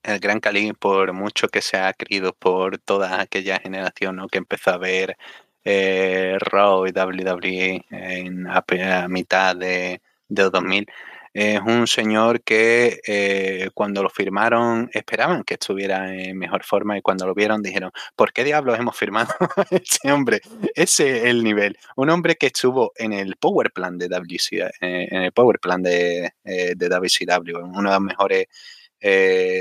[0.04, 4.72] El Gran Cali, por mucho que se ha querido por toda aquella generación que empezó
[4.72, 5.18] a ver
[5.66, 10.88] eh, Raw y WWE en, a, mitad de, de 2000,
[11.34, 17.02] es un señor que eh, cuando lo firmaron esperaban que estuviera en mejor forma y
[17.02, 20.42] cuando lo vieron dijeron, ¿por qué diablos hemos firmado a ese hombre?
[20.76, 21.78] Ese es el nivel.
[21.96, 25.84] Un hombre que estuvo en el Power Plan de WCW, eh, en el Power Plan
[25.84, 28.46] de, eh, de WCW, uno de los mejores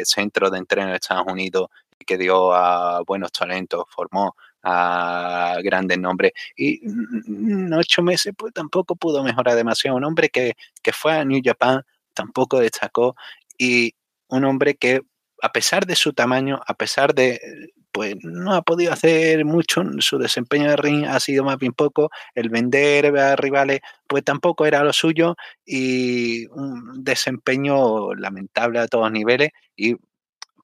[0.02, 1.68] centros de entreno de Estados Unidos
[2.04, 4.34] que dio a buenos talentos, formó
[4.68, 6.32] a grandes nombres.
[6.56, 9.96] Y en ocho meses pues tampoco pudo mejorar demasiado.
[9.96, 11.82] Un hombre que, que fue a New Japan
[12.14, 13.16] tampoco destacó
[13.56, 13.94] y
[14.28, 15.00] un hombre que
[15.40, 17.40] a pesar de su tamaño, a pesar de,
[17.92, 22.10] pues no ha podido hacer mucho, su desempeño de ring ha sido más bien poco,
[22.34, 29.10] el vender a rivales, pues tampoco era lo suyo y un desempeño lamentable a todos
[29.12, 29.96] niveles y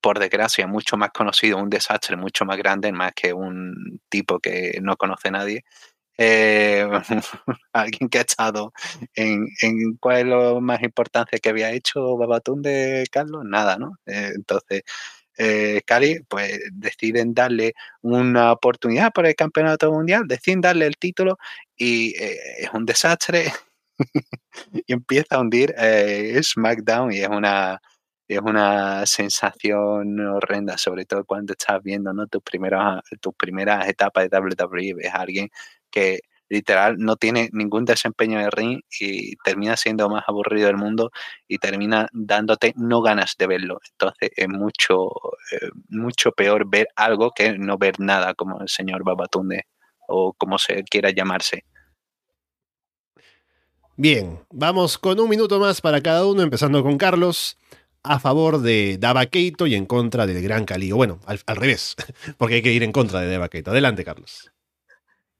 [0.04, 4.78] por desgracia, mucho más conocido, un desastre mucho más grande, más que un tipo que
[4.82, 5.64] no conoce nadie.
[6.18, 6.86] Eh,
[7.72, 8.74] alguien que ha estado
[9.14, 13.96] en, en, cuál es lo más importante que había hecho Babatún de Carlos, nada, ¿no?
[14.04, 14.82] Eh, entonces,
[15.38, 17.72] eh, Cali, pues deciden darle
[18.02, 21.38] una oportunidad para el campeonato mundial, deciden darle el título
[21.78, 23.50] y es un desastre
[24.86, 25.74] y empieza a hundir
[26.42, 27.80] SmackDown y es una
[28.28, 32.26] es una sensación horrenda, sobre todo cuando estás viendo ¿no?
[32.26, 34.94] tus, primeras, tus primeras etapas de WWE.
[34.94, 35.50] Ves a alguien
[35.90, 41.10] que literal no tiene ningún desempeño de ring y termina siendo más aburrido del mundo
[41.48, 43.80] y termina dándote no ganas de verlo.
[43.90, 45.10] Entonces es mucho,
[45.52, 49.66] eh, mucho peor ver algo que no ver nada como el señor Babatunde
[50.06, 51.64] o como se quiera llamarse.
[53.96, 57.56] Bien, vamos con un minuto más para cada uno, empezando con Carlos
[58.04, 60.92] a favor de Dava Keito y en contra del Gran Cali.
[60.92, 61.96] bueno, al, revés,
[62.38, 63.72] porque hay que ir en contra de Dava Keito.
[63.72, 64.53] Adelante, Carlos.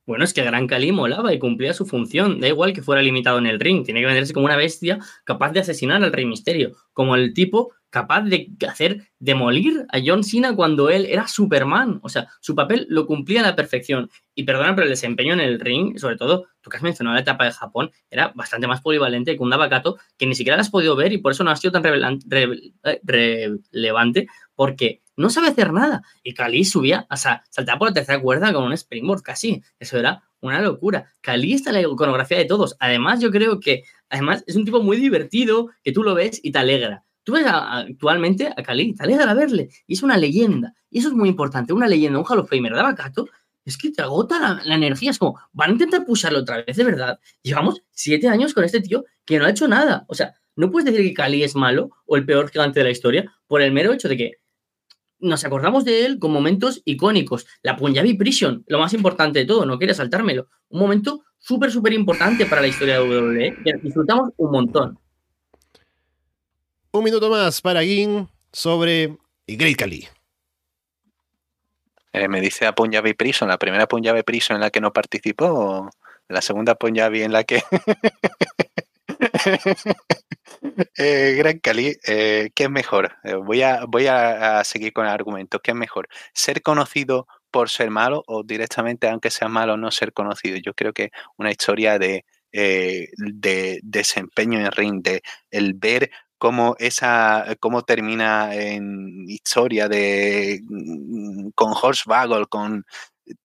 [0.07, 2.39] Bueno, es que Gran Cali molaba y cumplía su función.
[2.39, 3.85] Da igual que fuera limitado en el ring.
[3.85, 6.73] Tiene que venderse como una bestia capaz de asesinar al Rey Misterio.
[6.93, 12.01] Como el tipo capaz de hacer demolir a John Cena cuando él era Superman.
[12.03, 14.11] O sea, su papel lo cumplía a la perfección.
[14.35, 17.21] Y perdona, pero el desempeño en el ring, sobre todo, tú que has mencionado la
[17.23, 20.71] etapa de Japón, era bastante más polivalente que un Dabakato que ni siquiera la has
[20.71, 24.27] podido ver y por eso no ha sido tan eh, relevante,
[24.57, 26.03] porque no sabe hacer nada.
[26.23, 29.63] Y Kali subía, o sea, saltaba por la tercera cuerda con un springboard casi.
[29.79, 31.13] Eso era una locura.
[31.21, 32.77] Kali está en la iconografía de todos.
[32.81, 36.53] Además, yo creo que, además, es un tipo muy divertido que tú lo ves y
[36.53, 37.05] te alegra.
[37.25, 40.75] Tú ves actualmente a Cali, te alegra verle, y es una leyenda.
[40.91, 43.29] Y eso es muy importante, una leyenda, un Hall of Famer de Abacato,
[43.65, 45.11] es que te agota la, energía.
[45.11, 47.19] Es como, van a intentar pusharlo otra vez, de verdad.
[47.43, 50.05] Llevamos siete años con este tío que no ha hecho nada.
[50.09, 52.91] O sea, no puedes decir que Cali es malo o el peor gigante de la
[52.91, 54.33] historia por el mero hecho de que
[55.19, 57.47] nos acordamos de él con momentos icónicos.
[57.63, 60.49] La Punjabi Prison, lo más importante de todo, no quería saltármelo.
[60.69, 64.99] Un momento súper, súper importante para la historia de WWE, que disfrutamos un montón.
[66.93, 69.17] Un minuto más para Gin sobre
[69.47, 70.07] Great Kali.
[72.13, 75.91] Eh, me dice a Punjabi Prison, la primera Punjabi Prison en la que no participó,
[76.29, 77.63] la segunda Punjabi en la que...
[80.97, 83.17] eh, Gran Cali, eh, ¿qué es mejor?
[83.25, 85.61] Eh, voy, a, voy a, seguir con el argumento.
[85.61, 86.09] ¿Qué es mejor?
[86.33, 90.57] ¿Ser conocido por ser malo o directamente, aunque sea malo, no ser conocido?
[90.59, 97.47] Yo creo que una historia de, de desempeño en ring, de el ver cómo esa
[97.61, 102.05] cómo termina en historia de mm, con Horse
[102.49, 102.85] con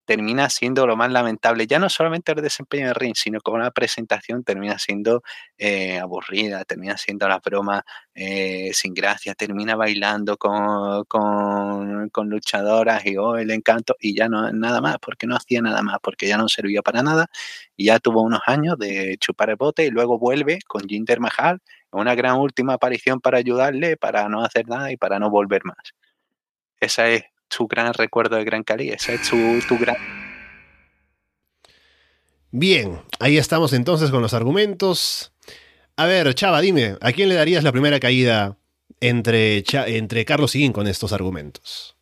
[0.05, 3.71] termina siendo lo más lamentable, ya no solamente el desempeño de ring, sino como la
[3.71, 5.23] presentación termina siendo
[5.57, 7.83] eh, aburrida, termina siendo la broma
[8.13, 14.51] eh, sin gracia, termina bailando con, con, luchadoras y oh, el encanto, y ya no
[14.51, 17.27] nada más, porque no hacía nada más, porque ya no servía para nada,
[17.75, 21.59] y ya tuvo unos años de chupar el bote y luego vuelve con Jinder Mahal,
[21.91, 25.77] una gran última aparición para ayudarle, para no hacer nada y para no volver más.
[26.79, 29.97] Esa es tu gran recuerdo de Gran Cali, ese es tu, gran...
[32.51, 35.33] Bien, ahí estamos entonces con los argumentos.
[35.97, 38.55] A ver, Chava, dime, ¿a quién le darías la primera caída
[38.99, 41.95] entre, entre Carlos y Gin con estos argumentos.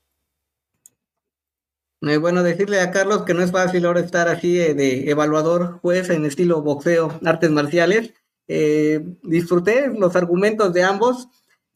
[2.02, 5.80] Eh, bueno, decirle a Carlos que no es fácil ahora estar así eh, de evaluador
[5.80, 8.14] juez en estilo boxeo, artes marciales.
[8.48, 11.28] Eh, disfruté los argumentos de ambos.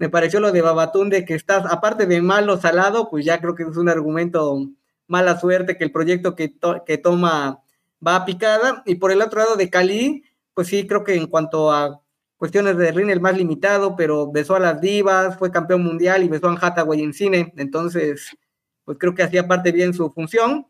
[0.02, 3.61] Me pareció lo de Babatunde que estás, aparte de malo salado, pues ya creo que
[3.61, 4.68] es un argumento
[5.06, 6.56] mala suerte que el proyecto que,
[6.88, 7.61] que toma
[8.03, 8.82] va a picada.
[8.88, 10.23] Y por el otro lado de Cali,
[10.56, 12.02] pues sí, creo que en cuanto a
[12.38, 16.30] cuestiones de ring, el más limitado, pero besó a las divas, fue campeón mundial y
[16.30, 17.53] besó a Hathaway en cine.
[17.57, 18.36] Entonces,
[18.84, 20.65] pues creo que hacía parte bien su función.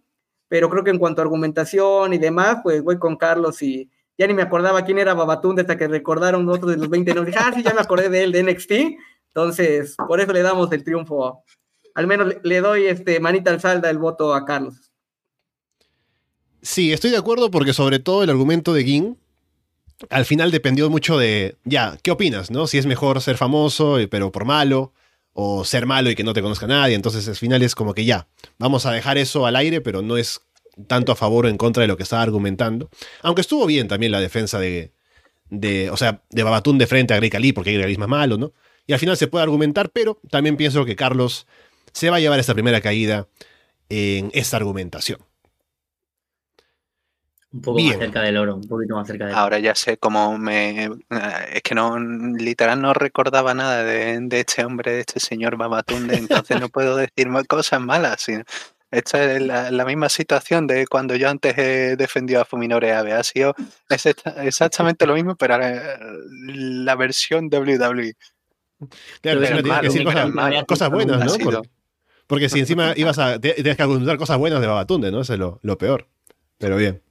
[0.50, 4.28] Pero creo que en cuanto a argumentación y demás, pues voy con Carlos y ya
[4.28, 7.40] ni me acordaba quién era Babatunde hasta que recordaron otros de los 20 no Dije,
[7.40, 8.72] ah, sí, ya me acordé de él, de NXT.
[9.34, 11.44] Entonces, por eso le damos el triunfo.
[11.96, 14.92] Al menos le doy este manita al salda el voto a Carlos.
[16.62, 19.18] Sí, estoy de acuerdo porque sobre todo el argumento de Gin
[20.10, 22.52] al final dependió mucho de, ya, ¿qué opinas?
[22.52, 22.68] ¿no?
[22.68, 24.94] Si es mejor ser famoso pero por malo
[25.34, 26.96] o ser malo y que no te conozca nadie.
[26.96, 28.28] Entonces al final es como que ya,
[28.58, 30.42] vamos a dejar eso al aire, pero no es
[30.88, 32.90] tanto a favor o en contra de lo que estaba argumentando.
[33.22, 34.92] Aunque estuvo bien también la defensa de,
[35.50, 38.10] de o sea, de Babatún de frente a Greg Ali, porque Greg Ali es más
[38.10, 38.54] malo, ¿no?
[38.88, 41.48] Y al final se puede argumentar, pero también pienso que Carlos
[41.94, 43.28] se va a llevar esta primera caída
[43.90, 45.20] en esta argumentación.
[47.54, 50.38] Un poco más cerca del oro, un poquito más cerca del Ahora ya sé cómo
[50.38, 50.86] me.
[50.86, 50.90] Eh,
[51.52, 56.62] es que no, literal, no recordaba nada de, este hombre, de este señor Babatunde, entonces
[56.62, 58.26] no puedo decir cosas malas.
[58.90, 63.14] Esta es la, misma situación de cuando yo antes he defendido a Fuminore Abe.
[63.14, 63.54] Ha sido
[63.90, 68.16] exactamente lo mismo, pero la versión WWE.
[69.22, 70.04] Claro, tienes que decir
[70.66, 71.62] cosas, buenas, ¿no?
[72.28, 73.40] Porque, si encima ibas a.
[73.40, 75.22] Tienes que argumentar cosas buenas de Babatunde, ¿no?
[75.22, 76.08] Eso es lo, peor.
[76.58, 77.02] Pero bien.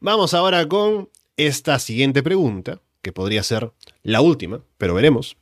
[0.00, 3.72] Vamos ahora con esta siguiente pregunta, que podría ser
[4.02, 5.36] la última, pero veremos.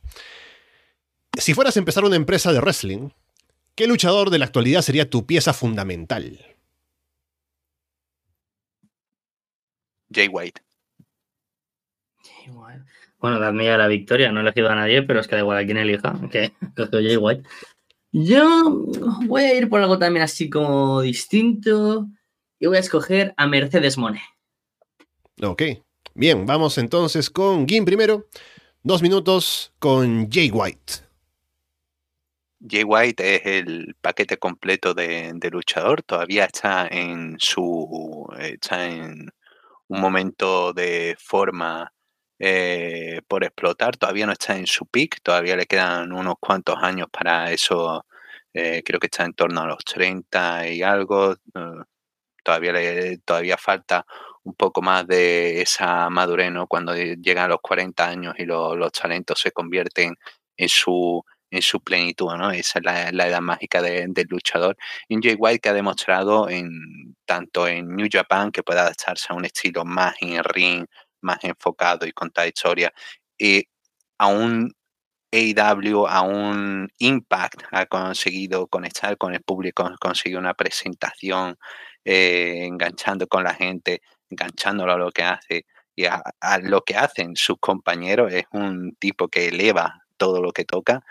[1.37, 3.09] Si fueras a empezar una empresa de wrestling,
[3.75, 6.45] ¿qué luchador de la actualidad sería tu pieza fundamental?
[10.11, 10.61] Jay White.
[13.19, 15.57] Bueno, dadme ya la victoria, no he elegido a nadie, pero es que da igual
[15.57, 17.43] a quién elija, que Jay White.
[18.11, 18.87] Yo
[19.25, 22.07] voy a ir por algo también así como distinto
[22.59, 24.21] y voy a escoger a Mercedes Monet.
[25.41, 25.63] Ok,
[26.15, 28.25] bien, vamos entonces con Gin primero.
[28.81, 31.09] Dos minutos con Jay White.
[32.67, 39.29] Jay White es el paquete completo de, luchador, todavía está en su está en
[39.87, 41.93] un momento de forma
[42.39, 47.07] eh, por explotar, todavía no está en su peak, todavía le quedan unos cuantos años
[47.11, 48.05] para eso,
[48.53, 51.83] eh, creo que está en torno a los 30 y algo, eh,
[52.43, 54.05] todavía, le, todavía falta
[54.43, 59.39] un poco más de esa madurez, Cuando llegan a los 40 años y los talentos
[59.41, 60.15] se convierten
[60.57, 62.51] en su en su plenitud, ¿no?
[62.51, 64.77] Esa es la, edad mágica del luchador.
[65.09, 69.45] Jay White que ha demostrado en tanto en New Japan que puede adaptarse a un
[69.45, 70.85] estilo más en ring,
[71.21, 72.93] más enfocado y contar historia,
[73.37, 73.63] y
[74.17, 74.73] a un
[75.31, 81.57] AEW, a un Impact ha conseguido conectar con el público, ha conseguido una presentación
[82.03, 85.65] eh, enganchando con la gente, enganchándolo a lo que hace
[85.95, 86.21] y a,
[86.63, 88.33] lo que hacen sus compañeros.
[88.33, 91.03] Es un tipo que eleva todo lo que toca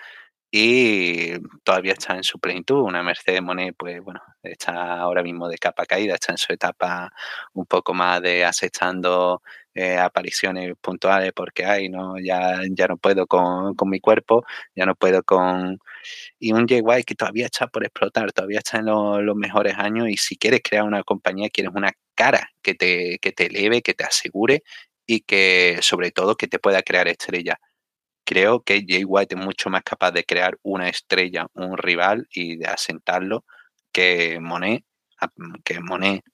[0.51, 2.81] y todavía está en su plenitud.
[2.83, 7.13] Una Mercedes Monet, pues bueno, está ahora mismo de capa caída, está en su etapa
[7.53, 9.43] un poco más de aceptando
[9.79, 12.19] eh, apariciones puntuales porque hay, ¿no?
[12.19, 14.45] Ya, ya no puedo con, mi cuerpo,
[14.75, 15.79] ya no puedo con...
[16.41, 20.17] Y un Jay que todavía está por explotar, todavía está en los mejores años y
[20.17, 24.05] si quieres crear una compañía, quieres una cara que te, que te eleve, que te
[24.05, 24.65] asegure
[25.07, 27.61] y que sobre todo que te pueda crear estrella.
[28.25, 32.57] Creo que Jay White es mucho más capaz de crear una estrella, un rival y
[32.57, 33.45] de asentarlo
[33.93, 34.85] que Monet,
[35.65, 36.25] que Monet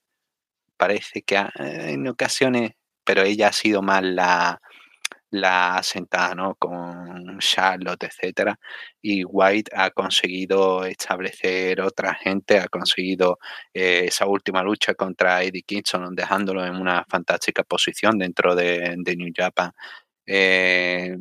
[0.78, 2.72] parece que en ocasiones,
[3.04, 4.60] pero ella ha sido más la,
[5.34, 6.54] la sentada ¿no?
[6.54, 8.58] con Charlotte, etcétera,
[9.02, 13.38] y White ha conseguido establecer otra gente, ha conseguido
[13.72, 19.32] eh, esa última lucha contra Eddie Kingston, dejándolo en una fantástica posición dentro de, New
[19.34, 19.72] Japan.
[20.24, 21.16] Eh,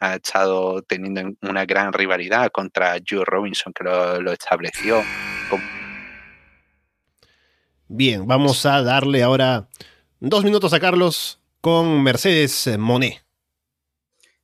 [0.00, 5.00] ha estado teniendo una gran rivalidad contra Joe Robinson, que lo, estableció.
[7.86, 9.68] Bien, vamos a darle ahora
[10.24, 13.24] dos minutos a Carlos con Mercedes Monet.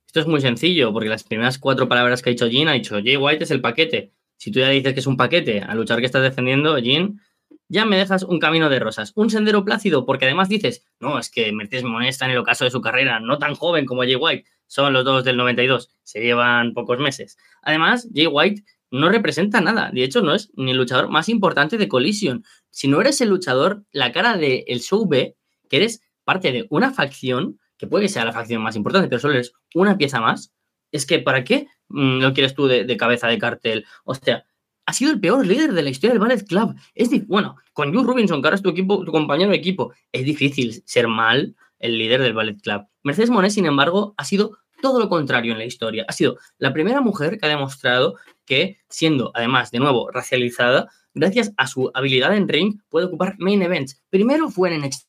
[0.05, 2.95] Esto es muy sencillo, porque las primeras cuatro palabras que ha dicho Jean ha dicho
[2.95, 4.11] Jay White es el paquete.
[4.35, 7.21] Si tú ya dices que es un paquete, a luchar que estás defendiendo, Jean,
[7.69, 11.29] ya me dejas un camino de rosas, un sendero plácido, porque además dices, no, es
[11.29, 14.17] que Mercedes Monet está en el ocaso de su carrera, no tan joven como Jay
[14.17, 17.37] White, son los dos del 92, se llevan pocos meses.
[17.61, 21.77] Además, Jay White no representa nada, de hecho no es ni el luchador más importante
[21.77, 22.43] de Collision.
[22.69, 25.37] Si no eres el luchador, la cara del el show B,
[25.69, 29.19] que eres parte de una facción, que puede que sea la facción más importante, pero
[29.19, 30.53] solo eres una pieza más,
[30.91, 33.85] es que ¿para qué mm, lo quieres tú de, cabeza de cartel?
[34.03, 34.43] O sea,
[34.85, 36.75] ha sido el peor líder de la historia del Ballet Club.
[36.95, 40.25] Es bueno, con Joe Robinson, que ahora es tu, equipo, tu compañero de equipo, es
[40.25, 42.87] difícil ser mal el líder del Ballet Club.
[43.03, 46.05] Mercedes Monet, sin embargo, ha sido todo lo contrario en la historia.
[46.07, 48.15] Ha sido la primera mujer que ha demostrado
[48.45, 53.61] que, siendo además de nuevo racializada, gracias a su habilidad en ring, puede ocupar main
[53.61, 54.01] events.
[54.09, 55.08] Primero fue en NXT.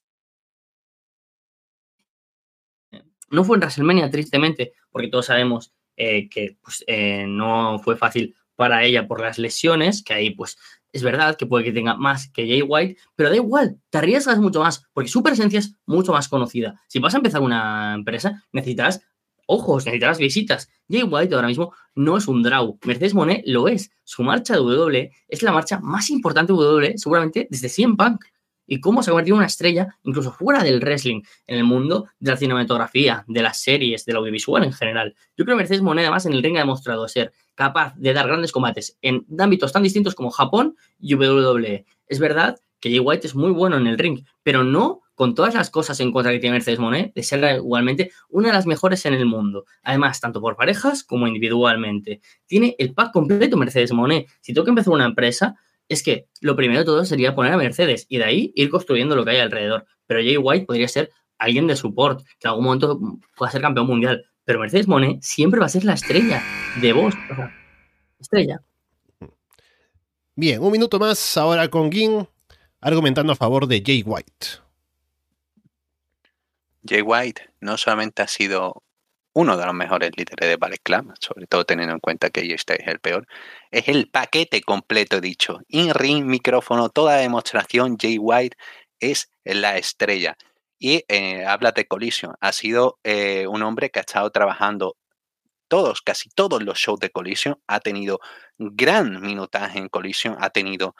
[3.31, 8.35] No fue en WrestleMania, tristemente, porque todos sabemos eh, que pues, eh, no fue fácil
[8.57, 10.59] para ella por las lesiones, que ahí pues
[10.93, 14.39] es verdad que puede que tenga más que Jay White, pero da igual, te arriesgas
[14.39, 16.81] mucho más, porque su presencia es mucho más conocida.
[16.89, 19.01] Si vas a empezar una empresa, necesitas
[19.47, 20.69] ojos, necesitarás visitas.
[20.89, 22.78] Jay White ahora mismo no es un draw.
[22.85, 23.90] Mercedes Monet lo es.
[24.05, 28.24] Su marcha de W es la marcha más importante de W seguramente desde CM Punk.
[28.72, 32.06] Y cómo se ha convertido en una estrella, incluso fuera del wrestling, en el mundo
[32.20, 35.16] de la cinematografía, de las series, del audiovisual en general.
[35.36, 38.28] Yo creo que Mercedes Monet, además, en el ring ha demostrado ser capaz de dar
[38.28, 41.84] grandes combates en ámbitos tan distintos como Japón y WWE.
[42.06, 45.52] Es verdad que Jay White es muy bueno en el ring, pero no con todas
[45.52, 49.05] las cosas en contra que tiene Mercedes Monet, de ser igualmente una de las mejores
[49.05, 49.64] en el mundo.
[49.82, 52.20] Además, tanto por parejas como individualmente.
[52.47, 54.28] Tiene el pack completo Mercedes Monet.
[54.40, 55.56] Si tengo que empezar una empresa,
[55.91, 59.17] es que lo primero de todo sería poner a Mercedes y de ahí ir construyendo
[59.17, 59.87] lo que hay alrededor.
[60.07, 63.01] Pero Jay White podría ser alguien de support, que en algún momento
[63.37, 64.25] pueda ser campeón mundial.
[64.45, 66.43] Pero Mercedes Monet siempre va a ser la estrella
[66.81, 67.12] de vos.
[68.21, 68.62] estrella.
[70.37, 72.29] Bien, un minuto más ahora con Gin
[72.81, 74.47] argumentando a favor de Jay White.
[76.89, 78.85] Jay White no solamente ha sido
[79.32, 82.82] uno de los mejores líderes de Ballet Club, sobre todo teniendo en cuenta que este
[82.82, 83.27] es el peor,
[83.70, 85.61] es el paquete completo dicho.
[85.69, 88.57] In-ring, micrófono, toda demostración, Jay White
[88.98, 90.36] es la estrella.
[90.78, 92.35] Y eh, habla de Collision.
[92.40, 94.97] Ha sido eh, un hombre que ha estado trabajando
[95.69, 97.61] todos, casi todos los shows de Collision.
[97.66, 98.20] Ha tenido
[98.59, 100.36] gran minutaje en Collision.
[100.40, 100.94] Ha tenido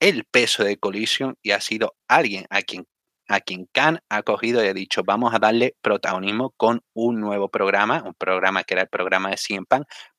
[0.00, 2.86] el peso de Collision y ha sido alguien a quien
[3.32, 7.48] a quien Khan ha cogido y ha dicho, vamos a darle protagonismo con un nuevo
[7.48, 9.64] programa, un programa que era el programa de CM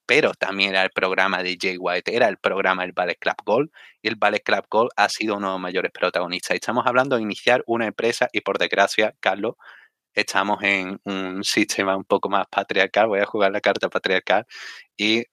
[0.07, 3.69] pero también era el programa de Jay White, era el programa del Ballet Club Gold,
[4.01, 6.55] y el Ballet Club Gold ha sido uno de los mayores protagonistas.
[6.55, 9.55] Estamos hablando de iniciar una empresa y por desgracia, Carlos,
[10.15, 14.45] estamos en un sistema un poco más patriarcal, voy a jugar la carta patriarcal,
[14.97, 15.23] y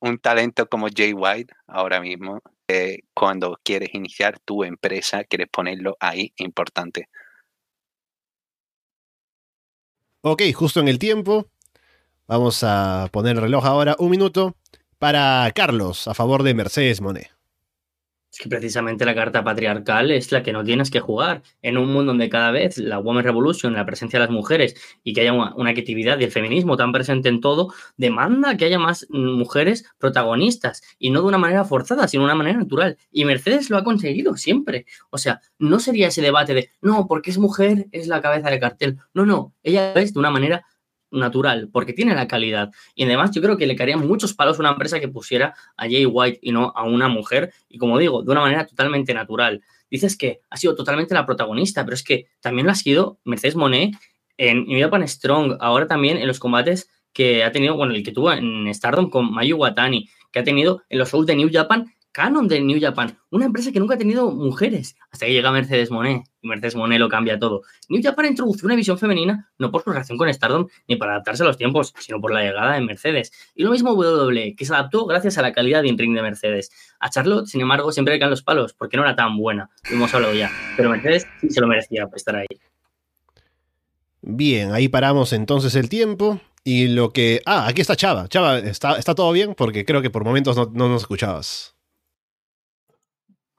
[0.00, 2.42] un talento como Jay White ahora mismo
[3.14, 7.08] cuando quieres iniciar tu empresa, quieres ponerlo ahí importante.
[10.22, 11.46] Ok, justo en el tiempo.
[12.26, 14.56] Vamos a poner el reloj ahora un minuto
[14.98, 17.35] para Carlos a favor de Mercedes Monet.
[18.36, 21.42] Es que precisamente la carta patriarcal es la que no tienes que jugar.
[21.62, 25.14] En un mundo donde cada vez la Women Revolution, la presencia de las mujeres y
[25.14, 29.06] que haya una, una y el feminismo tan presente en todo, demanda que haya más
[29.08, 32.98] mujeres protagonistas y no de una manera forzada, sino de una manera natural.
[33.10, 34.84] Y Mercedes lo ha conseguido siempre.
[35.08, 38.60] O sea, no sería ese debate de, no, porque es mujer, es la cabeza del
[38.60, 38.98] cartel.
[39.14, 40.66] No, no, ella es de una manera
[41.16, 42.70] natural, porque tiene la calidad.
[42.94, 45.84] Y además yo creo que le caerían muchos palos a una empresa que pusiera a
[45.84, 49.62] Jay White y no a una mujer, y como digo, de una manera totalmente natural.
[49.90, 53.56] Dices que ha sido totalmente la protagonista, pero es que también lo ha sido Mercedes
[53.56, 53.94] Monet
[54.36, 58.12] en New Japan Strong, ahora también en los combates que ha tenido, bueno, el que
[58.12, 61.86] tuvo en Stardom con Mayu Watani, que ha tenido en los shows de New Japan
[62.16, 65.90] Canon de New Japan, una empresa que nunca ha tenido mujeres, hasta que llega Mercedes
[65.90, 67.60] Monet, y Mercedes Monet lo cambia todo.
[67.90, 71.42] New Japan introdujo una visión femenina no por su relación con Stardom ni para adaptarse
[71.42, 73.32] a los tiempos, sino por la llegada de Mercedes.
[73.54, 76.70] Y lo mismo WWE, que se adaptó gracias a la calidad de in-ring de Mercedes.
[77.00, 79.96] A Charlotte, sin embargo, siempre le caen los palos, porque no era tan buena, lo
[79.96, 82.46] hemos hablado ya, pero Mercedes sí se lo merecía estar ahí.
[84.22, 86.40] Bien, ahí paramos entonces el tiempo.
[86.64, 87.42] Y lo que...
[87.44, 88.26] Ah, aquí está Chava.
[88.26, 89.54] Chava, ¿está, todo bien?
[89.54, 91.75] Porque creo que por momentos no nos escuchabas.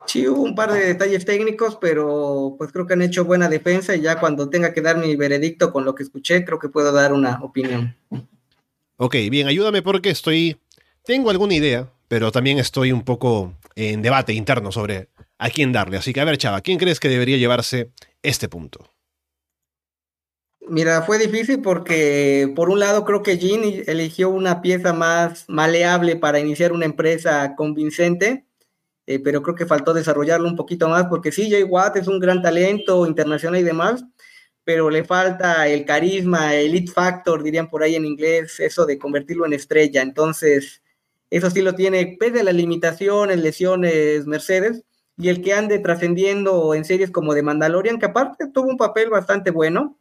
[0.07, 3.93] Sí, hubo un par de detalles técnicos, pero pues creo que han hecho buena defensa
[3.93, 6.93] y ya cuando tenga que dar mi veredicto con lo que escuché, creo que puedo
[6.93, 7.93] dar una opinión.
[8.95, 10.57] Ok, bien, ayúdame porque estoy...
[11.03, 15.97] Tengo alguna idea, pero también estoy un poco en debate interno sobre a quién darle.
[15.97, 17.91] Así que a ver, Chava, ¿quién crees que debería llevarse
[18.23, 18.89] este punto?
[20.69, 26.15] Mira, fue difícil porque por un lado creo que Jean eligió una pieza más maleable
[26.15, 28.46] para iniciar una empresa convincente
[29.07, 32.19] eh, pero creo que faltó desarrollarlo un poquito más, porque sí, Jay Watt es un
[32.19, 34.03] gran talento internacional y demás,
[34.65, 38.99] pero le falta el carisma, el elite factor, dirían por ahí en inglés, eso de
[38.99, 40.01] convertirlo en estrella.
[40.01, 40.83] Entonces,
[41.29, 44.83] eso sí lo tiene, pese a las limitaciones, lesiones, Mercedes,
[45.17, 49.09] y el que ande trascendiendo en series como de Mandalorian, que aparte tuvo un papel
[49.09, 49.97] bastante bueno,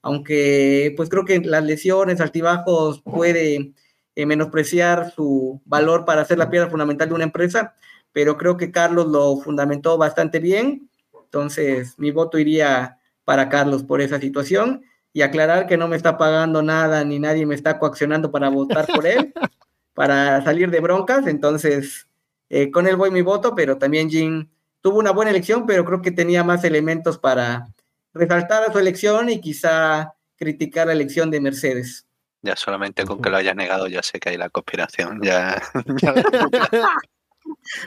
[0.00, 3.74] aunque pues creo que las lesiones, altibajos puede
[4.14, 7.74] eh, menospreciar su valor para ser la piedra fundamental de una empresa,
[8.16, 10.88] pero creo que Carlos lo fundamentó bastante bien,
[11.22, 16.16] entonces mi voto iría para Carlos por esa situación y aclarar que no me está
[16.16, 19.34] pagando nada ni nadie me está coaccionando para votar por él,
[19.92, 21.26] para salir de broncas.
[21.26, 22.08] Entonces,
[22.48, 24.48] eh, con él voy mi voto, pero también Jim
[24.80, 27.66] tuvo una buena elección, pero creo que tenía más elementos para
[28.14, 32.06] resaltar a su elección y quizá criticar la elección de Mercedes.
[32.40, 35.20] Ya solamente con que lo hayas negado ya sé que hay la conspiración.
[35.22, 35.60] Ya,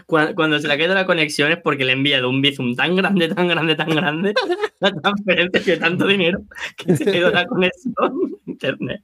[0.06, 2.95] Cuando, se le ha quedado la conexión es porque le he enviado un Bizum tan
[2.95, 4.34] grande, tan grande, tan grande,
[4.80, 6.41] la transferencia de tanto dinero,
[6.77, 9.01] que se quedó la conexión internet.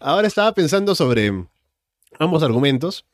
[0.00, 1.32] Ahora estaba pensando sobre
[2.18, 3.06] ambos argumentos,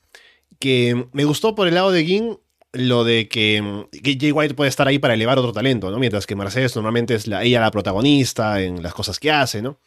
[0.58, 2.38] que me gustó por el lado de Gin
[2.72, 5.98] lo de que, que Jay White puede estar ahí para elevar otro talento, ¿no?
[5.98, 9.78] Mientras que Mercedes normalmente es la, ella la protagonista en las cosas que hace, ¿no?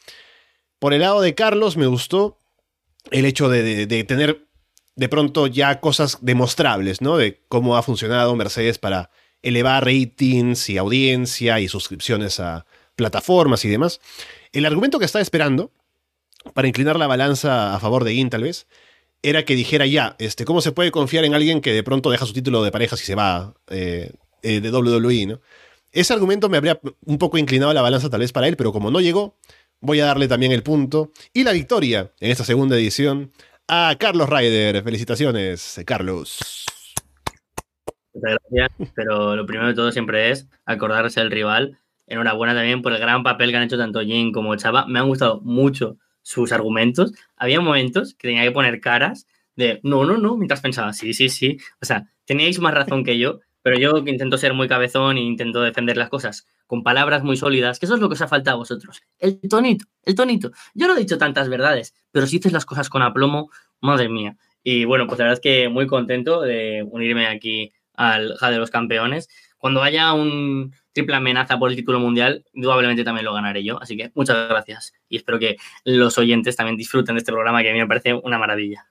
[0.79, 2.39] Por el lado de Carlos me gustó
[3.11, 4.45] el hecho de tener
[4.95, 7.17] de pronto ya cosas demostrables, ¿no?
[7.17, 9.09] De cómo ha funcionado Mercedes para
[9.41, 12.65] elevar ratings y audiencia y suscripciones a
[12.95, 13.99] plataformas y demás.
[14.51, 15.71] El argumento que estaba esperando,
[16.53, 18.67] para inclinar la balanza a favor de In tal vez,
[19.21, 22.25] era que dijera ya, este, ¿cómo se puede confiar en alguien que de pronto deja
[22.25, 24.11] su título de pareja si se va eh,
[24.41, 25.41] eh, de WWE, ¿no?
[25.91, 28.89] Ese argumento me habría un poco inclinado la balanza tal vez para él, pero como
[28.89, 29.37] no llegó,
[29.79, 33.31] voy a darle también el punto y la victoria en esta segunda edición
[33.67, 34.83] a Carlos Ryder.
[34.83, 36.65] Felicitaciones, Carlos.
[38.13, 41.79] Muchas gracias, pero lo primero de todo siempre es acordarse del rival.
[42.05, 44.85] Enhorabuena también por el gran papel que han hecho tanto Jin como Chava.
[44.87, 47.13] Me han gustado mucho sus argumentos.
[47.35, 51.29] Había momentos que tenía que poner caras de no, no, no, mientras pensaba, sí, sí,
[51.29, 51.57] sí.
[51.81, 55.21] O sea, teníais más razón que yo, pero yo que intento ser muy cabezón e
[55.21, 58.27] intento defender las cosas con palabras muy sólidas, que eso es lo que os ha
[58.27, 59.01] faltado a vosotros.
[59.17, 60.51] El tonito, el tonito.
[60.75, 63.49] Yo no he dicho tantas verdades, pero si dices las cosas con aplomo,
[63.81, 64.37] madre mía.
[64.63, 68.57] Y bueno, pues la verdad es que muy contento de unirme aquí al Ja de
[68.57, 69.29] los Campeones.
[69.57, 73.81] Cuando haya un triple amenaza por el título mundial, indudablemente también lo ganaré yo.
[73.81, 77.69] Así que muchas gracias y espero que los oyentes también disfruten de este programa que
[77.69, 78.87] a mí me parece una maravilla.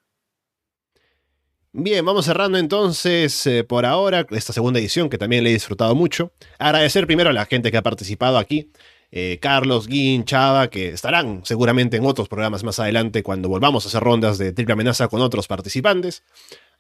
[1.74, 5.94] Bien, vamos cerrando entonces eh, por ahora esta segunda edición que también le he disfrutado
[5.94, 6.30] mucho.
[6.58, 8.70] Agradecer primero a la gente que ha participado aquí.
[9.10, 13.88] Eh, Carlos, Guin, Chava, que estarán seguramente en otros programas más adelante cuando volvamos a
[13.88, 16.24] hacer rondas de triple amenaza con otros participantes.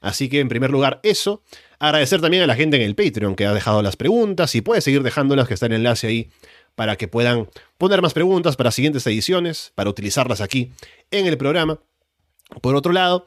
[0.02, 1.42] Así que en primer lugar eso.
[1.78, 4.82] Agradecer también a la gente en el Patreon que ha dejado las preguntas y puede
[4.82, 6.30] seguir dejándolas que está el enlace ahí
[6.74, 7.48] para que puedan
[7.78, 10.70] poner más preguntas para siguientes ediciones, para utilizarlas aquí
[11.10, 11.80] en el programa.
[12.60, 13.26] Por otro lado,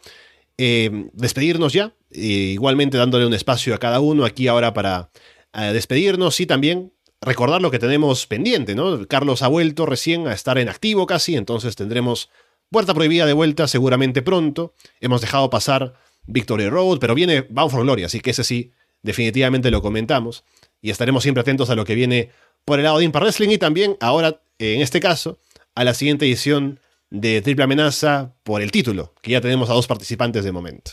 [0.57, 5.10] eh, despedirnos ya, eh, igualmente dándole un espacio a cada uno aquí ahora para
[5.53, 9.06] eh, despedirnos y también recordar lo que tenemos pendiente, ¿no?
[9.07, 12.30] Carlos ha vuelto recién a estar en activo casi, entonces tendremos
[12.69, 14.73] Puerta Prohibida de vuelta seguramente pronto.
[14.99, 15.94] Hemos dejado pasar
[16.26, 18.72] Victory Road, pero viene Bound for Glory, así que ese sí,
[19.02, 20.44] definitivamente lo comentamos
[20.82, 22.30] y estaremos siempre atentos a lo que viene
[22.64, 25.40] por el lado de Impar Wrestling y también ahora, en este caso,
[25.76, 26.80] a la siguiente edición
[27.10, 30.91] de Triple Amenaza por el título, que ya tenemos a dos participantes de momento.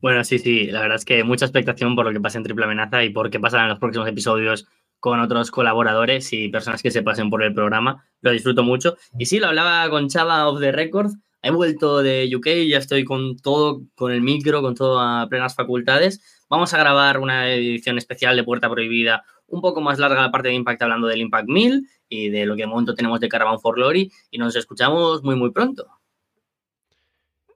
[0.00, 2.64] Bueno, sí, sí, la verdad es que mucha expectación por lo que pasa en Triple
[2.64, 4.66] Amenaza y por qué pasará en los próximos episodios
[4.98, 8.04] con otros colaboradores y personas que se pasen por el programa.
[8.20, 8.96] Lo disfruto mucho.
[9.18, 11.10] Y sí, lo hablaba con Chava of the Record.
[11.42, 15.56] He vuelto de UK, ya estoy con todo, con el micro, con todo a plenas
[15.56, 16.44] facultades.
[16.48, 20.48] Vamos a grabar una edición especial de Puerta Prohibida, un poco más larga la parte
[20.48, 23.58] de Impact, hablando del Impact 1000 y de lo que de momento tenemos de Caravan
[23.58, 24.12] for Glory.
[24.30, 25.86] Y nos escuchamos muy, muy pronto.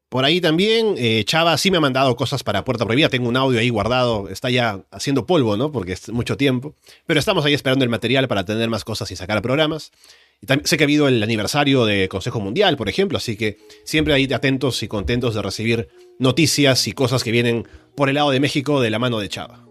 [0.09, 3.11] Por ahí también, eh, Chava sí me ha mandado cosas para Puerta Prohibida.
[3.11, 4.31] Tengo un audio ahí guardado.
[4.31, 5.71] Está ya haciendo polvo, ¿no?
[5.73, 6.75] Porque es mucho tiempo.
[7.05, 9.93] Pero estamos ahí esperando el material para tener más cosas y sacar programas.
[10.41, 13.19] Y también, sé que ha habido el aniversario de Consejo Mundial, por ejemplo.
[13.19, 15.89] Así que siempre ahí atentos y contentos de recibir
[16.19, 19.66] noticias y cosas que vienen por el lado de México de la mano de Chava.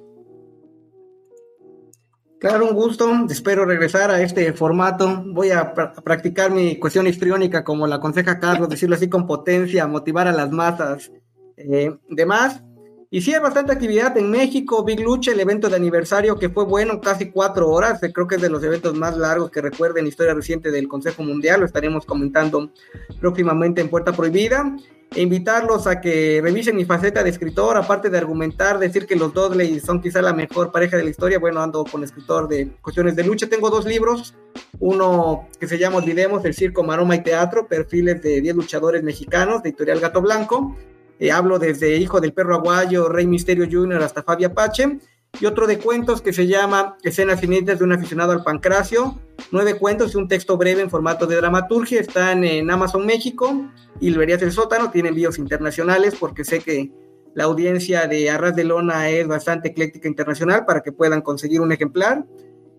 [2.39, 3.11] Claro, un gusto.
[3.29, 5.23] Espero regresar a este formato.
[5.27, 10.27] Voy a, practicar mi cuestión histriónica, como la aconseja Carlos, decirlo así con potencia, motivar
[10.27, 11.11] a las masas.
[11.57, 12.61] Eh, demás,
[13.11, 16.65] Y sí hay bastante actividad en México, Big Lucha, el evento de aniversario que fue
[16.65, 20.05] bueno, casi cuatro horas, eh, creo que es de los eventos más largos que recuerden
[20.05, 22.71] la historia reciente del Consejo Mundial, lo estaremos comentando
[23.19, 24.75] próximamente en Puerta Prohibida.
[25.11, 29.33] E invitarlos a que revisen mi faceta de escritor, aparte de argumentar, decir que los
[29.33, 33.15] Dudley son quizá la mejor pareja de la historia, bueno, ando con escritor de cuestiones
[33.15, 34.35] de lucha, tengo dos libros,
[34.79, 39.63] uno que se llama Olvidemos, el Circo, Maroma y Teatro, perfiles de 10 luchadores mexicanos,
[39.63, 40.75] de Editorial Gato Blanco,
[41.19, 44.01] eh, hablo desde Hijo del Perro Aguayo, Rey Misterio Jr.
[44.01, 44.99] hasta Fabia Pache.
[45.39, 49.19] Y otro de cuentos que se llama Escenas Finitas de un aficionado al pancracio.
[49.51, 51.99] Nueve cuentos y un texto breve en formato de dramaturgia.
[51.99, 53.69] Están en Amazon México
[53.99, 54.91] y Librerías del Sótano.
[54.91, 56.91] Tienen envíos internacionales porque sé que
[57.33, 61.71] la audiencia de Arras de Lona es bastante ecléctica internacional para que puedan conseguir un
[61.71, 62.25] ejemplar.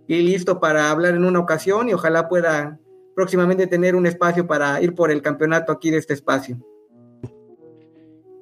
[0.08, 2.78] Y listo para hablar en una ocasión y ojalá pueda
[3.14, 6.58] próximamente tener un espacio para ir por el campeonato aquí de este espacio.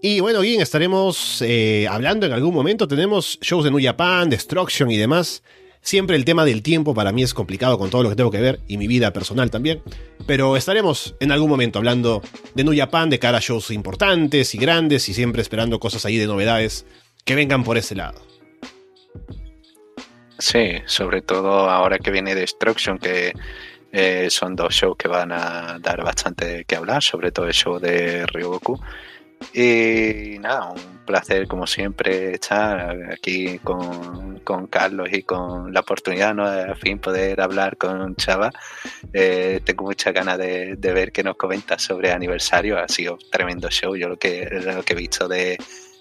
[0.07, 2.87] Y bueno, bien, estaremos eh, hablando en algún momento.
[2.87, 5.43] Tenemos shows de New Japan, Destruction y demás.
[5.81, 8.43] Siempre el tema del tiempo para mí es complicado con todo lo que tengo que
[8.43, 9.83] ver y mi vida personal también.
[10.27, 12.21] Pero estaremos en algún momento hablando
[12.55, 16.19] de New Japan, de cara a shows importantes y grandes y siempre esperando cosas ahí
[16.19, 16.85] de novedades
[17.25, 18.21] que vengan por ese lado.
[20.39, 23.33] Sí, sobre todo ahora que viene Destruction, que
[23.91, 27.79] eh, son dos shows que van a dar bastante que hablar, sobre todo el show
[27.79, 28.79] de Ryogoku.
[29.53, 34.35] Y nada, un placer como siempre estar aquí con,
[34.69, 36.51] Carlos y con la oportunidad ¿no?
[36.51, 38.51] de al fin poder hablar con Chava.
[39.13, 42.79] Eh, tengo muchas ganas de, ver qué nos comenta sobre aniversario.
[42.79, 43.97] Ha sido tremendo show.
[43.97, 45.59] Yo lo que, lo que he visto de,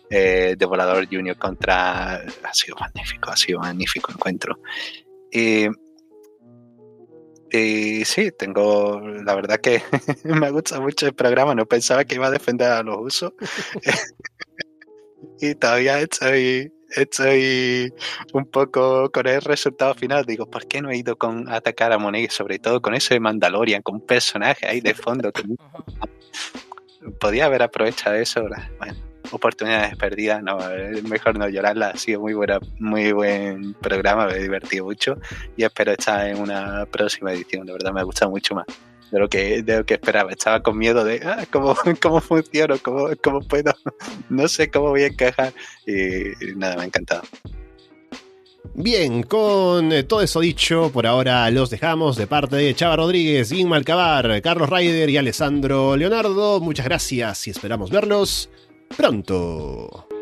[0.09, 4.59] eh, de Volador Junior contra ha sido magnífico, ha sido magnífico encuentro.
[5.31, 5.67] Y
[7.55, 9.83] y sí, tengo, la verdad que
[10.23, 13.33] me gusta mucho el programa, no pensaba que iba a defender a los usos.
[15.39, 17.93] y todavía estoy, estoy
[18.33, 20.25] un poco con el resultado final.
[20.25, 22.31] Digo, ¿por qué no he ido con atacar a Monet?
[22.31, 25.31] Sobre todo con ese Mandalorian, con un personaje ahí de fondo.
[25.31, 25.43] Que
[27.19, 28.41] podía haber aprovechado eso.
[28.79, 28.95] Bueno,
[29.31, 34.33] oportunidades perdidas, no, es mejor no llorarla, ha sido muy buena, muy buen programa, me
[34.35, 35.17] he divertido mucho
[35.57, 38.65] y espero estar en una próxima edición, de verdad me ha gustado mucho más
[39.13, 42.77] de lo que, de lo que esperaba, estaba con miedo de ah, cómo, cómo funciona,
[42.79, 43.73] cómo, cómo puedo,
[44.29, 45.53] no sé cómo voy a encajar
[45.85, 47.21] y, nada, me ha encantado.
[48.75, 53.51] Bien, con eh, todo eso dicho, por ahora los dejamos de parte de Chava Rodríguez,
[53.51, 56.59] Inma Alcabar, Carlos Ryder y Alessandro Leonardo.
[56.59, 58.49] Muchas gracias y esperamos verlos
[58.87, 60.12] pronto.